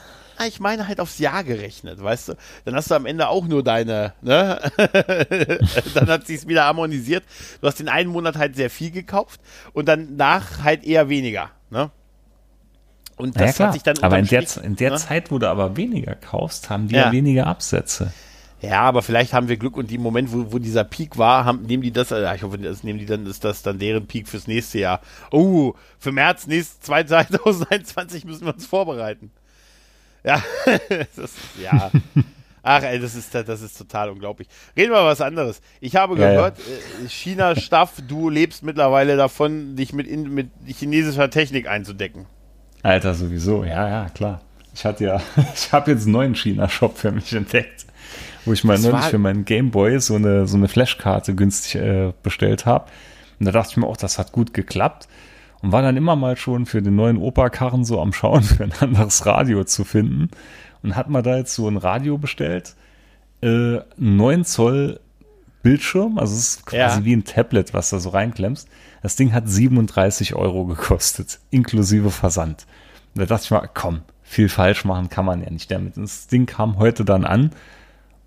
Ich 0.46 0.60
meine 0.60 0.86
halt 0.86 1.00
aufs 1.00 1.18
Jahr 1.18 1.42
gerechnet, 1.42 2.02
weißt 2.02 2.28
du? 2.28 2.34
Dann 2.64 2.76
hast 2.76 2.90
du 2.90 2.94
am 2.94 3.06
Ende 3.06 3.28
auch 3.28 3.46
nur 3.46 3.64
deine, 3.64 4.14
ne? 4.22 4.60
dann 5.94 6.08
hat 6.08 6.26
sich's 6.26 6.46
wieder 6.46 6.64
harmonisiert. 6.64 7.24
Du 7.60 7.66
hast 7.66 7.80
den 7.80 7.88
einen 7.88 8.10
Monat 8.10 8.36
halt 8.36 8.54
sehr 8.54 8.70
viel 8.70 8.92
gekauft 8.92 9.40
und 9.72 9.88
dann 9.88 10.16
nach 10.16 10.62
halt 10.62 10.84
eher 10.84 11.08
weniger, 11.08 11.50
ne? 11.70 11.90
Und 13.18 13.38
das 13.38 13.58
ja, 13.58 13.66
hat 13.66 13.74
sich 13.74 13.82
dann 13.82 13.98
Aber 14.00 14.18
in 14.18 14.26
der, 14.26 14.44
in 14.62 14.76
der 14.76 14.90
ne? 14.90 14.96
Zeit, 14.96 15.30
wo 15.30 15.38
du 15.38 15.48
aber 15.48 15.76
weniger 15.76 16.14
kaufst, 16.14 16.70
haben 16.70 16.88
die 16.88 16.94
ja, 16.94 17.06
ja 17.06 17.12
weniger 17.12 17.46
Absätze. 17.46 18.12
Ja, 18.60 18.80
aber 18.80 19.02
vielleicht 19.02 19.32
haben 19.32 19.48
wir 19.48 19.56
Glück 19.56 19.76
und 19.76 19.90
im 19.92 20.02
Moment, 20.02 20.32
wo, 20.32 20.52
wo 20.52 20.58
dieser 20.58 20.82
Peak 20.82 21.16
war, 21.16 21.44
haben, 21.44 21.62
nehmen 21.62 21.82
die 21.82 21.92
das, 21.92 22.10
ich 22.10 22.42
hoffe, 22.42 22.58
das 22.58 22.82
nehmen 22.82 22.98
die 22.98 23.06
dann, 23.06 23.24
ist 23.26 23.44
das 23.44 23.62
dann 23.62 23.78
deren 23.78 24.06
Peak 24.06 24.28
fürs 24.28 24.48
nächste 24.48 24.80
Jahr. 24.80 25.00
Oh, 25.30 25.74
für 25.98 26.10
März 26.10 26.46
nächst, 26.48 26.84
2021 26.84 28.24
müssen 28.24 28.46
wir 28.46 28.54
uns 28.54 28.66
vorbereiten. 28.66 29.30
Ja, 30.24 30.42
das, 31.16 31.34
ja. 31.62 31.92
Ach, 32.62 32.82
ey, 32.82 32.98
das 32.98 33.14
ist, 33.14 33.32
das 33.32 33.62
ist 33.62 33.78
total 33.78 34.10
unglaublich. 34.10 34.48
Reden 34.76 34.92
wir 34.92 35.04
was 35.04 35.20
anderes. 35.20 35.60
Ich 35.80 35.94
habe 35.94 36.16
gehört, 36.16 36.58
ja, 36.58 36.64
ja. 36.64 37.04
Äh, 37.04 37.08
China-Staff, 37.08 38.02
du 38.08 38.28
lebst 38.28 38.64
mittlerweile 38.64 39.16
davon, 39.16 39.76
dich 39.76 39.92
mit, 39.92 40.08
in, 40.08 40.34
mit 40.34 40.50
chinesischer 40.66 41.30
Technik 41.30 41.68
einzudecken. 41.68 42.26
Alter, 42.88 43.12
sowieso, 43.12 43.64
ja, 43.64 43.86
ja, 43.86 44.08
klar. 44.08 44.40
Ich 44.74 44.86
hatte 44.86 45.04
ja, 45.04 45.20
ich 45.54 45.70
habe 45.72 45.90
jetzt 45.90 46.04
einen 46.04 46.12
neuen 46.12 46.34
China-Shop 46.34 46.96
für 46.96 47.12
mich 47.12 47.34
entdeckt, 47.34 47.84
wo 48.46 48.54
ich 48.54 48.64
mal 48.64 48.78
neulich 48.78 49.04
für 49.04 49.18
meinen 49.18 49.44
Gameboy 49.44 50.00
so 50.00 50.14
eine, 50.14 50.46
so 50.46 50.56
eine 50.56 50.68
Flashkarte 50.68 51.34
günstig 51.34 51.74
äh, 51.82 52.14
bestellt 52.22 52.64
habe. 52.64 52.86
Und 53.38 53.44
da 53.44 53.52
dachte 53.52 53.72
ich 53.72 53.76
mir 53.76 53.86
auch, 53.86 53.98
das 53.98 54.18
hat 54.18 54.32
gut 54.32 54.54
geklappt. 54.54 55.06
Und 55.60 55.70
war 55.70 55.82
dann 55.82 55.98
immer 55.98 56.16
mal 56.16 56.38
schon 56.38 56.64
für 56.64 56.80
den 56.80 56.96
neuen 56.96 57.18
Opa-Karren 57.18 57.84
so 57.84 58.00
am 58.00 58.14
Schauen, 58.14 58.42
für 58.44 58.64
ein 58.64 58.72
anderes 58.80 59.26
Radio 59.26 59.64
zu 59.64 59.84
finden. 59.84 60.30
Und 60.82 60.96
hat 60.96 61.10
mal 61.10 61.22
da 61.22 61.36
jetzt 61.36 61.54
so 61.54 61.68
ein 61.68 61.76
Radio 61.76 62.16
bestellt. 62.16 62.74
Äh, 63.42 63.80
9 63.98 64.46
Zoll 64.46 64.98
Bildschirm, 65.62 66.18
also 66.18 66.34
es 66.34 66.56
ist 66.56 66.66
quasi 66.66 67.00
ja. 67.00 67.04
wie 67.04 67.14
ein 67.14 67.24
Tablet, 67.24 67.74
was 67.74 67.90
da 67.90 67.98
so 67.98 68.10
reinklemmst. 68.10 68.68
Das 69.02 69.16
Ding 69.16 69.32
hat 69.32 69.48
37 69.48 70.34
Euro 70.34 70.64
gekostet, 70.66 71.40
inklusive 71.50 72.10
Versand. 72.10 72.66
Und 73.14 73.22
da 73.22 73.26
dachte 73.26 73.44
ich 73.44 73.50
mal, 73.50 73.68
komm, 73.72 74.02
viel 74.22 74.48
falsch 74.48 74.84
machen 74.84 75.08
kann 75.08 75.24
man 75.24 75.42
ja 75.42 75.50
nicht 75.50 75.70
damit. 75.70 75.96
Und 75.96 76.04
das 76.04 76.26
Ding 76.26 76.46
kam 76.46 76.78
heute 76.78 77.04
dann 77.04 77.24
an 77.24 77.50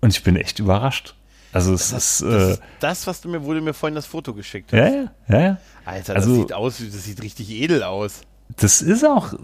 und 0.00 0.10
ich 0.10 0.22
bin 0.22 0.36
echt 0.36 0.58
überrascht. 0.58 1.14
Also 1.52 1.74
es 1.74 1.90
das, 1.90 2.20
ist, 2.20 2.22
das, 2.22 2.48
äh, 2.48 2.52
ist 2.52 2.62
das, 2.80 3.06
was 3.06 3.20
du 3.20 3.28
mir, 3.28 3.44
wo 3.44 3.52
du 3.52 3.60
mir 3.60 3.74
vorhin 3.74 3.94
das 3.94 4.06
Foto 4.06 4.32
geschickt 4.32 4.72
hast. 4.72 4.78
Ja, 4.78 4.88
ja, 4.88 5.12
ja. 5.28 5.40
ja. 5.40 5.58
Alter, 5.84 6.14
das 6.14 6.24
also, 6.24 6.34
sieht 6.34 6.52
aus, 6.52 6.78
das 6.78 7.04
sieht 7.04 7.22
richtig 7.22 7.50
edel 7.50 7.82
aus. 7.82 8.22
Das 8.56 8.82
ist 8.82 9.04
auch, 9.04 9.34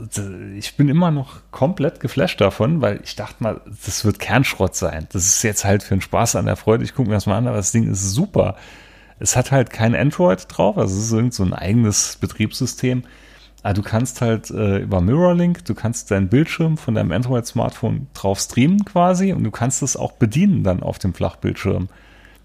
ich 0.57 0.77
bin 0.77 0.88
immer 0.88 1.11
noch 1.11 1.40
komplett 1.51 2.01
geflasht 2.01 2.40
davon, 2.40 2.81
weil 2.81 3.01
ich 3.05 3.16
dachte 3.16 3.42
mal, 3.42 3.61
das 3.85 4.05
wird 4.05 4.18
Kernschrott 4.18 4.75
sein. 4.75 5.07
Das 5.12 5.27
ist 5.27 5.42
jetzt 5.42 5.64
halt 5.64 5.83
für 5.83 5.94
den 5.94 6.01
Spaß 6.01 6.37
an 6.37 6.47
der 6.47 6.57
Freude. 6.57 6.85
Ich 6.85 6.94
gucke 6.94 7.09
mir 7.09 7.14
das 7.14 7.27
mal 7.27 7.37
an, 7.37 7.47
aber 7.47 7.57
das 7.57 7.73
Ding 7.73 7.90
ist 7.90 8.11
super. 8.11 8.57
Es 9.18 9.37
hat 9.37 9.53
halt 9.53 9.71
kein 9.71 9.94
Android 9.94 10.44
drauf, 10.49 10.77
also 10.79 10.97
es 10.97 11.07
ist 11.07 11.12
irgend 11.12 11.35
so 11.35 11.44
ein 11.44 11.53
eigenes 11.53 12.18
Betriebssystem. 12.21 13.05
Aber 13.62 13.75
du 13.75 13.83
kannst 13.83 14.21
halt 14.21 14.51
äh, 14.51 14.79
über 14.79 15.01
Mirrorlink, 15.01 15.64
du 15.64 15.75
kannst 15.75 16.11
deinen 16.11 16.29
Bildschirm 16.29 16.77
von 16.77 16.94
deinem 16.94 17.12
Android-Smartphone 17.12 18.07
drauf 18.14 18.38
streamen 18.38 18.85
quasi 18.85 19.33
und 19.33 19.42
du 19.42 19.51
kannst 19.51 19.83
es 19.83 19.97
auch 19.97 20.12
bedienen 20.12 20.62
dann 20.62 20.83
auf 20.83 20.99
dem 20.99 21.14
Flachbildschirm. 21.14 21.88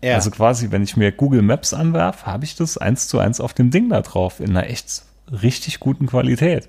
Ja. 0.02 0.16
Also 0.16 0.32
quasi, 0.32 0.72
wenn 0.72 0.84
ich 0.84 0.98
mir 0.98 1.12
Google 1.12 1.44
Maps 1.44 1.74
anwerfe, 1.74 2.26
habe 2.26 2.46
ich 2.46 2.56
das 2.56 2.78
eins 2.78 3.08
zu 3.08 3.20
eins 3.20 3.40
auf 3.40 3.54
dem 3.54 3.70
Ding 3.70 3.90
da 3.90 4.02
drauf 4.02 4.40
in 4.40 4.50
einer 4.50 4.70
echt 4.70 5.04
richtig 5.32 5.80
guten 5.80 6.08
Qualität. 6.08 6.68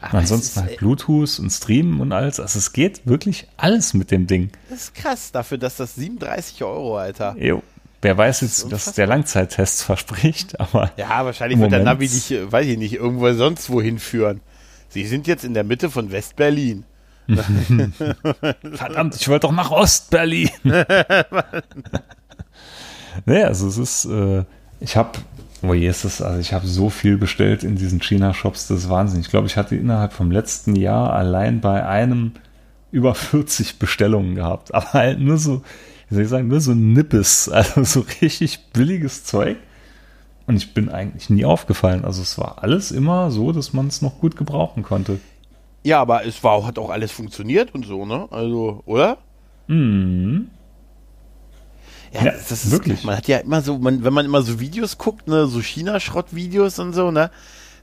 Aber 0.00 0.18
ansonsten 0.18 0.60
halt 0.62 0.76
Bluetooth 0.78 1.38
und 1.38 1.50
Streamen 1.50 2.00
und 2.00 2.12
alles. 2.12 2.38
Also 2.38 2.58
es 2.58 2.72
geht 2.72 3.06
wirklich 3.06 3.46
alles 3.56 3.94
mit 3.94 4.10
dem 4.10 4.26
Ding. 4.26 4.50
Das 4.68 4.82
ist 4.82 4.94
krass 4.94 5.32
dafür, 5.32 5.56
dass 5.56 5.76
das 5.76 5.94
37 5.94 6.62
Euro, 6.62 6.98
Alter. 6.98 7.36
Jo. 7.38 7.62
Wer 8.02 8.18
weiß 8.18 8.42
jetzt, 8.42 8.70
was 8.70 8.92
der 8.92 9.06
Langzeittest 9.06 9.82
verspricht, 9.86 10.60
aber. 10.60 10.92
Ja, 10.98 11.24
wahrscheinlich 11.24 11.58
wird 11.58 11.72
der 11.72 11.82
Navi 11.82 12.06
dich, 12.06 12.30
äh, 12.32 12.52
weiß 12.52 12.66
ich 12.66 12.76
nicht, 12.76 12.92
irgendwo 12.96 13.32
sonst 13.32 13.70
wohin 13.70 13.98
führen. 13.98 14.42
Sie 14.90 15.06
sind 15.06 15.26
jetzt 15.26 15.42
in 15.42 15.54
der 15.54 15.64
Mitte 15.64 15.88
von 15.88 16.12
West-Berlin. 16.12 16.84
Verdammt, 18.74 19.16
ich 19.16 19.26
wollte 19.28 19.46
doch 19.46 19.52
nach 19.52 19.70
Ost-Berlin. 19.70 20.50
naja, 23.24 23.46
also 23.46 23.68
es 23.68 23.78
ist, 23.78 24.04
äh, 24.04 24.44
ich 24.80 24.96
habe, 24.96 25.18
oh 25.66 25.74
je, 25.74 25.88
ist 25.88 26.04
das, 26.04 26.22
also 26.22 26.40
ich 26.40 26.52
habe 26.52 26.66
so 26.66 26.90
viel 26.90 27.16
bestellt 27.16 27.64
in 27.64 27.76
diesen 27.76 28.00
China-Shops, 28.00 28.68
das 28.68 28.80
ist 28.80 28.88
Wahnsinn. 28.88 29.20
Ich 29.20 29.30
glaube, 29.30 29.46
ich 29.46 29.56
hatte 29.56 29.76
innerhalb 29.76 30.12
vom 30.12 30.30
letzten 30.30 30.76
Jahr 30.76 31.12
allein 31.12 31.60
bei 31.60 31.86
einem 31.86 32.32
über 32.90 33.14
40 33.14 33.78
Bestellungen 33.78 34.34
gehabt, 34.34 34.74
aber 34.74 34.92
halt 34.92 35.20
nur 35.20 35.38
so 35.38 35.62
wie 36.08 36.14
soll 36.14 36.24
ich 36.24 36.30
sagen, 36.30 36.48
nur 36.48 36.60
so 36.60 36.74
Nippes, 36.74 37.48
also 37.52 37.84
so 37.84 38.04
richtig 38.20 38.66
billiges 38.72 39.24
Zeug. 39.24 39.56
Und 40.46 40.56
ich 40.56 40.74
bin 40.74 40.90
eigentlich 40.90 41.30
nie 41.30 41.44
aufgefallen. 41.44 42.04
Also 42.04 42.20
es 42.20 42.38
war 42.38 42.62
alles 42.62 42.92
immer 42.92 43.30
so, 43.30 43.52
dass 43.52 43.72
man 43.72 43.86
es 43.86 44.02
noch 44.02 44.20
gut 44.20 44.36
gebrauchen 44.36 44.82
konnte. 44.82 45.18
Ja, 45.82 46.00
aber 46.00 46.26
es 46.26 46.44
war, 46.44 46.66
hat 46.66 46.78
auch 46.78 46.90
alles 46.90 47.12
funktioniert 47.12 47.74
und 47.74 47.86
so, 47.86 48.04
ne? 48.04 48.28
Also, 48.30 48.82
oder? 48.84 49.18
Mhm. 49.68 50.48
Ja, 52.14 52.26
ja 52.26 52.32
das 52.32 52.50
ist 52.50 52.70
wirklich. 52.70 53.04
Man 53.04 53.16
hat 53.16 53.28
ja 53.28 53.38
immer 53.38 53.60
so, 53.60 53.78
man, 53.78 54.04
wenn 54.04 54.12
man 54.12 54.24
immer 54.24 54.42
so 54.42 54.60
Videos 54.60 54.98
guckt, 54.98 55.26
ne, 55.26 55.46
so 55.46 55.60
China-Schrott-Videos 55.60 56.78
und 56.78 56.92
so, 56.92 57.10
ne, 57.10 57.30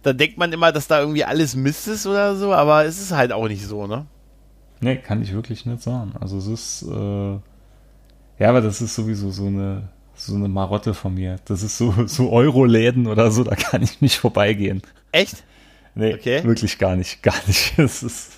da 0.03 0.13
denkt 0.13 0.37
man 0.37 0.51
immer, 0.53 0.71
dass 0.71 0.87
da 0.87 0.99
irgendwie 0.99 1.25
alles 1.25 1.55
Mist 1.55 1.87
ist 1.87 2.07
oder 2.07 2.35
so, 2.35 2.53
aber 2.53 2.85
es 2.85 2.99
ist 2.99 3.11
halt 3.11 3.31
auch 3.31 3.47
nicht 3.47 3.65
so, 3.65 3.87
ne? 3.87 4.05
Nee, 4.79 4.97
kann 4.97 5.21
ich 5.21 5.33
wirklich 5.33 5.65
nicht 5.65 5.83
sagen. 5.83 6.13
Also 6.19 6.37
es 6.37 6.47
ist, 6.47 6.83
äh, 6.89 7.31
ja, 8.39 8.49
aber 8.49 8.61
das 8.61 8.81
ist 8.81 8.95
sowieso 8.95 9.29
so 9.29 9.45
eine, 9.45 9.89
so 10.15 10.33
eine 10.33 10.47
Marotte 10.47 10.93
von 10.93 11.13
mir. 11.13 11.35
Das 11.45 11.61
ist 11.61 11.77
so, 11.77 11.93
so 12.07 12.31
Euro-Läden 12.31 13.07
oder 13.07 13.31
so, 13.31 13.43
da 13.43 13.55
kann 13.55 13.83
ich 13.83 14.01
nicht 14.01 14.17
vorbeigehen. 14.17 14.81
Echt? 15.11 15.43
Nee, 15.93 16.13
okay. 16.13 16.43
wirklich 16.43 16.79
gar 16.79 16.95
nicht, 16.95 17.21
gar 17.21 17.35
nicht. 17.47 17.73
Es 17.77 18.01
ist, 18.01 18.29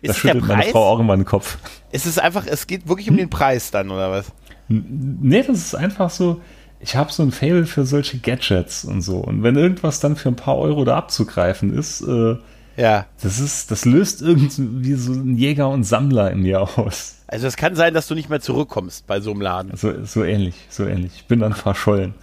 ist 0.00 0.08
da 0.08 0.14
schüttelt 0.14 0.46
meine 0.46 0.70
Frau 0.70 0.88
auch 0.88 0.98
immer 0.98 1.14
den 1.14 1.26
Kopf. 1.26 1.58
Es 1.92 2.06
ist 2.06 2.18
einfach, 2.18 2.46
es 2.46 2.66
geht 2.66 2.88
wirklich 2.88 3.08
um 3.10 3.16
den 3.16 3.30
Preis 3.30 3.70
dann, 3.70 3.90
oder 3.90 4.10
was? 4.10 4.32
Nee, 4.68 5.42
das 5.42 5.58
ist 5.58 5.74
einfach 5.74 6.10
so, 6.10 6.40
ich 6.80 6.96
habe 6.96 7.12
so 7.12 7.22
ein 7.22 7.32
Fable 7.32 7.66
für 7.66 7.84
solche 7.84 8.18
Gadgets 8.18 8.84
und 8.84 9.02
so. 9.02 9.18
Und 9.18 9.42
wenn 9.42 9.56
irgendwas 9.56 10.00
dann 10.00 10.16
für 10.16 10.28
ein 10.28 10.36
paar 10.36 10.56
Euro 10.56 10.84
da 10.84 10.96
abzugreifen 10.96 11.72
ist, 11.76 12.02
äh, 12.02 12.36
ja. 12.76 13.06
Das 13.22 13.38
ist, 13.38 13.70
das 13.70 13.84
löst 13.84 14.20
irgendwie 14.22 14.94
so 14.94 15.12
ein 15.12 15.36
Jäger 15.36 15.68
und 15.68 15.84
Sammler 15.84 16.30
in 16.30 16.42
mir 16.42 16.60
aus. 16.60 17.16
Also 17.26 17.46
es 17.46 17.56
kann 17.56 17.76
sein, 17.76 17.94
dass 17.94 18.08
du 18.08 18.14
nicht 18.14 18.28
mehr 18.28 18.40
zurückkommst 18.40 19.06
bei 19.06 19.20
so 19.20 19.30
einem 19.30 19.40
Laden. 19.40 19.76
So, 19.76 20.04
so 20.04 20.24
ähnlich, 20.24 20.54
so 20.68 20.84
ähnlich. 20.84 21.12
Ich 21.16 21.26
bin 21.26 21.40
dann 21.40 21.52
verschollen. 21.52 22.14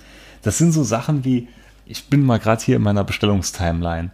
Das 0.41 0.57
sind 0.57 0.73
so 0.73 0.83
Sachen 0.83 1.23
wie, 1.23 1.47
ich 1.85 2.09
bin 2.09 2.23
mal 2.23 2.39
gerade 2.39 2.63
hier 2.63 2.75
in 2.77 2.81
meiner 2.81 3.03
Bestellungstimeline. 3.03 4.11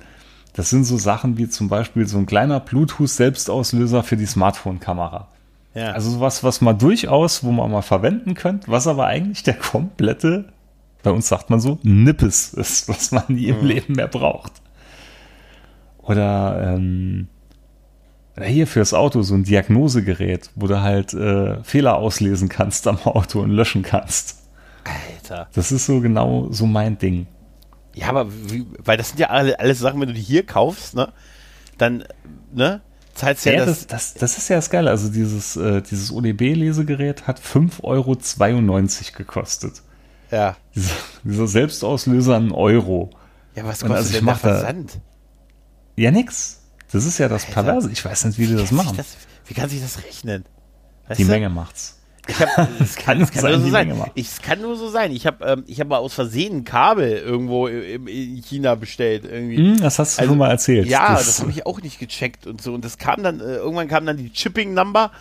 Das 0.53 0.69
sind 0.69 0.85
so 0.85 0.97
Sachen 0.97 1.37
wie 1.37 1.49
zum 1.49 1.69
Beispiel 1.69 2.07
so 2.07 2.17
ein 2.17 2.25
kleiner 2.25 2.59
Bluetooth-Selbstauslöser 2.59 4.03
für 4.03 4.17
die 4.17 4.25
Smartphone-Kamera. 4.25 5.27
Ja. 5.77 5.91
Also 5.91 6.09
sowas, 6.09 6.43
was 6.43 6.59
man 6.61 6.79
durchaus, 6.79 7.43
wo 7.43 7.51
man 7.51 7.69
mal 7.69 7.83
verwenden 7.83 8.33
könnte, 8.33 8.67
was 8.67 8.87
aber 8.87 9.05
eigentlich 9.05 9.43
der 9.43 9.53
komplette, 9.53 10.51
bei 11.03 11.11
uns 11.11 11.27
sagt 11.27 11.51
man 11.51 11.59
so, 11.59 11.77
Nippes 11.83 12.51
ist, 12.55 12.89
was 12.89 13.11
man 13.11 13.25
nie 13.27 13.49
im 13.49 13.61
mhm. 13.61 13.67
Leben 13.67 13.93
mehr 13.93 14.07
braucht. 14.07 14.53
Oder 15.99 16.73
ähm, 16.73 17.27
Oder 18.35 18.47
hier 18.47 18.65
fürs 18.65 18.95
Auto 18.95 19.21
so 19.21 19.35
ein 19.35 19.43
Diagnosegerät, 19.43 20.49
wo 20.55 20.65
du 20.65 20.81
halt 20.81 21.13
äh, 21.13 21.63
Fehler 21.63 21.97
auslesen 21.97 22.49
kannst 22.49 22.87
am 22.87 22.97
Auto 23.03 23.41
und 23.41 23.51
löschen 23.51 23.83
kannst. 23.83 24.47
Alter. 24.83 25.47
Das 25.53 25.71
ist 25.71 25.85
so 25.85 26.01
genau 26.01 26.47
so 26.49 26.65
mein 26.65 26.97
Ding. 26.97 27.27
Ja, 27.93 28.09
aber 28.09 28.31
wie, 28.31 28.65
weil 28.83 28.97
das 28.97 29.09
sind 29.09 29.19
ja 29.19 29.27
alle, 29.27 29.59
alles 29.59 29.77
Sachen, 29.77 30.01
wenn 30.01 30.07
du 30.07 30.15
die 30.15 30.21
hier 30.21 30.43
kaufst, 30.43 30.95
ne, 30.95 31.09
dann, 31.77 32.03
ne, 32.51 32.81
zahlst 33.17 33.45
ja, 33.45 33.53
Ja, 33.53 33.65
das, 33.65 33.87
das, 33.87 34.13
das, 34.13 34.19
das 34.19 34.37
ist 34.37 34.47
ja 34.49 34.55
das 34.57 34.69
Geile. 34.69 34.89
Also 34.89 35.09
dieses, 35.09 35.55
äh, 35.57 35.81
dieses 35.81 36.11
ODB-Lesegerät 36.11 37.27
hat 37.27 37.39
5,92 37.41 37.83
Euro 37.83 38.15
gekostet. 39.17 39.81
ja. 40.31 40.55
Dieser, 40.75 40.93
dieser 41.23 41.47
Selbstauslöser 41.47 42.37
ein 42.37 42.51
Euro. 42.51 43.09
Ja, 43.55 43.65
was 43.65 43.81
Und 43.83 43.89
kostet 43.89 43.97
also 43.97 44.09
ich 44.09 44.15
denn 44.17 44.25
der 44.25 44.33
mach 44.33 44.41
da- 44.41 44.49
Versand? 44.59 44.99
Ja, 45.95 46.11
nix. 46.11 46.61
Das 46.91 47.05
ist 47.05 47.17
ja 47.17 47.27
das 47.27 47.43
Alter. 47.45 47.53
Perverse. 47.63 47.91
Ich 47.91 48.05
weiß 48.05 48.25
nicht, 48.25 48.37
wie 48.39 48.47
die 48.47 48.55
das 48.55 48.71
machen. 48.71 48.95
Das, 48.95 49.07
wie 49.45 49.53
kann 49.53 49.69
sich 49.69 49.81
das 49.81 50.03
rechnen? 50.03 50.45
Weißt 51.07 51.19
Die 51.19 51.23
du? 51.25 51.29
Menge 51.31 51.49
macht's. 51.49 51.96
Ich 52.27 52.39
hab, 52.39 52.69
es 52.79 52.95
kann, 52.95 53.21
es 53.21 53.31
kann 53.31 53.41
sein, 53.41 53.51
nur 53.53 53.61
so 53.61 53.69
sein. 53.69 54.11
Ich, 54.15 54.27
es 54.27 54.41
kann 54.41 54.61
nur 54.61 54.75
so 54.75 54.89
sein. 54.89 55.11
Ich 55.11 55.25
habe 55.25 55.45
ähm, 55.45 55.63
ich 55.67 55.79
hab 55.79 55.87
mal 55.87 55.97
aus 55.97 56.13
Versehen 56.13 56.57
ein 56.57 56.63
Kabel 56.63 57.17
irgendwo 57.17 57.67
in, 57.67 58.07
in 58.07 58.43
China 58.43 58.75
bestellt. 58.75 59.25
Irgendwie. 59.25 59.57
Hm, 59.57 59.81
das 59.81 59.99
hast 59.99 60.17
du 60.17 60.21
Also, 60.21 60.31
schon 60.31 60.37
mal 60.39 60.49
erzählt. 60.49 60.87
Ja, 60.87 61.13
das, 61.13 61.39
habe 61.39 61.51
ich 61.51 61.65
auch 61.65 61.81
nicht 61.81 61.99
gecheckt 61.99 62.47
und 62.47 62.61
so. 62.61 62.73
Und 62.73 62.83
das 62.83 62.97
kam 62.97 63.23
dann, 63.23 63.39
äh, 63.39 63.55
irgendwann 63.55 63.87
kam 63.87 64.05
dann 64.05 64.17
die 64.17 64.31
Chipping-Number 64.31 65.11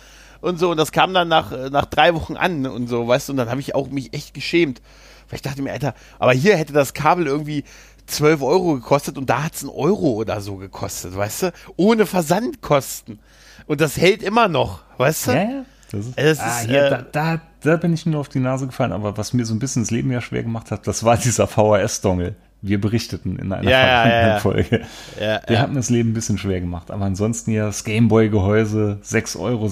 und 0.41 0.59
so. 0.59 0.71
Und 0.71 0.77
das 0.77 0.91
kam 0.91 1.13
dann 1.13 1.27
nach, 1.27 1.51
äh, 1.51 1.69
nach 1.69 1.85
drei 1.85 2.13
Wochen 2.13 2.35
an 2.35 2.65
und 2.65 2.87
so, 2.87 3.07
weißt 3.07 3.29
du. 3.29 3.33
Und 3.33 3.37
dann 3.37 3.49
habe 3.49 3.61
ich 3.61 3.75
auch 3.75 3.89
mich 3.89 4.13
echt 4.13 4.33
geschämt. 4.33 4.81
Weil 5.29 5.37
ich 5.37 5.41
dachte 5.41 5.61
mir, 5.61 5.71
Alter, 5.71 5.93
aber 6.19 6.33
hier 6.33 6.55
hätte 6.55 6.73
das 6.73 6.93
Kabel 6.93 7.27
irgendwie 7.27 7.63
12 8.07 8.41
Euro 8.41 8.75
gekostet 8.75 9.17
und 9.17 9.29
da 9.29 9.43
hat 9.43 9.55
es 9.55 9.61
einen 9.61 9.71
Euro 9.71 10.11
oder 10.11 10.39
so 10.39 10.55
gekostet, 10.55 11.15
weißt 11.15 11.43
du? 11.43 11.53
Ohne 11.75 12.05
Versandkosten. 12.05 13.19
Und 13.65 13.81
das 13.81 13.97
hält 13.97 14.23
immer 14.23 14.47
noch, 14.47 14.79
weißt 14.97 15.27
du? 15.27 15.31
Ja, 15.31 15.43
ja. 15.43 15.65
Das 15.91 16.05
ist, 16.05 16.17
Das 16.17 16.39
ah, 16.39 16.59
ist, 16.61 16.67
hier, 16.67 16.85
äh, 16.85 16.89
da, 16.89 17.05
da, 17.11 17.41
da 17.61 17.77
bin 17.77 17.93
ich 17.93 18.05
nur 18.05 18.19
auf 18.19 18.29
die 18.29 18.39
Nase 18.39 18.65
gefallen. 18.67 18.91
Aber 18.91 19.17
was 19.17 19.33
mir 19.33 19.45
so 19.45 19.53
ein 19.53 19.59
bisschen 19.59 19.83
das 19.83 19.91
Leben 19.91 20.11
ja 20.11 20.21
schwer 20.21 20.43
gemacht 20.43 20.71
hat, 20.71 20.85
das 20.87 21.03
war 21.03 21.17
dieser 21.17 21.47
VHS-Dongel. 21.47 22.35
Wir 22.61 22.81
berichteten 22.81 23.37
in 23.37 23.51
einer 23.53 23.69
Ja, 23.69 23.87
ja, 23.87 24.27
ja. 24.27 24.39
Folge. 24.39 24.81
Ja, 25.19 25.41
Wir 25.47 25.59
hatten 25.61 25.75
das 25.75 25.89
Leben 25.89 26.09
ein 26.09 26.13
bisschen 26.13 26.37
schwer 26.37 26.59
gemacht. 26.59 26.91
Aber 26.91 27.05
ansonsten 27.05 27.51
ja 27.51 27.67
das 27.67 27.83
Gameboy-Gehäuse, 27.83 28.99
6,66 29.03 29.37
Euro. 29.39 29.67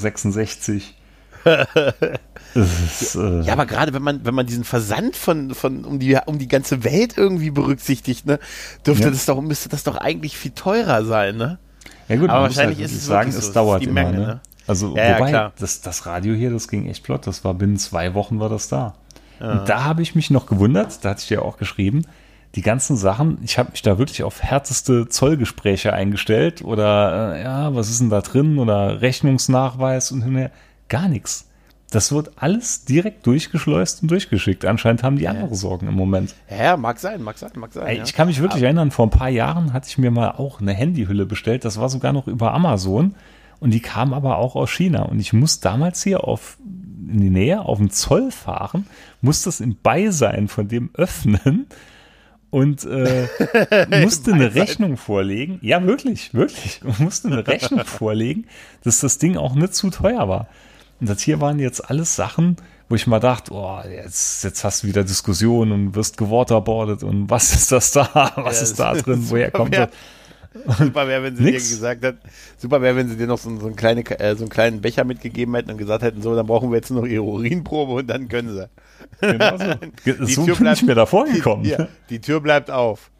Ist, 2.56 3.16
äh, 3.16 3.42
Ja, 3.42 3.54
aber 3.54 3.66
gerade 3.66 3.94
wenn 3.94 4.02
man, 4.02 4.26
wenn 4.26 4.34
man 4.34 4.46
diesen 4.46 4.64
Versand 4.64 5.16
von, 5.16 5.54
von 5.54 5.84
um 5.84 6.00
die, 6.00 6.18
um 6.26 6.40
die 6.40 6.48
ganze 6.48 6.84
Welt 6.84 7.16
irgendwie 7.18 7.52
berücksichtigt, 7.52 8.26
ne, 8.26 8.40
dürfte 8.86 9.06
Ja. 9.06 9.10
das 9.12 9.26
doch, 9.26 9.42
müsste 9.42 9.68
das 9.70 9.84
doch 9.84 9.98
eigentlich 9.98 10.38
viel 10.38 10.52
teurer 10.52 11.04
sein, 11.06 11.36
ne? 11.38 11.60
Ja 12.08 12.16
gut, 12.18 12.30
Aber 12.30 12.42
man 12.42 12.48
muss 12.50 12.58
wahrscheinlich 12.58 12.80
halt 12.80 12.90
ist 12.92 12.96
es 12.98 13.06
sagen, 13.06 13.32
so, 13.32 13.40
es 13.40 13.46
es 13.46 13.52
dauert 13.52 13.82
die 13.82 13.86
immer. 13.86 14.04
Menge, 14.04 14.18
ne? 14.20 14.40
Also 14.68 14.96
Ja, 14.96 15.10
ja, 15.10 15.16
wobei, 15.20 15.30
klar. 15.30 15.54
das, 15.60 15.82
das 15.82 16.06
Radio 16.06 16.34
hier, 16.34 16.52
das 16.52 16.68
ging 16.68 16.88
echt 16.88 17.06
flott. 17.06 17.28
Das 17.28 17.44
war 17.44 17.54
binnen 17.54 17.78
zwei 17.78 18.14
Wochen 18.14 18.40
war 18.40 18.50
das 18.50 18.68
da. 18.68 18.96
Und 19.40 19.68
da 19.68 19.84
habe 19.84 20.02
ich 20.02 20.16
mich 20.16 20.30
noch 20.30 20.46
gewundert, 20.46 21.04
da 21.04 21.10
hatte 21.10 21.22
ich 21.22 21.28
dir 21.28 21.42
auch 21.42 21.58
geschrieben, 21.58 22.04
die 22.56 22.62
ganzen 22.62 22.96
Sachen, 22.96 23.40
ich 23.44 23.58
habe 23.58 23.72
mich 23.72 23.82
da 23.82 23.98
wirklich 23.98 24.24
auf 24.24 24.42
härteste 24.42 25.10
Zollgespräche 25.10 25.92
eingestellt 25.92 26.64
oder 26.64 27.36
äh, 27.36 27.44
ja, 27.44 27.76
was 27.76 27.90
ist 27.90 28.00
denn 28.00 28.10
da 28.10 28.22
drin 28.22 28.60
oder 28.60 29.02
Rechnungsnachweis 29.02 30.12
und 30.12 30.22
hin 30.22 30.32
und 30.32 30.38
her. 30.38 30.52
gar 30.88 31.10
nichts. 31.10 31.50
Das 31.92 32.12
wird 32.12 32.32
alles 32.38 32.86
direkt 32.86 33.26
durchgeschleust 33.28 34.02
und 34.02 34.12
durchgeschickt. 34.12 34.66
Anscheinend 34.66 35.04
haben 35.04 35.18
die 35.18 35.28
andere 35.28 35.56
Sorgen 35.56 35.88
im 35.88 35.94
Moment. 35.94 36.34
Ja, 36.50 36.64
ja, 36.64 36.78
mag 36.78 36.98
sein, 37.00 37.22
mag 37.22 37.38
sein, 37.38 37.52
mag 37.56 37.72
sein. 37.74 37.98
Ja. 37.98 38.04
Ich 38.04 38.14
kann 38.14 38.28
mich 38.28 38.42
wirklich 38.42 38.64
erinnern, 38.64 38.92
vor 38.92 39.06
ein 39.06 39.12
paar 39.12 39.30
Jahren 39.30 39.72
hatte 39.72 39.88
ich 39.88 39.98
mir 39.98 40.12
mal 40.12 40.32
auch 40.32 40.60
eine 40.60 40.74
Handyhülle 40.74 41.26
bestellt. 41.26 41.64
Das 41.64 41.80
war 41.80 41.90
sogar 41.90 42.12
noch 42.12 42.28
über 42.28 42.54
Amazon. 42.54 43.16
Und 43.60 43.72
die 43.72 43.80
kam 43.80 44.14
aber 44.14 44.38
auch 44.38 44.56
aus 44.56 44.72
China. 44.72 45.04
Und 45.04 45.20
ich 45.20 45.34
muss 45.34 45.60
damals 45.60 46.04
hier 46.04 46.24
auf, 46.24 46.58
in 47.08 47.22
die 47.22 47.30
Nähe, 47.30 47.62
auf 47.62 47.78
den 47.78 47.90
Zoll 47.90 48.32
fahren, 48.32 48.88
muss 49.22 49.44
das 49.44 49.62
im 49.62 49.78
Beisein 49.82 50.48
von 50.48 50.68
dem 50.68 50.90
öffnen 50.94 51.68
und 52.50 52.86
äh, 52.86 53.28
musste 54.02 54.34
eine 54.34 54.56
Rechnung 54.56 54.98
vorlegen. 54.98 55.60
Ja, 55.62 55.84
wirklich, 55.86 56.34
wirklich. 56.34 56.80
Musste 57.00 57.28
eine 57.28 57.46
Rechnung 57.46 57.84
vorlegen, 57.84 58.46
dass 58.84 59.02
das 59.02 59.18
Ding 59.18 59.36
auch 59.36 59.56
nicht 59.56 59.74
zu 59.74 59.90
teuer 59.90 60.30
war. 60.30 60.48
Und 61.02 61.10
das 61.10 61.22
hier 61.22 61.42
waren 61.42 61.60
jetzt 61.60 61.90
alles 61.90 62.16
Sachen, 62.16 62.56
wo 62.88 62.96
ich 62.96 63.08
mal 63.08 63.20
dachte, 63.20 63.52
oh, 63.54 63.80
jetzt, 63.90 64.44
jetzt 64.44 64.64
hast 64.64 64.84
du 64.84 64.88
wieder 64.88 65.04
Diskussionen 65.04 65.72
und 65.72 65.96
wirst 65.96 66.18
gewaterboardet 66.18 67.04
und 67.04 67.30
was 67.30 67.54
ist 67.54 67.72
das 67.72 67.92
da? 67.92 68.32
Was 68.36 68.58
Ja, 68.58 68.64
ist 68.64 68.80
da 68.80 68.94
drin? 68.94 69.26
Woher 69.30 69.52
kommt 69.52 69.76
das? 69.76 69.90
Super 70.80 71.08
wäre, 71.08 71.24
wenn 71.24 71.36
sie 71.36 71.44
dir 71.44 71.52
Nix. 71.52 71.70
gesagt 71.70 72.04
hat, 72.06 72.16
super 72.58 72.82
wäre, 72.82 72.96
wenn 72.96 73.10
sie 73.10 73.18
dir 73.18 73.28
noch 73.28 73.38
so, 73.38 73.56
so, 73.60 73.66
einen 73.68 73.76
kleine, 73.76 74.02
äh, 74.20 74.36
so 74.36 74.44
einen 74.44 74.50
kleinen 74.50 74.82
Becher 74.82 75.04
mitgegeben 75.04 75.54
hätten 75.56 75.70
und 75.72 75.78
gesagt 75.78 76.02
hätten, 76.04 76.22
so, 76.22 76.34
dann 76.36 76.48
brauchen 76.48 76.70
wir 76.72 76.78
jetzt 76.78 76.92
nur 76.92 77.02
noch 77.02 77.08
ihre 77.08 77.24
Urinprobe 77.24 77.92
und 77.94 78.08
dann 78.08 78.30
können 78.30 78.54
sie. 78.54 78.70
Genau 79.22 79.58
so. 79.58 79.74
Die 80.26 80.34
so 80.34 80.46
Tür 80.46 80.56
bin 80.56 80.68
ich 80.68 80.80
bleibt- 80.80 80.84
mir 80.84 80.96
da 80.96 81.06
vorgekommen. 81.06 81.64
Die, 81.64 81.72
ja, 81.72 81.88
die 82.10 82.20
Tür 82.22 82.40
bleibt 82.42 82.72
auf. 82.72 83.12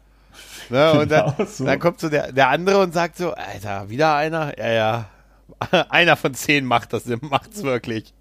Ne, 0.70 0.92
und 1.00 1.10
dann, 1.10 1.34
Genau 1.36 1.48
so. 1.48 1.64
dann 1.64 1.78
kommt 1.78 2.00
so 2.00 2.08
der, 2.08 2.32
der 2.32 2.48
andere 2.48 2.80
und 2.82 2.92
sagt 2.94 3.16
so, 3.18 3.32
Alter, 3.34 3.88
wieder 3.90 4.14
einer? 4.16 4.58
Ja, 4.58 4.68
ja. 4.72 5.08
Einer 5.90 6.16
von 6.16 6.34
zehn 6.34 6.64
macht 6.64 6.92
das, 6.92 7.04
macht's 7.20 7.62
wirklich. 7.62 8.12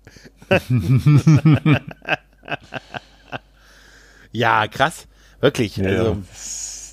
ja, 4.32 4.68
krass. 4.68 5.08
Wirklich. 5.42 5.78
Ja, 5.78 5.88
also, 5.90 6.04
ja. 6.12 6.18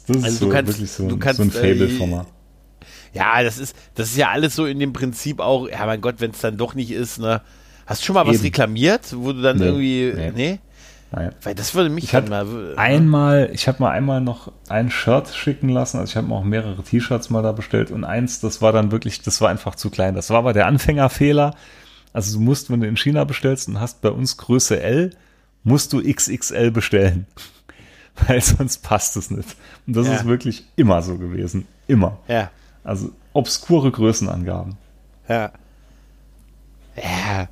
Das 0.06 0.16
ist 0.16 0.24
also 0.24 0.36
so, 0.38 0.44
du 0.46 0.52
kannst- 0.52 0.72
wirklich 0.72 0.90
so, 0.90 1.04
ein- 1.08 1.18
kannst, 1.18 1.36
so 1.38 1.42
ein 1.44 1.50
Fable 1.50 1.86
äh, 1.86 1.88
von 1.88 2.10
mir. 2.10 2.26
Ja, 3.14 3.42
das 3.42 3.58
ist, 3.58 3.76
das 3.94 4.08
ist 4.08 4.16
ja 4.16 4.30
alles 4.30 4.54
so 4.56 4.64
in 4.66 4.78
dem 4.78 4.92
Prinzip 4.92 5.38
auch, 5.40 5.68
ja 5.68 5.84
mein 5.86 6.00
Gott, 6.00 6.16
wenn 6.18 6.30
es 6.30 6.40
dann 6.40 6.56
doch 6.56 6.74
nicht 6.74 6.90
ist, 6.90 7.18
ne? 7.18 7.42
Hast 7.86 8.00
du 8.02 8.06
schon 8.06 8.14
mal 8.14 8.26
was 8.26 8.36
Eben. 8.36 8.44
reklamiert, 8.44 9.14
wo 9.14 9.32
du 9.32 9.42
dann 9.42 9.58
Nee, 9.58 9.64
irgendwie, 9.66 10.12
nee. 10.16 10.32
nee. 10.34 10.58
Nein. 11.14 11.32
Weil 11.42 11.54
das 11.54 11.74
würde 11.74 11.90
mich 11.90 12.04
Ich 12.04 12.14
hatte 12.14 12.30
mal, 12.30 12.74
einmal, 12.76 13.50
ich 13.52 13.68
habe 13.68 13.82
mal 13.82 13.90
einmal 13.90 14.22
noch 14.22 14.50
ein 14.68 14.90
Shirt 14.90 15.28
schicken 15.34 15.68
lassen, 15.68 15.98
also 15.98 16.10
ich 16.10 16.16
habe 16.16 16.26
mir 16.26 16.34
auch 16.34 16.44
mehrere 16.44 16.82
T-Shirts 16.82 17.28
mal 17.28 17.42
da 17.42 17.52
bestellt 17.52 17.90
und 17.90 18.04
eins, 18.04 18.40
das 18.40 18.62
war 18.62 18.72
dann 18.72 18.92
wirklich, 18.92 19.20
das 19.20 19.42
war 19.42 19.50
einfach 19.50 19.74
zu 19.74 19.90
klein. 19.90 20.14
Das 20.14 20.30
war 20.30 20.38
aber 20.38 20.54
der 20.54 20.66
Anfängerfehler. 20.66 21.54
Also 22.14 22.38
du 22.38 22.42
musst, 22.42 22.70
wenn 22.70 22.80
du 22.80 22.86
in 22.88 22.96
China 22.96 23.24
bestellst 23.24 23.68
und 23.68 23.78
hast 23.78 24.00
bei 24.00 24.08
uns 24.10 24.38
Größe 24.38 24.80
L, 24.80 25.10
musst 25.64 25.92
du 25.92 26.00
XXL 26.02 26.70
bestellen. 26.70 27.26
Weil 28.28 28.40
sonst 28.40 28.82
passt 28.82 29.16
es 29.16 29.30
nicht. 29.30 29.56
Und 29.86 29.96
das 29.96 30.06
Ja. 30.06 30.14
ist 30.14 30.26
wirklich 30.26 30.64
immer 30.76 31.02
so 31.02 31.16
gewesen. 31.18 31.66
Immer. 31.88 32.18
ja, 32.28 32.50
Also 32.84 33.10
obskure 33.32 33.90
Größenangaben. 33.90 34.76
ja. 35.28 35.50
Ja. 36.96 37.48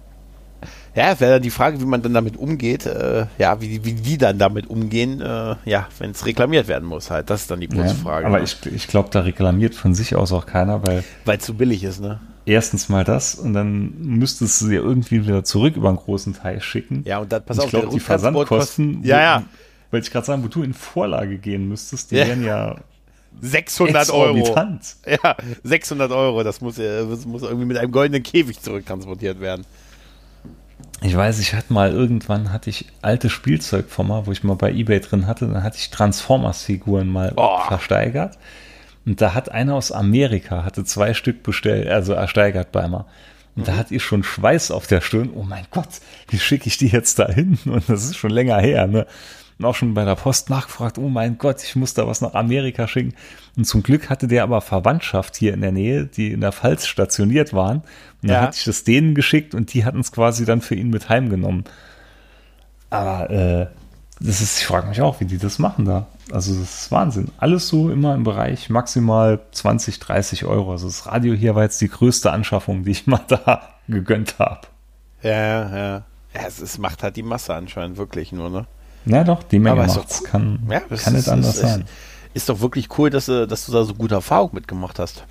Ja, 0.94 1.18
wäre 1.20 1.34
dann 1.34 1.42
die 1.42 1.50
Frage, 1.50 1.80
wie 1.80 1.84
man 1.84 2.02
dann 2.02 2.12
damit 2.12 2.36
umgeht, 2.36 2.84
äh, 2.84 3.26
ja, 3.38 3.60
wie, 3.60 3.68
die- 3.78 3.84
wie 3.84 3.92
die 3.94 4.18
dann 4.18 4.38
damit 4.38 4.68
umgehen, 4.68 5.20
äh, 5.20 5.54
ja, 5.64 5.86
wenn 5.98 6.10
es 6.10 6.26
reklamiert 6.26 6.66
werden 6.68 6.86
muss 6.86 7.10
halt. 7.10 7.30
Das 7.30 7.42
ist 7.42 7.50
dann 7.50 7.60
die 7.60 7.68
große 7.68 7.86
Ja, 7.86 7.94
Frage. 7.94 8.26
aber 8.26 8.38
ne? 8.38 8.44
ich, 8.44 8.66
ich 8.66 8.88
glaube, 8.88 9.08
da 9.10 9.20
reklamiert 9.20 9.74
von 9.76 9.94
sich 9.94 10.16
aus 10.16 10.32
auch 10.32 10.46
keiner, 10.46 10.84
weil 10.86 11.04
Weil 11.24 11.38
es 11.38 11.44
zu 11.44 11.54
billig 11.54 11.84
ist, 11.84 12.00
ne? 12.00 12.20
erstens 12.44 12.88
mal 12.88 13.04
das 13.04 13.36
und 13.36 13.52
dann 13.54 13.94
müsstest 14.00 14.60
du 14.60 14.66
sie 14.66 14.74
irgendwie 14.74 15.24
wieder 15.24 15.44
zurück 15.44 15.76
über 15.76 15.88
einen 15.88 15.98
großen 15.98 16.34
Teil 16.34 16.60
schicken. 16.60 17.04
Ja, 17.06 17.20
und 17.20 17.30
dann 17.32 17.44
pass 17.44 17.58
ich 17.58 17.64
auf, 17.64 17.70
glaube, 17.70 17.86
der 17.86 17.94
die 17.94 18.00
Versandkosten, 18.00 19.04
Ja, 19.04 19.20
ja. 19.20 19.42
Weil 19.90 20.00
ich 20.02 20.10
gerade 20.10 20.26
sagen, 20.26 20.42
wo 20.44 20.48
du 20.48 20.62
in 20.62 20.74
Vorlage 20.74 21.38
gehen 21.38 21.68
müsstest, 21.68 22.10
die 22.10 22.16
Ja. 22.16 22.26
wären 22.28 22.44
ja 22.44 22.76
600 23.40 24.10
Euro. 24.10 24.54
Ja, 25.06 25.36
600 25.62 26.10
Euro, 26.12 26.42
das 26.42 26.60
muss, 26.60 26.78
äh, 26.78 27.06
das 27.08 27.24
muss 27.26 27.42
irgendwie 27.42 27.66
mit 27.66 27.76
einem 27.76 27.92
goldenen 27.92 28.22
Käfig 28.22 28.60
zurücktransportiert 28.60 29.40
werden. 29.40 29.64
Ich 31.02 31.16
weiß, 31.16 31.38
ich 31.38 31.54
hatte 31.54 31.72
mal 31.72 31.92
irgendwann 31.92 32.52
hatte 32.52 32.68
ich 32.70 32.86
alte 33.02 33.30
Spielzeug 33.30 33.88
von 33.88 34.06
mal, 34.08 34.26
wo 34.26 34.32
ich 34.32 34.44
mal 34.44 34.54
bei 34.56 34.70
eBay 34.70 35.00
drin 35.00 35.26
hatte, 35.26 35.46
dann 35.46 35.62
hatte 35.62 35.78
ich 35.78 35.90
Transformers-Figuren 35.90 37.08
mal 37.08 37.32
Oh. 37.36 37.58
versteigert. 37.68 38.38
Und 39.06 39.20
da 39.22 39.32
hat 39.32 39.50
einer 39.50 39.74
aus 39.76 39.92
Amerika, 39.92 40.62
hatte 40.64 40.84
zwei 40.84 41.14
Stück 41.14 41.42
bestellt, 41.42 41.88
also 41.88 42.12
ersteigert 42.12 42.70
bei 42.72 42.86
mir. 42.86 43.06
Und 43.56 43.62
Mhm. 43.62 43.66
da 43.66 43.76
hatte 43.76 43.94
ich 43.94 44.02
schon 44.02 44.22
Schweiß 44.22 44.70
auf 44.70 44.86
der 44.86 45.00
Stirn. 45.00 45.30
Oh 45.34 45.42
mein 45.42 45.64
Gott, 45.70 45.88
wie 46.28 46.38
schicke 46.38 46.66
ich 46.68 46.76
die 46.76 46.88
jetzt 46.88 47.18
da 47.18 47.28
hin? 47.28 47.58
Und 47.64 47.88
das 47.88 48.04
ist 48.04 48.16
schon 48.16 48.30
länger 48.30 48.58
her, 48.58 48.86
ne? 48.86 49.06
Und 49.60 49.66
auch 49.66 49.74
schon 49.74 49.92
bei 49.92 50.06
der 50.06 50.14
Post 50.14 50.48
nachgefragt, 50.48 50.96
oh 50.96 51.10
mein 51.10 51.36
Gott, 51.36 51.62
ich 51.62 51.76
muss 51.76 51.92
da 51.92 52.06
was 52.06 52.22
nach 52.22 52.32
Amerika 52.32 52.88
schicken. 52.88 53.12
Und 53.58 53.66
zum 53.66 53.82
Glück 53.82 54.08
hatte 54.08 54.26
der 54.26 54.42
aber 54.42 54.62
Verwandtschaft 54.62 55.36
hier 55.36 55.52
in 55.52 55.60
der 55.60 55.70
Nähe, 55.70 56.06
die 56.06 56.32
in 56.32 56.40
der 56.40 56.52
Pfalz 56.52 56.86
stationiert 56.86 57.52
waren. 57.52 57.78
Und 58.22 58.30
dann 58.30 58.36
Ja. 58.36 58.40
hatte 58.42 58.56
ich 58.56 58.64
das 58.64 58.84
denen 58.84 59.14
geschickt 59.14 59.54
und 59.54 59.74
die 59.74 59.84
hatten 59.84 60.00
es 60.00 60.12
quasi 60.12 60.46
dann 60.46 60.62
für 60.62 60.74
ihn 60.76 60.88
mit 60.88 61.10
heimgenommen. 61.10 61.64
Aber 62.88 63.28
äh, 63.30 63.66
das 64.18 64.40
ist, 64.40 64.58
ich 64.60 64.66
frage 64.66 64.88
mich 64.88 65.00
auch, 65.02 65.20
wie 65.20 65.24
die 65.26 65.38
das 65.38 65.58
machen 65.58 65.84
da. 65.84 66.06
Also 66.32 66.54
das 66.58 66.82
ist 66.82 66.90
Wahnsinn. 66.92 67.28
Alles 67.38 67.68
so 67.68 67.90
immer 67.90 68.14
im 68.14 68.24
Bereich 68.24 68.70
maximal 68.70 69.40
20, 69.52 69.98
30 69.98 70.44
Euro. 70.46 70.72
Also 70.72 70.86
das 70.86 71.06
Radio 71.06 71.34
hier 71.34 71.54
war 71.54 71.64
jetzt 71.64 71.80
die 71.80 71.88
größte 71.88 72.32
Anschaffung, 72.32 72.84
die 72.84 72.92
ich 72.92 73.06
mal 73.06 73.20
da 73.28 73.62
gegönnt 73.88 74.38
habe. 74.38 74.60
Ja, 75.22 75.76
ja. 75.76 76.04
Ja, 76.32 76.42
es, 76.46 76.60
es 76.60 76.78
macht 76.78 77.02
halt 77.02 77.16
die 77.16 77.22
Masse 77.24 77.54
anscheinend 77.54 77.96
wirklich 77.98 78.32
nur, 78.32 78.48
ne? 78.50 78.66
Ja 79.06 79.24
doch, 79.24 79.42
die 79.42 79.58
Menge 79.58 79.86
macht's. 79.86 80.20
cool. 80.22 80.28
Kann, 80.28 80.68
Ja, 80.70 80.82
das 80.88 81.02
kann 81.04 81.14
nicht 81.14 81.28
anders 81.28 81.54
ist, 81.56 81.60
sein. 81.62 81.84
Ist 82.34 82.48
doch 82.48 82.60
wirklich 82.60 82.88
cool, 82.98 83.10
dass, 83.10 83.26
du- 83.26 83.46
dass 83.46 83.66
du 83.66 83.72
da 83.72 83.84
so 83.84 83.94
gute 83.94 84.14
Erfahrung 84.14 84.50
mitgemacht 84.52 84.98
hast. 84.98 85.24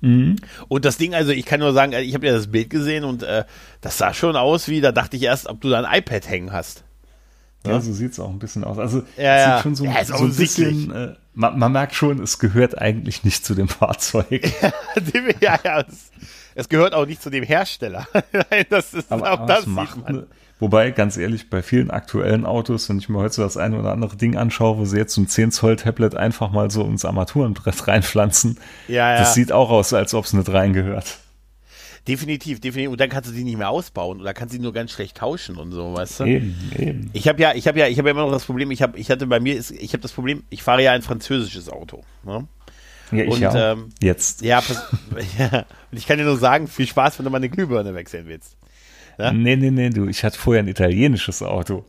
Mhm. 0.00 0.36
Und 0.68 0.84
das 0.84 0.96
Ding, 0.96 1.14
also 1.14 1.32
ich 1.32 1.44
kann 1.44 1.60
nur 1.60 1.72
sagen, 1.72 1.92
ich 1.92 2.14
habe 2.14 2.26
ja 2.26 2.32
das 2.32 2.46
Bild 2.46 2.70
gesehen 2.70 3.04
und 3.04 3.22
äh, 3.24 3.44
das 3.80 3.98
sah 3.98 4.14
schon 4.14 4.36
aus 4.36 4.68
wie, 4.68 4.80
da 4.80 4.92
dachte 4.92 5.16
ich 5.16 5.22
erst, 5.24 5.48
ob 5.48 5.60
du 5.60 5.68
da 5.68 5.80
ein 5.82 5.98
iPad 5.98 6.28
hängen 6.28 6.52
hast. 6.52 6.84
Ja, 7.66 7.72
ja 7.72 7.80
so 7.80 7.92
sieht 7.92 8.12
es 8.12 8.20
auch 8.20 8.30
ein 8.30 8.38
bisschen 8.38 8.62
aus. 8.62 8.78
Also 8.78 9.02
ja, 9.16 9.54
sieht 9.56 9.62
schon 9.64 9.74
so, 9.74 9.84
ja, 9.84 10.04
so 10.04 10.14
ein 10.14 10.34
bisschen, 10.36 10.92
äh, 10.92 11.14
man, 11.34 11.58
man, 11.58 11.72
merkt 11.72 11.94
schon, 11.94 12.22
es 12.22 12.38
gehört 12.38 12.78
eigentlich 12.78 13.24
nicht 13.24 13.44
zu 13.44 13.54
dem 13.54 13.68
Fahrzeug. 13.68 14.52
ja, 15.40 15.58
ja, 15.64 15.80
es, 15.80 16.10
es, 16.54 16.68
gehört 16.68 16.94
auch 16.94 17.06
nicht 17.06 17.20
zu 17.20 17.30
dem 17.30 17.42
Hersteller. 17.42 18.06
Nein, 18.32 18.66
das 18.70 18.94
ist 18.94 19.10
aber, 19.10 19.32
auch 19.32 19.40
aber 19.40 19.46
das 19.46 19.66
macht 19.66 20.06
eine, 20.06 20.28
Wobei, 20.60 20.90
ganz 20.90 21.16
ehrlich, 21.16 21.50
bei 21.50 21.62
vielen 21.62 21.90
aktuellen 21.90 22.44
Autos, 22.44 22.88
wenn 22.88 22.98
ich 22.98 23.08
mir 23.08 23.18
heute 23.18 23.34
so 23.34 23.42
das 23.42 23.56
eine 23.56 23.78
oder 23.78 23.92
andere 23.92 24.16
Ding 24.16 24.36
anschaue, 24.36 24.78
wo 24.78 24.84
sie 24.84 24.96
jetzt 24.96 25.14
so 25.14 25.20
ein 25.20 25.28
10 25.28 25.52
Zoll 25.52 25.76
Tablet 25.76 26.16
einfach 26.16 26.50
mal 26.50 26.70
so 26.70 26.84
ins 26.84 27.04
Armaturenbrett 27.04 27.86
reinpflanzen, 27.88 28.58
ja, 28.88 29.12
ja. 29.12 29.18
das 29.18 29.34
sieht 29.34 29.52
auch 29.52 29.70
aus, 29.70 29.92
als 29.92 30.14
ob 30.14 30.24
es 30.24 30.32
nicht 30.32 30.48
reingehört. 30.48 31.18
Definitiv, 32.08 32.60
definitiv. 32.60 32.90
Und 32.90 33.00
dann 33.00 33.10
kannst 33.10 33.28
du 33.28 33.34
sie 33.34 33.44
nicht 33.44 33.58
mehr 33.58 33.68
ausbauen 33.68 34.20
oder 34.20 34.32
kannst 34.32 34.54
sie 34.54 34.58
nur 34.58 34.72
ganz 34.72 34.92
schlecht 34.92 35.18
tauschen 35.18 35.56
und 35.56 35.72
so, 35.72 35.94
weißt 35.94 36.20
du? 36.20 36.24
Eben, 36.24 36.56
eben. 36.76 37.10
Ich 37.12 37.28
habe 37.28 37.40
ja, 37.40 37.54
ich 37.54 37.68
habe 37.68 37.78
ja, 37.78 37.86
ich 37.86 37.98
habe 37.98 38.08
ja 38.08 38.12
immer 38.12 38.24
noch 38.24 38.32
das 38.32 38.46
Problem. 38.46 38.70
Ich 38.70 38.80
habe, 38.80 38.98
ich 38.98 39.10
hatte 39.10 39.26
bei 39.26 39.40
mir, 39.40 39.54
ist, 39.54 39.70
ich 39.72 39.92
habe 39.92 40.00
das 40.00 40.12
Problem. 40.12 40.42
Ich 40.48 40.62
fahre 40.62 40.82
ja 40.82 40.92
ein 40.92 41.02
französisches 41.02 41.68
Auto. 41.68 42.02
Ne? 42.24 42.48
Ja, 43.12 43.24
ich 43.24 43.30
und, 43.30 43.40
ja. 43.40 43.72
Ähm, 43.72 43.90
Jetzt. 44.00 44.40
Ja, 44.40 44.62
ja, 45.38 45.66
und 45.90 45.98
ich 45.98 46.06
kann 46.06 46.16
dir 46.16 46.24
nur 46.24 46.38
sagen, 46.38 46.66
viel 46.66 46.86
Spaß, 46.86 47.18
wenn 47.18 47.24
du 47.24 47.30
mal 47.30 47.36
eine 47.36 47.50
Glühbirne 47.50 47.94
wechseln 47.94 48.26
willst. 48.26 48.56
Ja? 49.18 49.32
Nee, 49.32 49.56
nee, 49.56 49.70
nee, 49.70 49.90
du, 49.90 50.06
ich 50.06 50.24
hatte 50.24 50.38
vorher 50.38 50.62
ein 50.62 50.68
italienisches 50.68 51.42
Auto. 51.42 51.84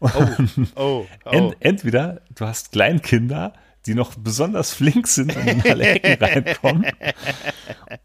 Oh, 0.00 0.10
oh, 0.76 1.06
oh. 1.24 1.30
Ent, 1.30 1.56
entweder 1.60 2.20
du 2.34 2.46
hast 2.46 2.72
Kleinkinder, 2.72 3.54
die 3.86 3.94
noch 3.94 4.14
besonders 4.14 4.72
flink 4.72 5.06
sind 5.08 5.34
und 5.36 5.46
in 5.46 5.62
alle 5.62 5.84
Ecken 5.84 6.14
reinkommen, 6.24 6.86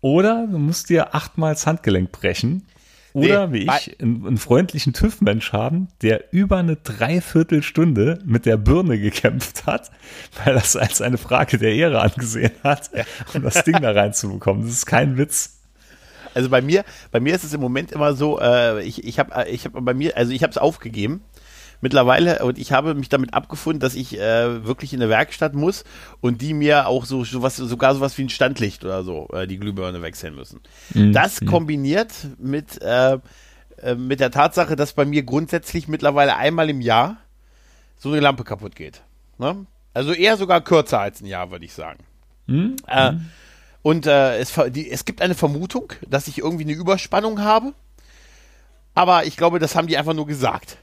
oder 0.01 0.47
du 0.47 0.57
musst 0.57 0.89
dir 0.89 1.13
achtmal 1.13 1.53
das 1.53 1.67
Handgelenk 1.67 2.11
brechen. 2.11 2.65
Oder 3.13 3.47
nee, 3.47 3.53
wie 3.53 3.63
ich, 3.63 3.99
einen, 3.99 4.25
einen 4.25 4.37
freundlichen 4.37 4.93
TÜV-Mensch 4.93 5.51
haben, 5.51 5.87
der 6.03 6.31
über 6.31 6.57
eine 6.57 6.75
Dreiviertelstunde 6.75 8.19
mit 8.23 8.45
der 8.45 8.57
Birne 8.57 8.99
gekämpft 8.99 9.65
hat, 9.65 9.89
weil 10.43 10.53
das 10.53 10.75
als 10.75 11.01
eine 11.01 11.17
Frage 11.17 11.57
der 11.57 11.73
Ehre 11.73 12.01
angesehen 12.01 12.51
hat, 12.63 12.91
um 13.33 13.41
das 13.41 13.63
Ding 13.63 13.81
da 13.81 13.91
reinzubekommen. 13.91 14.63
Das 14.63 14.73
ist 14.73 14.85
kein 14.85 15.17
Witz. 15.17 15.58
Also 16.33 16.49
bei 16.49 16.61
mir, 16.61 16.83
bei 17.11 17.19
mir 17.19 17.35
ist 17.35 17.43
es 17.43 17.53
im 17.53 17.61
Moment 17.61 17.91
immer 17.91 18.13
so, 18.13 18.39
äh, 18.39 18.83
ich, 18.83 19.03
ich 19.03 19.19
habe 19.19 19.49
ich 19.49 19.65
hab 19.65 19.73
bei 19.73 19.93
mir, 19.93 20.15
also 20.17 20.31
ich 20.31 20.43
habe 20.43 20.51
es 20.51 20.57
aufgegeben 20.57 21.21
mittlerweile 21.81 22.43
und 22.43 22.57
ich 22.57 22.71
habe 22.71 22.93
mich 22.93 23.09
damit 23.09 23.33
abgefunden, 23.33 23.79
dass 23.79 23.95
ich 23.95 24.19
äh, 24.19 24.65
wirklich 24.65 24.93
in 24.93 25.01
eine 25.01 25.09
Werkstatt 25.09 25.53
muss 25.53 25.83
und 26.21 26.41
die 26.41 26.53
mir 26.53 26.87
auch 26.87 27.05
so, 27.05 27.23
so 27.23 27.41
was, 27.41 27.55
sogar 27.55 27.95
sowas 27.95 28.17
wie 28.17 28.23
ein 28.23 28.29
Standlicht 28.29 28.83
oder 28.83 29.03
so 29.03 29.29
äh, 29.33 29.47
die 29.47 29.57
Glühbirne 29.57 30.01
wechseln 30.01 30.35
müssen. 30.35 30.59
Mhm. 30.93 31.13
Das 31.13 31.39
kombiniert 31.45 32.11
mit, 32.37 32.81
äh, 32.81 33.17
äh, 33.81 33.95
mit 33.95 34.19
der 34.19 34.31
Tatsache, 34.31 34.75
dass 34.75 34.93
bei 34.93 35.05
mir 35.05 35.23
grundsätzlich 35.23 35.87
mittlerweile 35.87 36.35
einmal 36.35 36.69
im 36.69 36.81
Jahr 36.81 37.17
so 37.97 38.09
eine 38.09 38.19
Lampe 38.19 38.43
kaputt 38.43 38.75
geht. 38.75 39.01
Ne? 39.37 39.65
Also 39.93 40.13
eher 40.13 40.37
sogar 40.37 40.61
kürzer 40.61 40.99
als 40.99 41.21
ein 41.21 41.25
Jahr, 41.25 41.51
würde 41.51 41.65
ich 41.65 41.73
sagen. 41.73 41.99
Mhm. 42.47 42.75
Und 43.81 44.05
äh, 44.05 44.37
es, 44.39 44.53
die, 44.69 44.89
es 44.89 45.05
gibt 45.05 45.21
eine 45.21 45.35
Vermutung, 45.35 45.93
dass 46.07 46.27
ich 46.27 46.39
irgendwie 46.39 46.63
eine 46.63 46.73
Überspannung 46.73 47.41
habe. 47.41 47.73
Aber 48.93 49.25
ich 49.25 49.37
glaube, 49.37 49.59
das 49.59 49.75
haben 49.75 49.87
die 49.87 49.97
einfach 49.97 50.13
nur 50.13 50.27
gesagt. 50.27 50.77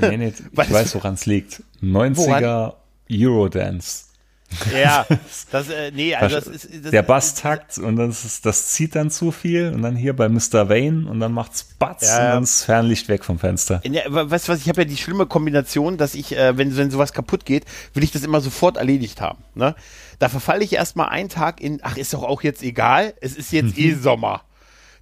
Nee, 0.00 0.16
nee, 0.16 0.32
ich 0.52 0.56
weiß, 0.70 0.94
woran 0.94 1.14
es 1.14 1.26
liegt. 1.26 1.62
90er 1.82 2.16
woran? 2.16 2.72
Eurodance. 3.10 4.09
Ja, 4.72 5.06
das, 5.50 5.68
äh, 5.68 5.90
nee, 5.92 6.14
also 6.14 6.36
das 6.36 6.46
ist. 6.46 6.68
Das 6.84 6.90
der 6.90 7.02
Basstakt 7.02 7.78
und 7.78 7.96
das, 7.96 8.24
ist, 8.24 8.46
das 8.46 8.68
zieht 8.68 8.94
dann 8.94 9.10
zu 9.10 9.30
viel 9.30 9.72
und 9.72 9.82
dann 9.82 9.96
hier 9.96 10.14
bei 10.14 10.28
Mr. 10.28 10.68
Wayne 10.68 11.08
und 11.08 11.20
dann 11.20 11.32
macht's 11.32 11.64
Batz 11.64 12.08
ja. 12.08 12.16
und 12.16 12.24
dann 12.24 12.42
ist 12.42 12.64
Fernlicht 12.64 13.08
weg 13.08 13.24
vom 13.24 13.38
Fenster. 13.38 13.80
Ja, 13.84 14.02
weißt 14.06 14.48
du 14.48 14.52
was, 14.52 14.60
ich 14.60 14.68
habe 14.68 14.82
ja 14.82 14.84
die 14.84 14.96
schlimme 14.96 15.26
Kombination, 15.26 15.96
dass 15.96 16.14
ich, 16.14 16.36
äh, 16.36 16.56
wenn, 16.56 16.76
wenn 16.76 16.90
sowas 16.90 17.12
kaputt 17.12 17.44
geht, 17.44 17.64
will 17.94 18.04
ich 18.04 18.10
das 18.10 18.22
immer 18.22 18.40
sofort 18.40 18.76
erledigt 18.76 19.20
haben. 19.20 19.44
Ne? 19.54 19.74
Da 20.18 20.28
verfalle 20.28 20.64
ich 20.64 20.72
erstmal 20.72 21.08
einen 21.08 21.28
Tag 21.28 21.60
in, 21.60 21.80
ach, 21.82 21.96
ist 21.96 22.12
doch 22.12 22.22
auch 22.22 22.42
jetzt 22.42 22.62
egal, 22.62 23.14
es 23.20 23.36
ist 23.36 23.52
jetzt 23.52 23.78
eh 23.78 23.94
Sommer. 23.94 24.42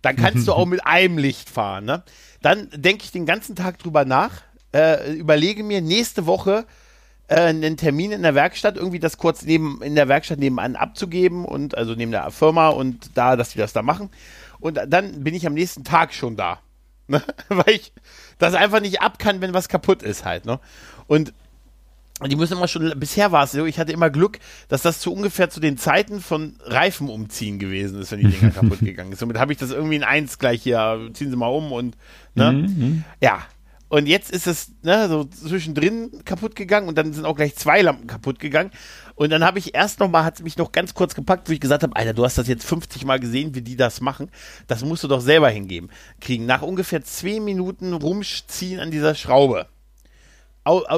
Dann 0.03 0.17
kannst 0.17 0.47
du 0.47 0.53
auch 0.55 0.67
mit 0.67 0.87
einem 0.87 1.19
Licht 1.19 1.51
fahren. 1.51 1.85
Ne? 1.85 2.03
Dann 2.43 2.69
denke 2.75 3.05
ich 3.05 3.13
den 3.13 3.27
ganzen 3.27 3.57
Tag 3.57 3.79
drüber 3.79 4.05
nach, 4.05 4.43
äh, 4.73 5.13
überlege 5.15 5.65
mir 5.65 5.81
nächste 5.81 6.27
Woche 6.27 6.67
äh, 7.29 7.41
einen 7.41 7.77
Termin 7.77 8.13
in 8.13 8.23
der 8.23 8.35
Werkstatt, 8.35 8.77
irgendwie 8.77 8.99
das 8.99 9.19
kurz 9.19 9.43
neben, 9.43 9.81
in 9.83 9.95
der 9.95 10.09
Werkstatt 10.09 10.39
nebenan 10.39 10.77
abzugeben 10.77 11.45
und 11.45 11.77
also 11.77 11.95
neben 11.95 12.11
der 12.11 12.31
Firma 12.31 12.69
und 12.69 13.11
da, 13.15 13.37
dass 13.37 13.51
die 13.51 13.59
das 13.59 13.73
da 13.73 13.83
machen. 13.83 14.11
Und 14.61 14.81
dann 14.89 15.23
bin 15.23 15.35
ich 15.35 15.47
am 15.47 15.55
nächsten 15.55 15.85
Tag 15.85 16.13
schon 16.13 16.37
da. 16.37 16.61
Ne? 17.11 17.23
Weil 17.49 17.71
ich 17.71 17.95
das 18.37 18.53
einfach 18.53 18.83
nicht 18.83 19.01
ab 19.01 19.19
kann, 19.19 19.41
wenn 19.41 19.55
was 19.55 19.71
kaputt 19.71 20.03
ist 20.03 20.27
halt. 20.27 20.45
Ne? 20.45 20.61
Und 21.07 21.33
die 22.27 22.37
müssen 22.37 22.55
immer 22.59 22.69
schon, 22.69 22.93
bisher 22.99 23.33
war 23.33 23.45
es 23.45 23.53
so, 23.53 23.65
ich 23.65 23.79
hatte 23.79 23.93
immer 23.93 24.11
Glück, 24.11 24.41
dass 24.69 24.83
das 24.83 25.01
zu 25.01 25.15
ungefähr 25.15 25.49
zu 25.49 25.59
den 25.59 25.79
Zeiten 25.79 26.21
von 26.21 26.57
Reifen 26.65 27.09
umziehen 27.09 27.59
gewesen 27.59 28.01
ist, 28.01 28.13
wenn 28.13 28.21
die 28.21 28.27
Dinger 28.27 28.51
kaputt 28.55 28.81
gegangen 28.81 29.13
ist. 29.13 29.21
Somit 29.21 29.39
habe 29.39 29.53
ich 29.53 29.59
das 29.59 29.71
irgendwie 29.71 29.97
in 29.97 30.05
eins 30.05 30.39
gleich 30.39 30.63
hier, 30.63 31.09
ziehen 31.15 31.31
Sie 31.31 31.37
mal 31.37 31.47
um 31.47 31.73
und, 31.73 31.97
ne? 32.35 32.53
Mhm. 32.53 33.05
Ja, 33.23 33.47
und 33.89 34.07
jetzt 34.07 34.31
ist 34.31 34.47
es 34.47 34.73
ne, 34.83 35.09
so 35.09 35.25
zwischendrin 35.25 36.23
kaputt 36.25 36.55
gegangen 36.55 36.89
und 36.89 36.99
dann 36.99 37.13
sind 37.15 37.25
auch 37.25 37.37
gleich 37.37 37.57
zwei 37.57 37.81
Lampen 37.81 38.07
kaputt 38.07 38.39
gegangen. 38.39 38.71
Und 39.15 39.31
dann 39.31 39.43
habe 39.43 39.59
ich 39.59 39.75
erst 39.75 39.99
noch 39.99 40.09
mal, 40.09 40.25
hat 40.25 40.37
es 40.37 40.43
mich 40.43 40.59
noch 40.59 40.73
ganz 40.73 40.93
kurz 40.93 41.15
gepackt, 41.15 41.49
wo 41.49 41.53
ich 41.53 41.61
gesagt 41.61 41.83
habe, 41.83 41.97
Alter, 41.97 42.13
du 42.13 42.25
hast 42.25 42.37
das 42.37 42.49
jetzt 42.49 42.67
50 42.67 43.05
Mal 43.07 43.19
gesehen, 43.19 43.55
wie 43.55 43.63
die 43.63 43.77
das 43.77 44.01
machen. 44.01 44.31
Das 44.67 44.85
musst 44.85 45.05
du 45.05 45.09
doch 45.09 45.23
selber 45.23 45.49
hingeben. 45.49 45.89
Kriegen. 46.21 46.45
Nach 46.45 46.63
ungefähr 46.63 47.03
zwei 47.03 47.41
Minuten 47.41 47.95
rumziehen 47.95 48.79
an 48.79 48.91
dieser 48.91 49.15
Schraube. 49.15 49.67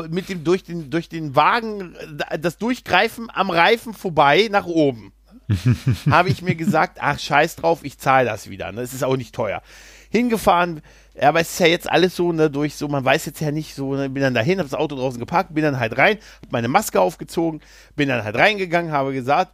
Mit 0.09 0.29
dem 0.29 0.43
durch 0.43 0.65
den, 0.65 0.91
durch 0.91 1.09
den 1.09 1.37
Wagen, 1.37 1.95
das 2.41 2.59
Durchgreifen 2.59 3.31
am 3.33 3.51
Reifen 3.51 3.95
vorbei 3.95 4.49
nach 4.51 4.67
oben. 4.67 5.13
habe 6.11 6.29
ich 6.29 6.43
mir 6.43 6.57
gesagt, 6.57 6.99
ach 7.01 7.19
scheiß 7.19 7.57
drauf, 7.57 7.81
ich 7.85 7.99
zahle 7.99 8.29
das 8.29 8.51
wieder. 8.51 8.73
Ne? 8.73 8.81
Es 8.81 8.95
ist 8.95 9.05
auch 9.05 9.17
nicht 9.17 9.35
teuer. 9.35 9.63
Hingefahren, 10.11 10.83
ja, 11.15 11.29
aber 11.29 11.41
es 11.41 11.51
ist 11.51 11.61
ja 11.61 11.67
jetzt 11.67 11.91
alles 11.91 12.17
so, 12.17 12.33
ne, 12.33 12.51
durch 12.51 12.75
so, 12.75 12.89
man 12.89 13.05
weiß 13.05 13.27
jetzt 13.27 13.41
ja 13.41 13.51
nicht 13.51 13.75
so, 13.75 13.95
ne, 13.95 14.09
bin 14.09 14.23
dann 14.23 14.35
dahin, 14.35 14.59
hab 14.59 14.67
das 14.67 14.79
Auto 14.79 14.97
draußen 14.97 15.19
geparkt, 15.19 15.55
bin 15.55 15.65
dann 15.65 15.79
halt 15.79 15.97
rein, 15.99 16.19
hab 16.43 16.53
meine 16.53 16.69
Maske 16.69 17.01
aufgezogen, 17.01 17.61
bin 17.97 18.09
dann 18.09 18.25
halt 18.25 18.37
reingegangen, 18.37 18.93
habe 18.93 19.13
gesagt, 19.13 19.53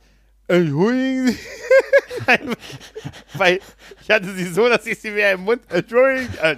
Entschuldigen 0.48 1.28
Sie. 1.28 1.38
Weil 3.34 3.60
ich 4.00 4.10
hatte 4.10 4.32
sie 4.34 4.46
so, 4.46 4.68
dass 4.68 4.86
ich 4.86 4.98
sie 4.98 5.10
mir 5.10 5.32
im 5.32 5.42
Mund. 5.42 5.60
Entschuldigen, 5.68 6.32
äh, 6.40 6.56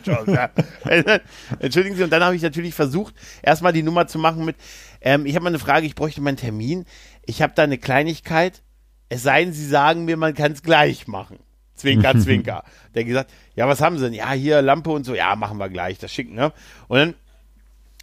Entschuldigen 1.58 1.96
Sie. 1.96 2.02
Und 2.02 2.10
dann 2.10 2.22
habe 2.22 2.36
ich 2.36 2.42
natürlich 2.42 2.74
versucht, 2.74 3.14
erstmal 3.42 3.72
die 3.72 3.82
Nummer 3.82 4.06
zu 4.06 4.18
machen 4.18 4.44
mit, 4.44 4.56
ähm, 5.00 5.26
ich 5.26 5.34
habe 5.34 5.44
mal 5.44 5.50
eine 5.50 5.58
Frage, 5.58 5.86
ich 5.86 5.94
bräuchte 5.94 6.20
meinen 6.20 6.36
Termin. 6.36 6.84
Ich 7.26 7.42
habe 7.42 7.52
da 7.56 7.64
eine 7.64 7.78
Kleinigkeit. 7.78 8.62
Es 9.08 9.22
sei 9.22 9.44
denn, 9.44 9.52
Sie 9.52 9.66
sagen 9.66 10.04
mir, 10.04 10.16
man 10.16 10.34
kann 10.34 10.52
es 10.52 10.62
gleich 10.62 11.08
machen. 11.08 11.38
Zwinker, 11.78 12.14
Zwinker. 12.18 12.64
Der 12.94 13.04
gesagt, 13.04 13.30
ja, 13.54 13.66
was 13.66 13.80
haben 13.80 13.98
sie 13.98 14.04
denn? 14.04 14.14
Ja, 14.14 14.32
hier 14.32 14.62
Lampe 14.62 14.90
und 14.90 15.04
so. 15.04 15.14
Ja, 15.14 15.34
machen 15.36 15.58
wir 15.58 15.68
gleich, 15.68 15.98
das 15.98 16.12
schicken, 16.12 16.34
ne? 16.34 16.52
Und 16.88 16.98
dann 16.98 17.14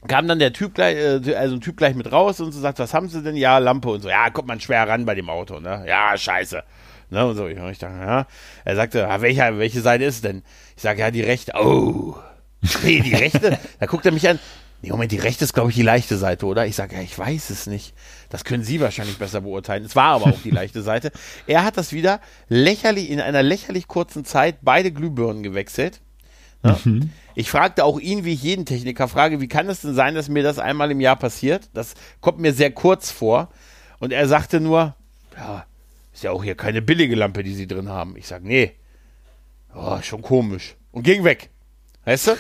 kam 0.07 0.28
dann 0.28 0.39
der 0.39 0.53
Typ 0.53 0.76
gleich, 0.76 0.95
äh, 0.95 1.36
also 1.36 1.55
ein 1.55 1.61
Typ 1.61 1.78
gleich 1.78 1.95
mit 1.95 2.11
raus 2.11 2.39
und 2.39 2.51
so 2.51 2.59
sagt, 2.59 2.80
was 2.80 2.93
haben 2.93 3.09
sie 3.09 3.21
denn? 3.21 3.36
Ja, 3.36 3.57
Lampe 3.57 3.89
und 3.89 4.01
so. 4.01 4.09
Ja, 4.09 4.30
kommt 4.30 4.47
man 4.47 4.59
schwer 4.59 4.88
ran 4.88 5.05
bei 5.05 5.15
dem 5.15 5.30
Auto, 5.30 5.59
ne? 5.59 5.86
Ja, 5.88 6.17
scheiße. 6.17 6.63
Ne, 7.09 7.26
und 7.26 7.36
so. 7.36 7.47
Ich 7.47 7.57
dachte, 7.57 7.86
ja. 7.86 8.28
Er 8.63 8.76
sagte, 8.76 8.99
ja, 8.99 9.21
welche, 9.21 9.57
welche 9.57 9.82
Seite 9.82 10.05
ist 10.05 10.15
es 10.15 10.21
denn? 10.21 10.43
Ich 10.76 10.82
sage, 10.82 11.01
ja, 11.01 11.11
die 11.11 11.21
rechte. 11.21 11.53
Oh. 11.55 12.15
Nee, 12.84 13.01
die 13.01 13.13
rechte. 13.13 13.59
da 13.80 13.86
guckt 13.86 14.05
er 14.05 14.11
mich 14.11 14.28
an. 14.28 14.39
Nee, 14.86 14.91
Moment, 14.91 15.11
die 15.11 15.17
rechte 15.17 15.43
ist, 15.43 15.53
glaube 15.53 15.71
ich, 15.71 15.75
die 15.75 15.81
leichte 15.81 16.15
Seite, 16.15 16.45
oder? 16.45 16.67
Ich 16.67 16.75
sage, 16.75 16.95
ja, 16.95 17.01
ich 17.01 17.17
weiß 17.17 17.49
es 17.49 17.65
nicht. 17.65 17.95
Das 18.29 18.43
können 18.43 18.63
Sie 18.63 18.79
wahrscheinlich 18.79 19.17
besser 19.17 19.41
beurteilen. 19.41 19.83
Es 19.83 19.95
war 19.95 20.13
aber 20.13 20.25
auch 20.25 20.41
die 20.43 20.51
leichte 20.51 20.83
Seite. 20.83 21.11
Er 21.47 21.63
hat 21.63 21.75
das 21.77 21.91
wieder 21.91 22.21
lächerlich, 22.49 23.09
in 23.09 23.19
einer 23.19 23.41
lächerlich 23.41 23.88
kurzen 23.88 24.25
Zeit 24.25 24.57
beide 24.61 24.91
Glühbirnen 24.91 25.41
gewechselt. 25.41 26.01
Ja? 26.63 26.79
Mhm. 26.83 27.09
Ich 27.33 27.49
fragte 27.49 27.83
auch 27.83 27.99
ihn, 27.99 28.25
wie 28.25 28.33
ich 28.33 28.43
jeden 28.43 28.67
Techniker 28.67 29.07
frage, 29.07 29.41
wie 29.41 29.47
kann 29.47 29.67
es 29.69 29.81
denn 29.81 29.95
sein, 29.95 30.13
dass 30.13 30.29
mir 30.29 30.43
das 30.43 30.59
einmal 30.59 30.91
im 30.91 31.01
Jahr 31.01 31.15
passiert? 31.15 31.67
Das 31.73 31.95
kommt 32.21 32.38
mir 32.38 32.53
sehr 32.53 32.69
kurz 32.69 33.09
vor. 33.09 33.49
Und 33.97 34.13
er 34.13 34.27
sagte 34.27 34.59
nur, 34.59 34.95
ja, 35.36 35.65
ist 36.13 36.23
ja 36.23 36.29
auch 36.29 36.43
hier 36.43 36.55
keine 36.55 36.83
billige 36.83 37.15
Lampe, 37.15 37.41
die 37.41 37.55
Sie 37.55 37.65
drin 37.65 37.89
haben. 37.89 38.15
Ich 38.17 38.27
sage, 38.27 38.47
nee. 38.47 38.73
Oh, 39.73 39.99
schon 40.03 40.21
komisch. 40.21 40.75
Und 40.91 41.01
ging 41.01 41.23
weg. 41.23 41.49
Weißt 42.06 42.28
du? 42.28 42.32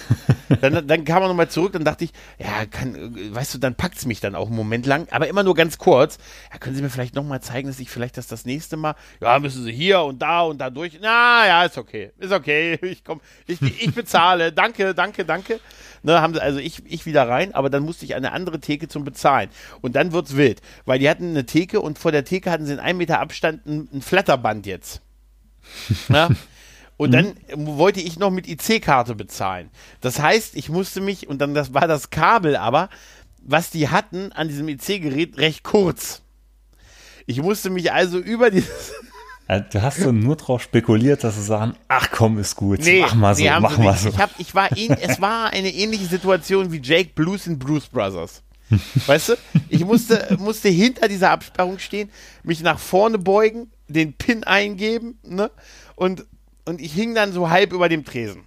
Dann, 0.61 0.87
dann 0.87 1.05
kam 1.05 1.23
er 1.23 1.27
nochmal 1.27 1.49
zurück, 1.49 1.73
dann 1.73 1.83
dachte 1.83 2.03
ich, 2.03 2.11
ja, 2.37 2.65
kann, 2.69 3.33
weißt 3.33 3.55
du, 3.55 3.57
dann 3.57 3.73
packt 3.73 3.97
es 3.97 4.05
mich 4.05 4.19
dann 4.19 4.35
auch 4.35 4.47
einen 4.47 4.55
Moment 4.55 4.85
lang, 4.85 5.07
aber 5.09 5.27
immer 5.27 5.41
nur 5.41 5.55
ganz 5.55 5.79
kurz. 5.79 6.19
Ja, 6.51 6.59
können 6.59 6.75
Sie 6.75 6.83
mir 6.83 6.91
vielleicht 6.91 7.15
nochmal 7.15 7.41
zeigen, 7.41 7.67
dass 7.67 7.79
ich 7.79 7.89
vielleicht 7.89 8.17
das 8.17 8.27
das 8.27 8.45
nächste 8.45 8.77
Mal, 8.77 8.95
ja, 9.21 9.39
müssen 9.39 9.63
Sie 9.63 9.71
hier 9.71 10.01
und 10.01 10.21
da 10.21 10.41
und 10.41 10.59
da 10.59 10.69
durch. 10.69 10.99
Na, 11.01 11.47
ja, 11.47 11.63
ist 11.63 11.79
okay, 11.79 12.11
ist 12.19 12.31
okay, 12.31 12.77
ich 12.83 13.03
komm, 13.03 13.21
ich, 13.47 13.59
ich 13.61 13.93
bezahle, 13.93 14.53
danke, 14.53 14.93
danke, 14.93 15.25
danke. 15.25 15.59
Ne, 16.03 16.21
haben 16.21 16.35
sie, 16.35 16.41
also 16.41 16.59
ich, 16.59 16.83
ich 16.85 17.07
wieder 17.07 17.27
rein, 17.27 17.55
aber 17.55 17.71
dann 17.71 17.81
musste 17.81 18.05
ich 18.05 18.13
eine 18.13 18.31
andere 18.31 18.59
Theke 18.59 18.87
zum 18.87 19.03
Bezahlen. 19.03 19.49
Und 19.81 19.95
dann 19.95 20.11
wird's 20.11 20.35
wild, 20.35 20.61
weil 20.85 20.99
die 20.99 21.09
hatten 21.09 21.31
eine 21.31 21.47
Theke 21.47 21.81
und 21.81 21.97
vor 21.97 22.11
der 22.11 22.23
Theke 22.23 22.51
hatten 22.51 22.67
sie 22.67 22.73
in 22.73 22.79
einem 22.79 22.99
Meter 22.99 23.19
Abstand 23.19 23.65
ein, 23.65 23.89
ein 23.91 24.01
Flatterband 24.03 24.67
jetzt. 24.67 25.01
Ja? 26.09 26.29
Und 26.97 27.11
dann 27.11 27.33
wollte 27.53 27.99
ich 27.99 28.17
noch 28.19 28.31
mit 28.31 28.47
IC-Karte 28.47 29.15
bezahlen. 29.15 29.69
Das 30.01 30.19
heißt, 30.19 30.55
ich 30.55 30.69
musste 30.69 31.01
mich, 31.01 31.27
und 31.27 31.39
dann 31.39 31.53
das 31.53 31.73
war 31.73 31.87
das 31.87 32.09
Kabel 32.09 32.55
aber, 32.55 32.89
was 33.43 33.69
die 33.69 33.89
hatten 33.89 34.31
an 34.31 34.47
diesem 34.47 34.67
IC-Gerät, 34.69 35.37
recht 35.37 35.63
kurz. 35.63 36.21
Ich 37.25 37.41
musste 37.41 37.69
mich 37.69 37.91
also 37.91 38.17
über 38.19 38.49
dieses. 38.51 38.93
Ja, 39.47 39.59
Du 39.59 39.79
hast 39.83 39.99
so 39.99 40.11
nur 40.11 40.37
drauf 40.37 40.63
spekuliert, 40.63 41.23
dass 41.23 41.35
sie 41.35 41.43
sagen, 41.43 41.75
ach 41.87 42.09
komm, 42.11 42.39
ist 42.39 42.55
gut, 42.55 42.79
mach 42.99 43.13
mal 43.13 43.35
so, 43.35 43.43
nee, 43.43 43.51
mach 43.59 43.77
mal 43.77 43.91
nicht. 43.91 44.01
so. 44.01 44.09
Ich, 44.09 44.17
hab, 44.17 44.31
ich 44.39 44.55
war 44.55 44.69
ähn- 44.71 44.97
es 44.99 45.21
war 45.21 45.53
eine 45.53 45.69
ähnliche 45.71 46.05
Situation 46.05 46.71
wie 46.71 46.81
Jake 46.81 47.11
Blues 47.13 47.45
in 47.45 47.59
Blues 47.59 47.85
Brothers. 47.87 48.41
Weißt 49.05 49.29
du? 49.29 49.33
Ich 49.69 49.85
musste, 49.85 50.35
musste 50.39 50.69
hinter 50.69 51.07
dieser 51.07 51.29
Absperrung 51.29 51.77
stehen, 51.77 52.09
mich 52.41 52.61
nach 52.63 52.79
vorne 52.79 53.19
beugen, 53.19 53.69
den 53.87 54.13
Pin 54.13 54.43
eingeben, 54.45 55.19
ne? 55.23 55.51
Und, 55.95 56.25
und 56.65 56.81
ich 56.81 56.93
hing 56.93 57.15
dann 57.15 57.31
so 57.31 57.49
halb 57.49 57.73
über 57.73 57.89
dem 57.89 58.05
Tresen. 58.05 58.43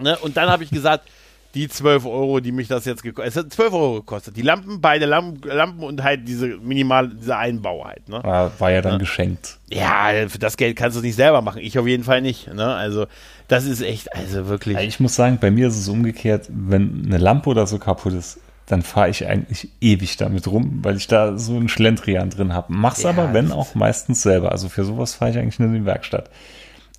Ne? 0.00 0.18
Und 0.18 0.36
dann 0.36 0.48
habe 0.48 0.64
ich 0.64 0.70
gesagt, 0.70 1.08
die 1.54 1.68
12 1.68 2.06
Euro, 2.06 2.40
die 2.40 2.52
mich 2.52 2.68
das 2.68 2.84
jetzt 2.86 3.02
gekostet 3.02 3.30
Es 3.30 3.36
hat 3.36 3.52
12 3.52 3.72
Euro 3.74 3.94
gekostet. 3.96 4.36
Die 4.36 4.42
Lampen, 4.42 4.80
beide 4.80 5.04
Lampen, 5.04 5.48
Lampen 5.48 5.82
und 5.82 6.02
halt 6.02 6.26
diese 6.26 6.46
minimal, 6.46 7.10
dieser 7.10 7.38
Einbau 7.38 7.84
halt. 7.84 8.08
Ne? 8.08 8.22
War, 8.22 8.58
war 8.58 8.70
ja 8.70 8.80
dann 8.80 8.98
geschenkt. 8.98 9.58
Ja, 9.70 10.10
für 10.28 10.38
das 10.38 10.56
Geld 10.56 10.76
kannst 10.76 10.96
du 10.96 11.00
es 11.00 11.04
nicht 11.04 11.16
selber 11.16 11.42
machen. 11.42 11.60
Ich 11.60 11.78
auf 11.78 11.86
jeden 11.86 12.04
Fall 12.04 12.22
nicht. 12.22 12.52
Ne? 12.52 12.74
Also, 12.74 13.06
das 13.48 13.64
ist 13.64 13.82
echt, 13.82 14.14
also 14.14 14.48
wirklich. 14.48 14.78
Ich 14.78 14.98
muss 14.98 15.14
sagen, 15.14 15.38
bei 15.40 15.50
mir 15.50 15.68
ist 15.68 15.78
es 15.78 15.88
umgekehrt, 15.88 16.48
wenn 16.48 17.04
eine 17.06 17.18
Lampe 17.18 17.50
oder 17.50 17.66
so 17.66 17.78
kaputt 17.78 18.14
ist, 18.14 18.38
dann 18.66 18.80
fahre 18.80 19.10
ich 19.10 19.26
eigentlich 19.26 19.68
ewig 19.80 20.16
damit 20.16 20.46
rum, 20.46 20.78
weil 20.82 20.96
ich 20.96 21.06
da 21.06 21.36
so 21.36 21.56
einen 21.56 21.68
Schlendrian 21.68 22.30
drin 22.30 22.54
habe. 22.54 22.72
Mach's 22.72 23.02
Ja, 23.02 23.10
aber, 23.10 23.34
wenn 23.34 23.52
auch 23.52 23.74
meistens 23.74 24.22
selber. 24.22 24.52
Also 24.52 24.70
für 24.70 24.84
sowas 24.84 25.14
fahre 25.14 25.32
ich 25.32 25.38
eigentlich 25.38 25.58
nur 25.58 25.68
in 25.68 25.74
die 25.74 25.84
Werkstatt. 25.84 26.30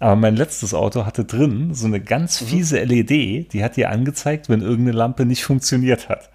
Aber 0.03 0.17
mein 0.17 0.35
letztes 0.35 0.73
Auto 0.73 1.05
hatte 1.05 1.23
drin 1.23 1.73
so 1.73 1.87
eine 1.87 2.01
ganz 2.01 2.41
Mhm. 2.41 2.45
fiese 2.47 2.77
LED, 2.83 3.53
die 3.53 3.63
hat 3.63 3.77
dir 3.77 3.89
angezeigt, 3.89 4.49
wenn 4.49 4.59
irgendeine 4.61 4.97
Lampe 4.97 5.25
nicht 5.25 5.45
funktioniert 5.45 6.09
hat. 6.09 6.29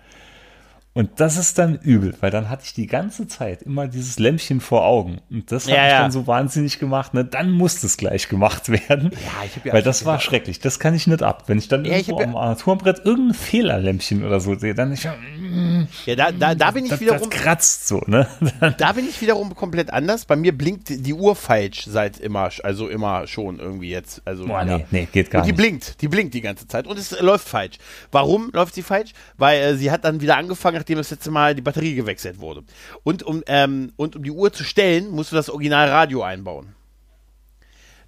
Und 0.99 1.20
das 1.20 1.36
ist 1.36 1.59
dann 1.59 1.76
übel, 1.76 2.12
weil 2.20 2.32
dann 2.32 2.49
hatte 2.51 2.62
ich 2.64 2.74
die 2.74 2.88
ganze 2.88 3.28
Zeit 3.28 3.62
immer 3.62 3.86
dieses 3.86 4.18
Lämpchen 4.18 4.61
vor 4.61 4.84
Augen. 4.84 5.20
Und 5.30 5.53
das 5.53 5.66
hat 5.68 5.74
Ja, 5.76 5.82
mich 5.84 5.92
ja. 5.92 5.99
dann 6.03 6.11
so 6.11 6.26
wahnsinnig 6.26 6.80
gemacht. 6.80 7.14
Ne? 7.14 7.24
Dann 7.24 7.53
musste 7.53 7.86
es 7.86 7.96
gleich 7.96 8.28
gemacht 8.28 8.68
werden. 8.68 9.11
Ja, 9.12 9.44
ich 9.46 9.55
hab 9.55 9.64
ja- 9.64 9.72
weil 9.74 9.82
das 9.82 10.05
war 10.05 10.18
schrecklich. 10.18 10.59
Das 10.59 10.80
kann 10.80 10.94
ich 10.96 11.07
nicht 11.07 11.22
ab. 11.22 11.44
Wenn 11.46 11.59
ich 11.59 11.68
dann 11.68 11.84
irgendwo 11.84 12.18
am 12.20 12.34
Armaturenbrett 12.34 13.03
irgendein 13.05 13.34
Fehlerlämpchen 13.34 14.24
oder 14.24 14.40
so 14.40 14.57
sehe, 14.57 14.74
dann 14.74 14.92
ich, 14.92 15.05
ja, 15.05 16.16
da, 16.16 16.32
da, 16.32 16.57
da 16.57 16.70
bin 16.72 16.82
ich 16.84 16.90
das, 16.90 16.99
das 16.99 17.07
wiederum. 17.09 17.30
kratzt 17.30 17.86
so. 17.86 18.03
Ne? 18.07 18.26
Da 18.78 18.92
bin 18.92 19.09
ich 19.09 19.20
wiederum 19.20 19.55
komplett 19.55 19.92
anders. 19.92 20.24
Bei 20.24 20.34
mir 20.34 20.57
blinkt 20.57 20.88
die 20.88 21.14
Uhr 21.14 21.36
falsch 21.36 21.84
seit 21.86 22.18
immer, 22.18 22.51
also 22.64 22.88
immer 22.88 23.28
schon 23.28 23.61
irgendwie 23.61 23.90
jetzt. 23.90 24.20
Also 24.24 24.46
Boah, 24.46 24.64
nee, 24.64 24.84
nee, 24.90 25.07
geht 25.12 25.30
gar 25.30 25.42
und 25.42 25.46
die 25.46 25.53
nicht. 25.53 25.59
blinkt, 25.59 26.03
die 26.03 26.09
blinkt 26.09 26.34
die 26.34 26.40
ganze 26.40 26.66
Zeit 26.66 26.88
und 26.88 26.99
es 26.99 27.18
läuft 27.20 27.49
falsch. 27.49 27.76
Warum 28.11 28.51
läuft 28.53 28.74
sie 28.74 28.82
falsch? 28.82 29.12
Weil 29.36 29.61
äh, 29.62 29.76
sie 29.76 29.92
hat 29.92 30.05
dann 30.05 30.20
wieder 30.20 30.36
angefangen, 30.36 30.76
nachdem 30.89 30.99
das 30.99 31.11
letzte 31.11 31.30
Mal 31.30 31.55
die 31.55 31.61
Batterie 31.61 31.95
gewechselt 31.95 32.41
wurde. 32.41 32.64
Und 33.05 33.22
um, 33.22 33.43
ähm, 33.47 33.93
und 33.97 34.16
um 34.16 34.22
die 34.22 34.30
Uhr 34.30 34.53
zu 34.53 34.64
stellen, 34.64 35.11
musst 35.11 35.32
du 35.32 35.36
das 35.36 35.51
Originalradio 35.51 36.22
einbauen. 36.22 36.74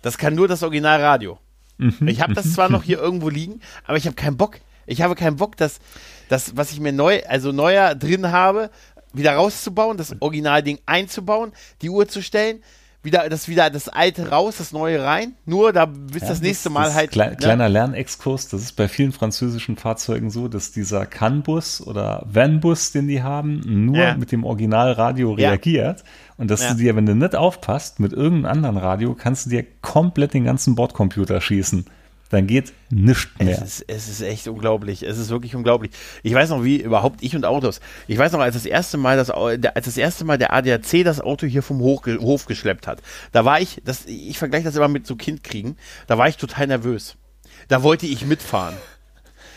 Das 0.00 0.16
kann 0.16 0.34
nur 0.34 0.48
das 0.48 0.62
Originalradio. 0.62 1.38
Mhm. 1.76 2.08
Ich 2.08 2.22
habe 2.22 2.32
das 2.32 2.54
zwar 2.54 2.70
noch 2.70 2.82
hier 2.82 2.98
irgendwo 3.02 3.28
liegen, 3.28 3.60
aber 3.84 3.98
ich 3.98 4.06
habe 4.06 4.16
keinen 4.16 4.38
Bock. 4.38 4.60
Ich 4.86 5.02
habe 5.02 5.14
keinen 5.14 5.36
Bock, 5.36 5.58
das, 5.58 5.78
das, 6.30 6.56
was 6.56 6.72
ich 6.72 6.80
mir 6.80 6.92
neu, 6.92 7.20
also 7.28 7.52
neuer 7.52 7.94
drin 7.94 8.32
habe, 8.32 8.70
wieder 9.12 9.34
rauszubauen, 9.34 9.98
das 9.98 10.16
Originalding 10.20 10.78
einzubauen, 10.86 11.52
die 11.82 11.90
Uhr 11.90 12.08
zu 12.08 12.22
stellen, 12.22 12.62
wieder 13.02 13.28
das 13.28 13.48
wieder 13.48 13.70
das 13.70 13.88
alte 13.88 14.28
raus, 14.30 14.56
das 14.58 14.72
neue 14.72 15.02
rein. 15.02 15.32
Nur 15.46 15.72
da 15.72 15.86
bis 15.86 16.22
das 16.22 16.42
nächste 16.42 16.68
Mal 16.70 16.88
ist 16.88 16.94
halt. 16.94 17.10
Klei 17.10 17.30
ne? 17.30 17.36
Kleiner 17.36 17.68
Lernexkurs, 17.68 18.48
das 18.48 18.60
ist 18.62 18.72
bei 18.76 18.88
vielen 18.88 19.12
französischen 19.12 19.76
Fahrzeugen 19.76 20.30
so, 20.30 20.48
dass 20.48 20.72
dieser 20.72 21.06
CAN-Bus 21.06 21.86
oder 21.86 22.26
Van-Bus, 22.30 22.92
den 22.92 23.08
die 23.08 23.22
haben, 23.22 23.62
nur 23.64 23.96
Ja. 23.96 24.16
mit 24.16 24.32
dem 24.32 24.44
Originalradio 24.44 25.36
Ja. 25.38 25.48
reagiert. 25.50 26.04
Und 26.36 26.50
dass 26.50 26.62
Ja. 26.62 26.70
du 26.72 26.76
dir, 26.76 26.96
wenn 26.96 27.06
du 27.06 27.14
nicht 27.14 27.34
aufpasst, 27.34 28.00
mit 28.00 28.12
irgendeinem 28.12 28.52
anderen 28.52 28.76
Radio, 28.76 29.14
kannst 29.14 29.46
du 29.46 29.50
dir 29.50 29.64
komplett 29.82 30.34
den 30.34 30.44
ganzen 30.44 30.74
Bordcomputer 30.74 31.40
schießen. 31.40 31.86
Dann 32.30 32.46
geht 32.46 32.72
nichts 32.90 33.28
Es 33.38 33.44
mehr. 33.44 33.62
ist, 33.62 33.84
es 33.88 34.08
ist 34.08 34.20
echt 34.22 34.46
unglaublich. 34.46 35.02
Es 35.02 35.18
ist 35.18 35.30
wirklich 35.30 35.56
unglaublich. 35.56 35.90
Ich 36.22 36.32
weiß 36.32 36.50
noch, 36.50 36.62
wie 36.62 36.80
überhaupt 36.80 37.22
ich 37.22 37.34
und 37.34 37.44
Autos. 37.44 37.80
Ich 38.06 38.16
weiß 38.18 38.30
noch, 38.32 38.40
als 38.40 38.54
das 38.54 38.66
erste 38.66 38.98
Mal 38.98 39.16
das, 39.16 39.30
als 39.30 39.84
das 39.84 39.96
erste 39.96 40.24
Mal 40.24 40.38
der 40.38 40.52
ADAC 40.52 41.02
das 41.04 41.20
Auto 41.20 41.46
hier 41.46 41.62
vom 41.62 41.80
Hoch, 41.80 42.06
Hof 42.06 42.46
geschleppt 42.46 42.86
hat. 42.86 43.02
Da 43.32 43.44
war 43.44 43.60
ich, 43.60 43.82
das, 43.84 44.06
ich 44.06 44.38
vergleiche 44.38 44.64
das 44.64 44.76
immer 44.76 44.88
mit 44.88 45.06
so 45.08 45.16
Kindkriegen. 45.16 45.76
Da 46.06 46.18
war 46.18 46.28
ich 46.28 46.36
total 46.36 46.68
nervös. 46.68 47.16
Da 47.66 47.82
wollte 47.82 48.06
ich 48.06 48.24
mitfahren. 48.24 48.76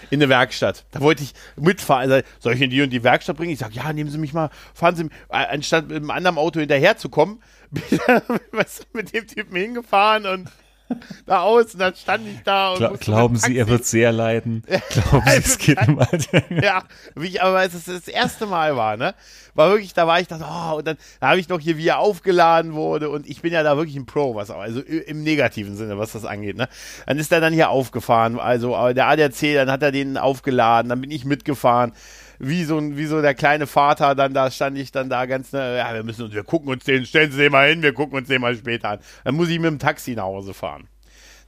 In 0.10 0.22
eine 0.22 0.30
Werkstatt. 0.30 0.86
Da 0.92 1.00
wollte 1.00 1.24
ich 1.24 1.34
mitfahren. 1.56 2.12
Also, 2.12 2.26
soll 2.40 2.54
ich 2.54 2.62
in 2.62 2.70
die 2.72 2.82
und 2.82 2.90
die 2.90 3.04
Werkstatt 3.04 3.38
bringen? 3.38 3.52
Ich 3.52 3.60
sage, 3.60 3.76
ja, 3.76 3.94
nehmen 3.94 4.10
Sie 4.10 4.18
mich 4.18 4.34
mal, 4.34 4.50
fahren 4.74 4.96
Sie, 4.96 5.10
anstatt 5.30 5.88
mit 5.88 5.98
einem 5.98 6.12
anderen 6.12 6.38
Auto 6.38 6.60
hinterherzukommen, 6.60 7.42
bin 7.72 7.84
ich 7.90 8.00
mit 8.94 9.14
dem 9.14 9.28
Typen 9.28 9.56
hingefahren 9.56 10.26
und 10.26 10.50
da 11.26 11.42
aus 11.42 11.74
und 11.74 11.80
dann 11.80 11.96
stand 11.96 12.28
ich 12.28 12.44
da 12.44 12.72
und 12.72 12.78
Gla 12.78 12.90
glauben 12.90 13.36
Sie, 13.36 13.58
er 13.58 13.68
wird 13.68 13.86
sehr 13.86 14.12
leiden? 14.12 14.64
Glauben 14.90 15.24
Sie, 15.28 15.38
es 15.38 15.58
geht 15.58 15.80
ihm 15.88 16.00
halt. 16.00 16.28
ja, 16.50 16.84
wie 17.16 17.28
ich, 17.28 17.42
aber 17.42 17.60
als 17.60 17.74
es 17.74 17.86
das 17.86 18.08
erste 18.08 18.46
Mal 18.46 18.76
war, 18.76 18.98
ne? 18.98 19.14
War 19.56 19.70
wirklich, 19.70 19.94
da 19.94 20.08
war 20.08 20.20
ich, 20.20 20.28
dachte, 20.28 20.46
oh, 20.48 20.78
und 20.78 20.88
dann 20.88 20.98
da 21.20 21.28
habe 21.30 21.40
ich 21.40 21.48
noch 21.48 21.60
hier, 21.60 21.78
wie 21.78 21.88
er 21.88 22.00
aufgeladen 22.00 22.74
wurde 22.74 23.10
und 23.10 23.28
ich 23.30 23.42
bin 23.42 23.54
ja 23.54 23.64
da 23.64 23.78
wirklich 23.78 23.96
ein 23.96 24.06
Pro, 24.06 24.36
was 24.36 24.50
auch, 24.50 24.60
also 24.60 24.82
im 24.82 25.24
negativen 25.24 25.76
Sinne, 25.76 25.98
was 25.98 26.14
das 26.14 26.26
angeht, 26.26 26.58
ne? 26.58 26.68
Dann 27.06 27.20
ist 27.20 27.32
er 27.32 27.42
dann 27.42 27.54
hier 27.54 27.70
aufgefahren, 27.70 28.40
also 28.40 28.72
der 28.94 29.08
ADAC, 29.08 29.54
dann 29.54 29.72
hat 29.72 29.84
er 29.84 29.92
den 29.92 30.18
aufgeladen, 30.18 30.90
dann 30.90 31.02
bin 31.02 31.12
ich 31.12 31.26
mitgefahren. 31.26 31.94
Wie 32.40 32.64
so, 32.64 32.78
ein, 32.78 32.98
wie 32.98 33.06
so 33.06 33.22
der 33.22 33.36
kleine 33.36 33.68
Vater, 33.68 34.16
dann 34.16 34.34
da 34.34 34.50
stand 34.52 34.78
ich 34.78 34.92
dann 34.92 35.10
da 35.10 35.26
ganz, 35.26 35.52
ne, 35.52 35.78
ja, 35.78 35.94
wir 35.94 36.04
müssen 36.04 36.24
uns, 36.26 36.34
wir 36.34 36.44
gucken 36.44 36.70
uns 36.70 36.84
den, 36.84 37.06
stellen 37.06 37.32
Sie 37.32 37.38
den 37.38 37.52
mal 37.52 37.70
hin, 37.70 37.82
wir 37.82 37.94
gucken 37.94 38.18
uns 38.18 38.28
den 38.28 38.42
mal 38.42 38.56
später 38.56 38.90
an. 38.90 39.00
Dann 39.24 39.36
muss 39.36 39.50
ich 39.50 39.60
mit 39.60 39.70
dem 39.70 39.80
Taxi 39.80 40.16
nach 40.16 40.24
Hause 40.24 40.54
fahren. 40.54 40.88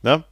Ne? 0.03 0.23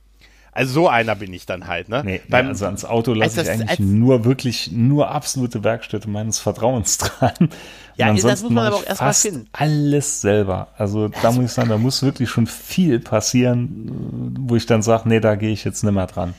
Also 0.56 0.72
so 0.74 0.88
einer 0.88 1.16
bin 1.16 1.34
ich 1.34 1.48
dann 1.48 1.66
halt, 1.66 1.90
ne? 1.90 2.04
Nee, 2.06 2.22
Beim- 2.30 2.48
also 2.50 2.66
ans 2.68 2.86
Auto 2.86 3.14
lasse 3.14 3.42
ich 3.42 3.48
das- 3.48 3.50
eigentlich 3.56 3.70
als- 3.72 3.80
nur 3.80 4.24
wirklich, 4.24 4.72
nur 4.72 5.10
absolute 5.10 5.64
Werkstätte 5.64 6.08
meines 6.08 6.38
Vertrauens 6.38 6.98
dran. 7.00 7.50
Ja, 7.96 8.14
das 8.14 8.44
muss 8.44 8.52
man 8.52 8.68
aber 8.68 8.76
auch 8.76 8.86
erst 8.86 9.02
mal 9.02 9.08
fast 9.08 9.22
finden. 9.24 9.48
alles 9.52 10.22
selber. 10.22 10.68
Also 10.78 11.08
da 11.08 11.32
muss 11.32 11.46
ich 11.46 11.52
sagen, 11.52 11.70
da 11.70 11.78
muss 11.80 12.04
wirklich 12.04 12.30
schon 12.30 12.46
viel 12.48 13.00
passieren, 13.00 14.36
wo 14.40 14.56
ich 14.56 14.68
dann 14.68 14.84
sage, 14.84 15.10
nee, 15.10 15.20
da 15.20 15.34
gehe 15.36 15.52
ich 15.52 15.64
jetzt 15.64 15.84
nicht 15.84 15.94
mehr 15.94 16.08
dran. 16.08 16.36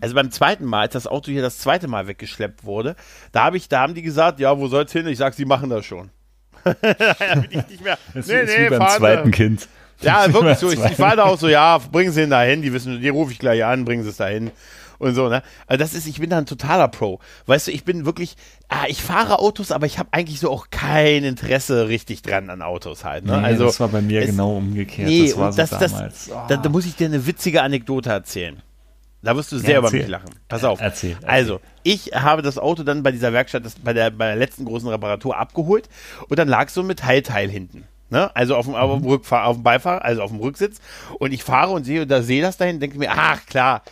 Also 0.00 0.14
beim 0.14 0.30
zweiten 0.30 0.64
Mal, 0.64 0.82
als 0.82 0.92
das 0.92 1.06
Auto 1.06 1.30
hier 1.30 1.42
das 1.42 1.58
zweite 1.58 1.88
Mal 1.88 2.06
weggeschleppt 2.06 2.64
wurde, 2.64 2.94
da 3.32 3.44
habe 3.44 3.56
ich, 3.56 3.68
da 3.68 3.80
haben 3.80 3.94
die 3.94 4.02
gesagt, 4.02 4.40
ja, 4.40 4.58
wo 4.58 4.68
soll's 4.68 4.92
hin? 4.92 5.06
Ich 5.06 5.18
sag, 5.18 5.34
sie 5.34 5.44
machen 5.44 5.70
das 5.70 5.84
schon. 5.86 6.10
da 6.64 6.72
bin 6.72 7.48
ich 7.50 7.68
nicht 7.68 7.84
mehr. 7.84 7.98
Das 8.14 8.26
nee, 8.26 8.40
ist 8.40 8.56
nee, 8.56 8.66
wie 8.66 8.76
beim 8.76 8.88
zweiten 8.88 9.30
Kind. 9.30 9.68
Ja, 10.00 10.32
wirklich 10.32 10.58
so. 10.58 10.70
Ich, 10.70 10.84
ich 10.84 10.98
war 10.98 11.16
da 11.16 11.24
auch 11.24 11.38
so, 11.38 11.48
ja, 11.48 11.78
bringen 11.78 12.12
Sie 12.12 12.22
ihn 12.22 12.30
dahin, 12.30 12.62
die 12.62 12.72
wissen, 12.72 13.00
die 13.00 13.08
rufe 13.08 13.32
ich 13.32 13.38
gleich 13.38 13.64
an, 13.64 13.84
bringen 13.84 14.02
Sie 14.04 14.10
es 14.10 14.16
dahin. 14.16 14.50
Und 14.98 15.14
so, 15.14 15.28
ne? 15.28 15.42
Also 15.68 15.78
das 15.78 15.94
ist, 15.94 16.08
ich 16.08 16.18
bin 16.20 16.28
da 16.30 16.38
ein 16.38 16.46
totaler 16.46 16.88
Pro. 16.88 17.20
Weißt 17.46 17.68
du, 17.68 17.70
ich 17.70 17.84
bin 17.84 18.04
wirklich, 18.04 18.36
ah, 18.68 18.84
ich 18.88 19.00
fahre 19.00 19.38
Autos, 19.38 19.70
aber 19.70 19.86
ich 19.86 19.98
habe 19.98 20.08
eigentlich 20.10 20.40
so 20.40 20.50
auch 20.50 20.70
kein 20.70 21.22
Interesse 21.22 21.88
richtig 21.88 22.22
dran 22.22 22.50
an 22.50 22.62
Autos 22.62 23.04
halt. 23.04 23.24
Ne? 23.24 23.38
Nee, 23.38 23.44
also 23.46 23.66
das 23.66 23.78
war 23.78 23.88
bei 23.88 24.00
mir 24.02 24.22
es- 24.22 24.30
genau 24.30 24.56
umgekehrt. 24.56 25.08
Nee, 25.08 25.28
das 25.28 25.38
war 25.38 25.52
so 25.52 25.56
das, 25.56 25.70
das, 25.70 25.92
damals. 25.92 26.30
Oh. 26.32 26.40
da, 26.48 26.56
da 26.56 26.68
muss 26.68 26.84
ich 26.84 26.96
dir 26.96 27.06
eine 27.06 27.26
witzige 27.26 27.62
Anekdote 27.62 28.10
erzählen. 28.10 28.60
Da 29.22 29.34
wirst 29.36 29.50
du 29.50 29.58
sehr 29.58 29.70
Ja, 29.72 29.78
über 29.80 29.90
mich 29.90 30.06
lachen. 30.06 30.30
Pass 30.48 30.62
auf. 30.64 30.80
Erzähl, 30.80 31.12
erzähl. 31.14 31.28
Also, 31.28 31.60
ich 31.82 32.12
habe 32.14 32.42
das 32.42 32.56
Auto 32.58 32.84
dann 32.84 33.02
bei 33.02 33.10
dieser 33.10 33.32
Werkstatt, 33.32 33.64
das, 33.64 33.74
bei, 33.74 33.92
der, 33.92 34.10
bei 34.10 34.26
der 34.26 34.36
letzten 34.36 34.64
großen 34.64 34.88
Reparatur 34.88 35.36
abgeholt 35.36 35.88
und 36.28 36.38
dann 36.38 36.46
lag 36.48 36.68
so 36.68 36.82
ein 36.82 36.86
Metallteil 36.86 37.48
hinten. 37.50 37.88
Ne? 38.10 38.34
Also 38.36 38.56
auf 38.56 38.66
dem, 38.66 38.74
auf, 38.74 38.96
Mhm. 38.98 39.02
dem 39.02 39.08
Rückfahr 39.10 39.44
auf 39.46 39.56
dem 39.56 39.62
Beifahrer, 39.64 40.04
also 40.04 40.22
auf 40.22 40.30
dem 40.30 40.40
Rücksitz. 40.40 40.78
Und 41.18 41.32
ich 41.32 41.42
fahre 41.42 41.72
und 41.72 41.84
sehe, 41.84 42.06
da 42.06 42.22
sehe 42.22 42.40
das 42.42 42.56
dahin, 42.56 42.78
denke 42.80 42.96
mir, 42.98 43.10
ach 43.12 43.44
klar, 43.46 43.82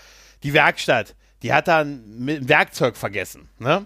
die 0.43 0.53
Werkstatt, 0.55 1.14
die 1.43 1.53
hat 1.53 1.66
da 1.68 1.81
ein, 1.81 2.03
ein 2.29 2.49
Werkzeug 2.49 2.97
vergessen. 2.97 3.49
Ne? 3.59 3.85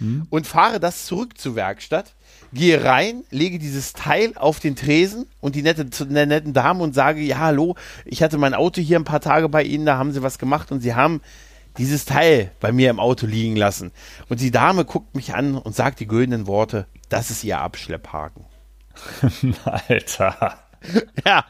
Mhm. 0.00 0.26
und 0.30 0.46
fahre 0.46 0.80
das 0.80 1.04
zurück 1.06 1.36
zur 1.38 1.54
Werkstatt, 1.56 2.14
gehe 2.52 2.84
rein, 2.84 3.24
lege 3.30 3.58
dieses 3.58 3.92
Teil 3.92 4.32
auf 4.36 4.60
den 4.60 4.76
Tresen 4.76 5.26
und 5.40 5.54
die 5.54 5.62
nette, 5.62 5.90
zu 5.90 6.04
der 6.04 6.26
netten 6.26 6.52
Dame 6.52 6.82
und 6.82 6.94
sage, 6.94 7.20
ja, 7.20 7.38
hallo, 7.38 7.76
ich 8.04 8.22
hatte 8.22 8.38
mein 8.38 8.54
Auto 8.54 8.80
hier 8.80 8.98
ein 8.98 9.04
paar 9.04 9.20
Tage 9.20 9.48
bei 9.48 9.62
Ihnen, 9.62 9.86
da 9.86 9.96
haben 9.96 10.12
Sie 10.12 10.22
was 10.22 10.38
gemacht 10.38 10.72
und 10.72 10.80
Sie 10.80 10.94
haben 10.94 11.20
dieses 11.78 12.04
Teil 12.04 12.50
bei 12.60 12.72
mir 12.72 12.90
im 12.90 12.98
Auto 12.98 13.26
liegen 13.26 13.56
lassen. 13.56 13.92
Und 14.28 14.40
die 14.40 14.50
Dame 14.50 14.84
guckt 14.84 15.14
mich 15.14 15.34
an 15.34 15.56
und 15.56 15.74
sagt 15.74 16.00
die 16.00 16.06
güldenen 16.06 16.46
Worte, 16.46 16.86
das 17.08 17.30
ist 17.30 17.44
Ihr 17.44 17.58
Abschlepphaken. 17.58 18.44
Alter. 19.64 20.58
Ja, 21.26 21.44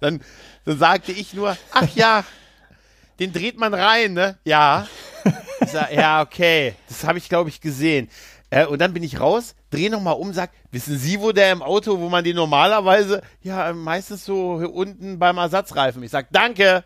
dann, 0.00 0.20
dann 0.66 0.78
sagte 0.78 1.10
ich 1.12 1.32
nur, 1.32 1.56
ach 1.72 1.88
ja, 1.94 2.22
den 3.18 3.32
dreht 3.32 3.58
man 3.58 3.72
rein, 3.72 4.12
ne? 4.12 4.36
Ja. 4.44 4.86
Sag, 5.66 5.92
ja, 5.92 6.20
okay, 6.22 6.74
das 6.88 7.04
habe 7.04 7.18
ich, 7.18 7.28
glaube 7.28 7.48
ich, 7.48 7.60
gesehen. 7.60 8.08
Äh, 8.50 8.66
und 8.66 8.80
dann 8.80 8.92
bin 8.92 9.02
ich 9.02 9.20
raus, 9.20 9.54
dreh 9.72 9.88
nochmal 9.88 10.14
um, 10.14 10.32
sag, 10.32 10.50
wissen 10.70 10.98
Sie, 10.98 11.20
wo 11.20 11.32
der 11.32 11.52
im 11.52 11.62
Auto, 11.62 11.98
wo 11.98 12.08
man 12.08 12.24
den 12.24 12.36
normalerweise, 12.36 13.22
ja, 13.42 13.72
meistens 13.72 14.24
so 14.24 14.54
unten 14.54 15.18
beim 15.18 15.38
Ersatzreifen. 15.38 16.02
Ich 16.02 16.10
sag, 16.10 16.26
danke. 16.30 16.84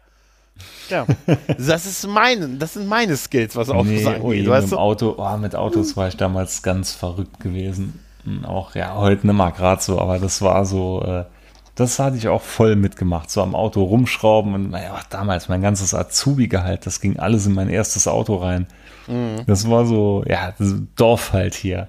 Ja, 0.89 1.07
das 1.59 1.87
ist 1.87 2.07
mein, 2.07 2.59
das 2.59 2.75
sind 2.75 2.87
meine 2.87 3.17
Skills, 3.17 3.57
was 3.57 3.69
Autos 3.69 3.87
nee, 3.87 4.07
angeht. 4.07 4.47
oh, 4.47 4.51
weißt 4.51 4.67
mit, 4.69 4.73
du? 4.73 4.79
Auto, 4.79 5.15
oh, 5.19 5.37
mit 5.37 5.55
Autos 5.55 5.97
war 5.97 6.09
ich 6.09 6.17
damals 6.17 6.63
ganz 6.63 6.93
verrückt 6.93 7.41
gewesen. 7.41 8.01
Auch, 8.45 8.75
ja, 8.75 8.95
heute 8.97 9.27
nicht 9.27 9.37
mal 9.37 9.51
gerade 9.51 9.83
so, 9.83 10.01
aber 10.01 10.19
das 10.19 10.43
war 10.43 10.65
so, 10.65 11.03
äh, 11.03 11.25
das 11.77 11.99
hatte 11.99 12.17
ich 12.17 12.27
auch 12.29 12.43
voll 12.43 12.75
mitgemacht, 12.75 13.31
so 13.31 13.43
am 13.43 13.55
Auto 13.55 13.85
rumschrauben 13.85 14.55
und 14.55 14.71
naja, 14.71 14.99
damals 15.11 15.49
mein 15.49 15.63
ganzes 15.63 15.95
Azubi-Gehalt, 15.95 16.87
das 16.87 17.01
ging 17.01 17.19
alles 17.19 17.47
in 17.47 17.53
mein 17.53 17.69
erstes 17.69 18.09
Auto 18.09 18.37
rein. 18.37 18.67
Mhm. 19.07 19.45
Das 19.47 19.69
war 19.69 19.87
so, 19.87 20.25
ja, 20.27 20.55
das 20.59 20.75
Dorf 20.97 21.33
halt 21.33 21.55
hier. 21.55 21.89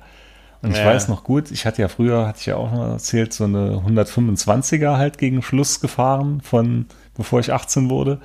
Und 0.61 0.71
ich 0.71 0.77
Ja. 0.77 0.85
weiß 0.85 1.07
noch 1.07 1.23
gut, 1.23 1.51
ich 1.51 1.65
hatte 1.65 1.81
ja 1.81 1.87
früher, 1.87 2.27
hatte 2.27 2.39
ich 2.39 2.45
ja 2.47 2.55
auch 2.55 2.71
noch 2.71 2.91
erzählt, 2.93 3.31
so 3.33 3.43
eine 3.43 3.81
125er 3.85 4.97
halt 4.97 5.17
gegen 5.17 5.41
Schluss 5.41 5.79
gefahren 5.79 6.41
von, 6.41 6.87
bevor 7.15 7.39
ich 7.39 7.53
18 7.53 7.89
wurde. 7.89 8.19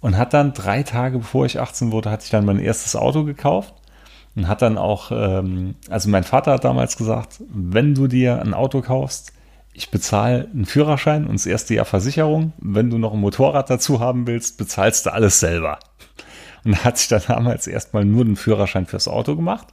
Und 0.00 0.16
hat 0.16 0.32
dann 0.32 0.52
drei 0.52 0.84
Tage 0.84 1.18
bevor 1.18 1.44
ich 1.46 1.58
18 1.58 1.90
wurde, 1.90 2.10
hatte 2.10 2.24
ich 2.24 2.30
dann 2.30 2.44
mein 2.44 2.60
erstes 2.60 2.94
Auto 2.94 3.24
gekauft. 3.24 3.74
Und 4.36 4.46
hat 4.46 4.62
dann 4.62 4.78
auch, 4.78 5.10
ähm, 5.10 5.74
also 5.90 6.08
mein 6.08 6.22
Vater 6.22 6.52
hat 6.52 6.64
damals 6.64 6.96
gesagt, 6.96 7.42
wenn 7.52 7.94
du 7.96 8.06
dir 8.06 8.40
ein 8.40 8.54
Auto 8.54 8.80
kaufst, 8.82 9.32
ich 9.72 9.90
bezahle 9.90 10.48
einen 10.52 10.64
Führerschein 10.66 11.26
und 11.26 11.34
das 11.34 11.46
erste 11.46 11.74
Jahr 11.74 11.84
Versicherung. 11.84 12.52
Wenn 12.58 12.90
du 12.90 12.98
noch 12.98 13.14
ein 13.14 13.20
Motorrad 13.20 13.68
dazu 13.70 13.98
haben 13.98 14.26
willst, 14.28 14.56
bezahlst 14.58 15.06
du 15.06 15.12
alles 15.12 15.40
selber. 15.40 15.78
Und 16.64 16.72
da 16.72 16.84
hat 16.84 16.98
sich 16.98 17.08
dann 17.08 17.22
damals 17.26 17.66
erstmal 17.66 18.04
nur 18.04 18.24
den 18.24 18.36
Führerschein 18.36 18.86
fürs 18.86 19.08
Auto 19.08 19.34
gemacht 19.34 19.66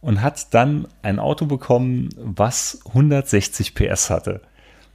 und 0.00 0.22
hat 0.22 0.54
dann 0.54 0.86
ein 1.02 1.18
Auto 1.18 1.46
bekommen, 1.46 2.08
was 2.16 2.80
160 2.88 3.74
PS 3.74 4.10
hatte. 4.10 4.40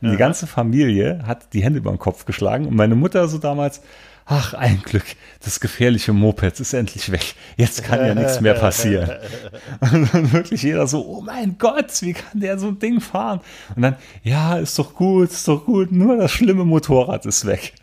Und 0.02 0.12
die 0.12 0.18
ganze 0.18 0.48
Familie 0.48 1.24
hat 1.26 1.54
die 1.54 1.64
Hände 1.64 1.80
über 1.80 1.90
den 1.90 2.00
Kopf 2.00 2.26
geschlagen 2.26 2.66
und 2.68 2.76
meine 2.76 2.96
Mutter 2.96 3.30
so 3.30 3.38
damals, 3.38 3.82
ach, 4.26 4.54
ein 4.54 4.82
Glück, 4.84 5.06
das 5.44 5.62
gefährliche 5.62 6.12
Moped 6.12 6.60
ist 6.60 6.74
endlich 6.74 7.12
weg. 7.12 7.36
Jetzt 7.56 7.84
kann 7.84 8.06
ja 8.06 8.14
nichts 8.14 8.42
mehr 8.42 8.54
passieren. 8.54 9.10
Und 9.80 10.14
dann 10.14 10.32
wirklich 10.32 10.64
jeder 10.64 10.88
so, 10.88 11.06
oh 11.06 11.22
mein 11.22 11.58
Gott, 11.58 12.02
wie 12.02 12.14
kann 12.14 12.40
der 12.40 12.58
so 12.58 12.68
ein 12.68 12.80
Ding 12.80 13.02
fahren? 13.02 13.42
Und 13.76 13.82
dann, 13.82 13.96
ja, 14.24 14.58
ist 14.58 14.78
doch 14.80 14.94
gut, 14.94 15.32
ist 15.32 15.48
doch 15.48 15.66
gut, 15.66 15.92
nur 15.92 16.18
das 16.18 16.32
schlimme 16.32 16.66
Motorrad 16.66 17.26
ist 17.26 17.46
weg. 17.46 17.74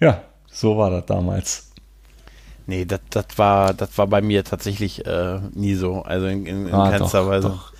Ja, 0.00 0.22
so 0.50 0.76
war 0.76 0.90
das 0.90 1.06
damals. 1.06 1.65
Nee, 2.66 2.84
das 2.84 3.00
das 3.10 3.26
war, 3.36 3.74
das 3.74 3.96
war 3.96 4.06
bei 4.08 4.20
mir 4.20 4.44
tatsächlich 4.44 5.06
äh, 5.06 5.40
nie 5.54 5.74
so. 5.74 6.02
Also 6.02 6.26
in, 6.26 6.46
in, 6.46 6.66
in 6.68 6.74
Ah, 6.74 6.90
keinster 6.90 7.22
doch, 7.22 7.28
Weise. 7.28 7.48
doch. 7.48 7.72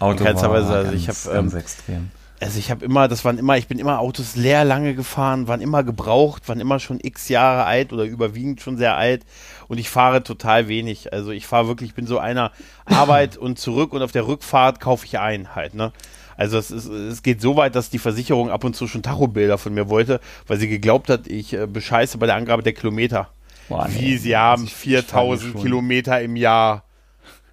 Auto 0.00 0.24
keinster 0.24 0.50
war 0.50 0.50
Weise, 0.50 0.72
also 0.74 0.92
ich 0.92 1.06
ganz, 1.06 1.26
hab, 1.26 1.34
ähm, 1.34 1.50
ganz 1.50 1.54
extrem. 1.54 2.10
Also 2.40 2.58
ich 2.58 2.72
habe 2.72 2.84
immer, 2.84 3.06
das 3.06 3.24
waren 3.24 3.38
immer, 3.38 3.56
ich 3.56 3.68
bin 3.68 3.78
immer 3.78 4.00
Autos 4.00 4.34
leer 4.34 4.64
lange 4.64 4.94
gefahren, 4.96 5.46
waren 5.46 5.60
immer 5.60 5.84
gebraucht, 5.84 6.48
waren 6.48 6.58
immer 6.58 6.80
schon 6.80 6.98
x 7.00 7.28
Jahre 7.28 7.64
alt 7.66 7.92
oder 7.92 8.02
überwiegend 8.04 8.60
schon 8.60 8.76
sehr 8.76 8.96
alt 8.96 9.24
und 9.68 9.78
ich 9.78 9.88
fahre 9.88 10.24
total 10.24 10.66
wenig. 10.66 11.12
Also 11.12 11.30
ich 11.30 11.46
fahre 11.46 11.68
wirklich, 11.68 11.90
ich 11.90 11.94
bin 11.94 12.08
so 12.08 12.18
einer 12.18 12.50
Arbeit 12.84 13.36
und 13.36 13.60
zurück 13.60 13.92
und 13.92 14.02
auf 14.02 14.10
der 14.10 14.26
Rückfahrt 14.26 14.80
kaufe 14.80 15.06
ich 15.06 15.20
ein 15.20 15.54
halt, 15.54 15.74
ne? 15.74 15.92
Also 16.36 16.58
es, 16.58 16.70
ist, 16.72 16.86
es 16.86 17.22
geht 17.22 17.40
so 17.40 17.54
weit, 17.56 17.76
dass 17.76 17.90
die 17.90 17.98
Versicherung 18.00 18.50
ab 18.50 18.64
und 18.64 18.74
zu 18.74 18.88
schon 18.88 19.02
Tachobilder 19.04 19.58
von 19.58 19.74
mir 19.74 19.88
wollte, 19.88 20.18
weil 20.48 20.58
sie 20.58 20.66
geglaubt 20.66 21.10
hat, 21.10 21.28
ich 21.28 21.52
äh, 21.52 21.66
bescheiße 21.68 22.18
bei 22.18 22.26
der 22.26 22.34
Angabe 22.36 22.64
der 22.64 22.72
Kilometer. 22.72 23.28
Boah, 23.68 23.88
nee, 23.88 24.00
Wie, 24.00 24.16
sie 24.18 24.36
haben 24.36 24.62
also 24.62 24.64
ich- 24.64 24.70
ich 24.72 25.04
fahre 25.06 25.26
4000 25.36 25.52
schon- 25.52 25.62
Kilometer 25.62 26.20
im 26.20 26.36
Jahr. 26.36 26.84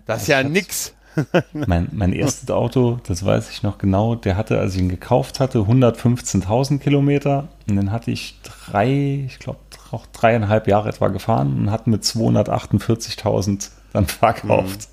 Das 0.05 0.23
ist 0.23 0.27
ja 0.27 0.43
nix. 0.43 0.93
Mein, 1.53 1.89
mein 1.91 2.13
erstes 2.13 2.49
Auto, 2.49 2.99
das 3.05 3.25
weiß 3.25 3.49
ich 3.49 3.61
noch 3.63 3.77
genau, 3.77 4.15
der 4.15 4.37
hatte, 4.37 4.57
als 4.59 4.75
ich 4.75 4.79
ihn 4.81 4.89
gekauft 4.89 5.39
hatte, 5.41 5.59
115.000 5.59 6.79
Kilometer. 6.79 7.49
Und 7.67 7.75
dann 7.75 7.91
hatte 7.91 8.11
ich 8.11 8.39
drei, 8.43 9.25
ich 9.27 9.39
glaube, 9.39 9.59
auch 9.91 10.05
dreieinhalb 10.07 10.67
Jahre 10.67 10.87
etwa 10.89 11.07
gefahren 11.09 11.57
und 11.57 11.71
hat 11.71 11.87
mit 11.87 12.03
248.000 12.03 13.69
dann 13.91 14.05
verkauft. 14.05 14.87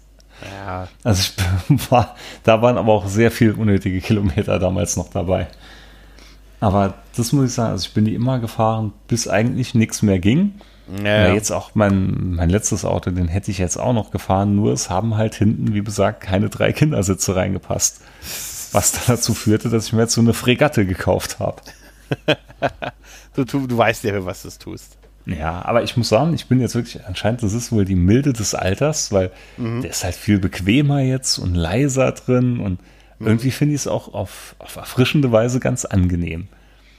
Ja, 0.65 0.89
Also 1.05 1.23
ich 1.69 1.91
war, 1.91 2.17
da 2.45 2.61
waren 2.61 2.77
aber 2.79 2.93
auch 2.93 3.07
sehr 3.07 3.31
viel 3.31 3.53
unnötige 3.53 4.01
Kilometer 4.01 4.59
damals 4.59 4.97
noch 4.97 5.11
dabei. 5.11 5.47
Aber 6.61 6.95
das 7.17 7.33
muss 7.33 7.47
ich 7.47 7.53
sagen, 7.53 7.73
also 7.73 7.87
ich 7.87 7.95
bin 7.95 8.05
die 8.07 8.15
immer 8.15 8.39
gefahren, 8.39 8.93
bis 9.09 9.29
eigentlich 9.29 9.75
nichts 9.75 10.03
mehr 10.03 10.19
ging. 10.19 10.55
Ja, 11.03 11.33
jetzt 11.33 11.51
auch 11.51 11.75
mein, 11.75 12.35
mein 12.35 12.49
letztes 12.49 12.85
Auto, 12.85 13.11
den 13.11 13.29
hätte 13.29 13.51
ich 13.51 13.59
jetzt 13.59 13.77
auch 13.77 13.93
noch 13.93 14.11
gefahren, 14.11 14.55
nur 14.55 14.73
es 14.73 14.89
haben 14.89 15.17
halt 15.17 15.35
hinten, 15.35 15.75
wie 15.75 15.83
gesagt, 15.83 16.21
keine 16.21 16.49
drei 16.49 16.73
Kindersitze 16.73 17.35
reingepasst. 17.35 18.01
Was 18.73 18.93
dann 18.93 19.03
dazu 19.07 19.35
führte, 19.35 19.69
dass 19.69 19.87
ich 19.87 19.93
mir 19.93 20.03
jetzt 20.03 20.15
so 20.15 20.21
eine 20.21 20.35
Fregatte 20.35 20.87
gekauft 20.87 21.39
habe. 21.41 21.63
du, 23.35 23.45
du, 23.45 23.67
du 23.67 23.77
weißt 23.77 24.05
ja, 24.05 24.25
was 24.25 24.43
du 24.43 24.51
tust. 24.51 24.97
Ja, 25.27 25.65
aber 25.65 25.83
ich 25.83 25.97
muss 25.97 26.09
sagen, 26.09 26.35
ich 26.35 26.47
bin 26.47 26.61
jetzt 26.61 26.77
wirklich, 26.77 27.05
anscheinend, 27.05 27.43
das 27.43 27.53
ist 27.53 27.73
wohl 27.73 27.85
die 27.85 27.97
Milde 27.97 28.33
des 28.33 28.55
Alters, 28.55 29.11
weil 29.11 29.33
der 29.57 29.91
ist 29.91 30.05
halt 30.05 30.15
viel 30.15 30.39
bequemer 30.39 31.01
jetzt 31.01 31.39
und 31.39 31.57
leiser 31.57 32.13
drin 32.13 32.61
und 32.61 32.79
irgendwie 33.19 33.51
finde 33.51 33.75
ich 33.75 33.81
es 33.81 33.87
auch 33.89 34.15
auf, 34.15 34.55
auf 34.59 34.77
erfrischende 34.77 35.33
Weise 35.33 35.59
ganz 35.59 35.85
angenehm. 35.85 36.49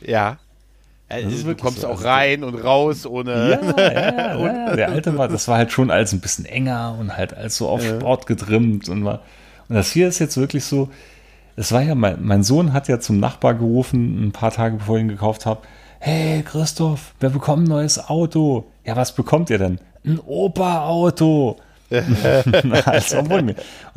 Ja. 0.02 0.40
Äh, 1.10 1.24
du 1.24 1.56
kommst 1.56 1.82
so, 1.82 1.88
auch 1.88 1.92
also 1.92 2.08
rein 2.08 2.44
und 2.44 2.56
raus 2.56 3.06
ohne. 3.06 3.60
Ja, 3.78 3.92
ja, 3.92 4.38
ja, 4.38 4.76
der 4.76 4.90
alte 4.90 5.18
war, 5.18 5.28
das 5.28 5.48
war 5.48 5.58
halt 5.58 5.72
schon 5.72 5.90
alles 5.90 6.12
ein 6.12 6.20
bisschen 6.20 6.46
enger 6.46 6.98
und 7.00 7.16
halt 7.16 7.34
alles 7.34 7.58
so 7.58 7.70
auf 7.70 7.84
Sport 7.84 8.28
getrimmt 8.28 8.90
und 8.90 9.06
war, 9.06 9.22
und 9.70 9.76
das 9.76 9.92
hier 9.92 10.08
ist 10.08 10.20
jetzt 10.20 10.38
wirklich 10.38 10.66
so, 10.66 10.90
es 11.56 11.72
war 11.72 11.82
ja, 11.82 11.96
mein, 11.96 12.24
mein 12.24 12.44
Sohn 12.44 12.74
hat 12.74 12.88
ja 12.88 13.00
zum 13.00 13.20
Nachbar 13.20 13.56
gerufen, 13.56 14.28
ein 14.28 14.32
paar 14.32 14.52
Tage 14.52 14.78
bevor 14.78 14.98
ich 14.98 15.04
ihn 15.04 15.08
gekauft 15.08 15.46
habe, 15.46 15.62
hey 16.00 16.44
Christoph, 16.44 17.14
wir 17.20 17.30
bekommen 17.30 17.64
ein 17.64 17.70
neues 17.70 18.10
Auto. 18.10 18.66
Ja, 18.86 18.96
was 18.96 19.16
bekommt 19.16 19.50
ihr 19.50 19.58
denn? 19.58 19.80
Ein 20.06 20.20
Opa-Auto. 20.20 21.58
Und 21.90 22.04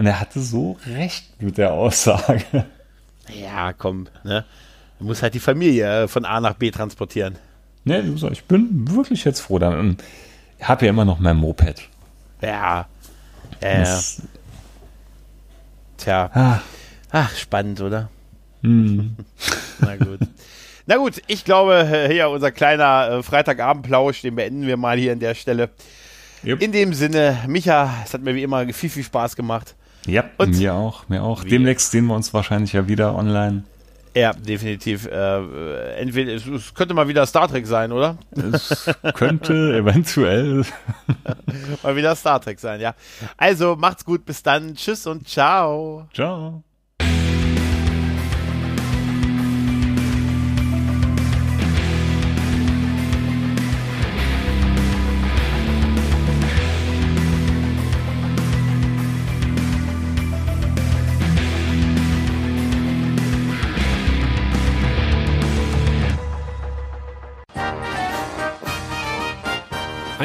er 0.06 0.20
hatte 0.20 0.40
so 0.40 0.76
recht 0.86 1.42
mit 1.42 1.58
der 1.58 1.72
Aussage. 1.72 2.44
Ja, 3.28 3.72
komm, 3.72 4.06
ne? 4.22 4.44
Du 5.00 5.06
musst 5.06 5.22
halt 5.22 5.34
die 5.34 5.40
Familie 5.40 6.02
äh, 6.04 6.08
von 6.08 6.24
A 6.24 6.40
nach 6.40 6.54
B 6.54 6.70
transportieren. 6.70 7.36
Ne, 7.84 8.04
ich 8.30 8.44
bin 8.44 8.84
wirklich 8.94 9.24
jetzt 9.24 9.40
froh. 9.40 9.58
Dann 9.58 9.96
ich 10.58 10.68
habe 10.68 10.84
ja 10.84 10.90
immer 10.90 11.04
noch 11.06 11.18
mein 11.18 11.36
Moped. 11.38 11.88
Ja. 12.42 12.86
Äh, 13.60 13.80
Das, 13.80 14.22
tja. 15.96 16.30
ah, 16.34 16.60
Ach, 17.10 17.34
spannend, 17.36 17.80
oder? 17.80 18.08
hm. 18.62 19.16
Na 19.80 19.96
gut. 19.96 20.20
Na 20.86 20.96
gut, 20.96 21.22
ich 21.26 21.44
glaube, 21.44 21.74
äh, 21.90 22.12
hier 22.12 22.28
unser 22.28 22.50
kleiner 22.52 23.10
äh, 23.10 23.22
Freitagabendplausch, 23.22 24.22
den 24.22 24.34
beenden 24.36 24.66
wir 24.66 24.76
mal 24.76 24.98
hier 24.98 25.12
an 25.12 25.18
der 25.20 25.34
Stelle. 25.34 25.70
Yep. 26.44 26.62
In 26.62 26.72
dem 26.72 26.94
Sinne, 26.94 27.38
Micha, 27.46 27.90
es 28.04 28.12
hat 28.14 28.22
mir 28.22 28.34
wie 28.34 28.42
immer 28.42 28.66
viel, 28.72 28.90
viel 28.90 29.04
Spaß 29.04 29.36
gemacht. 29.36 29.74
Ja, 30.06 30.24
Und- 30.38 30.56
mir 30.58 30.74
auch, 30.74 31.08
mir 31.08 31.22
auch. 31.22 31.44
Demnächst 31.44 31.90
sehen 31.90 32.06
wir 32.06 32.14
uns 32.14 32.32
wahrscheinlich 32.34 32.72
ja 32.72 32.88
wieder 32.88 33.14
online. 33.14 33.64
Ja, 34.14 34.32
definitiv. 34.32 35.06
Äh, 35.06 35.94
entweder 36.00 36.34
es, 36.34 36.46
es 36.46 36.74
könnte 36.74 36.94
mal 36.94 37.06
wieder 37.08 37.26
Star 37.26 37.48
Trek 37.48 37.66
sein, 37.66 37.92
oder? 37.92 38.18
Es 38.52 38.90
könnte 39.14 39.76
eventuell. 39.76 40.64
Mal 41.82 41.96
wieder 41.96 42.16
Star 42.16 42.40
Trek 42.40 42.58
sein, 42.58 42.80
ja. 42.80 42.94
Also 43.36 43.76
macht's 43.76 44.04
gut, 44.04 44.24
bis 44.24 44.42
dann. 44.42 44.74
Tschüss 44.74 45.06
und 45.06 45.28
ciao. 45.28 46.08
Ciao. 46.12 46.64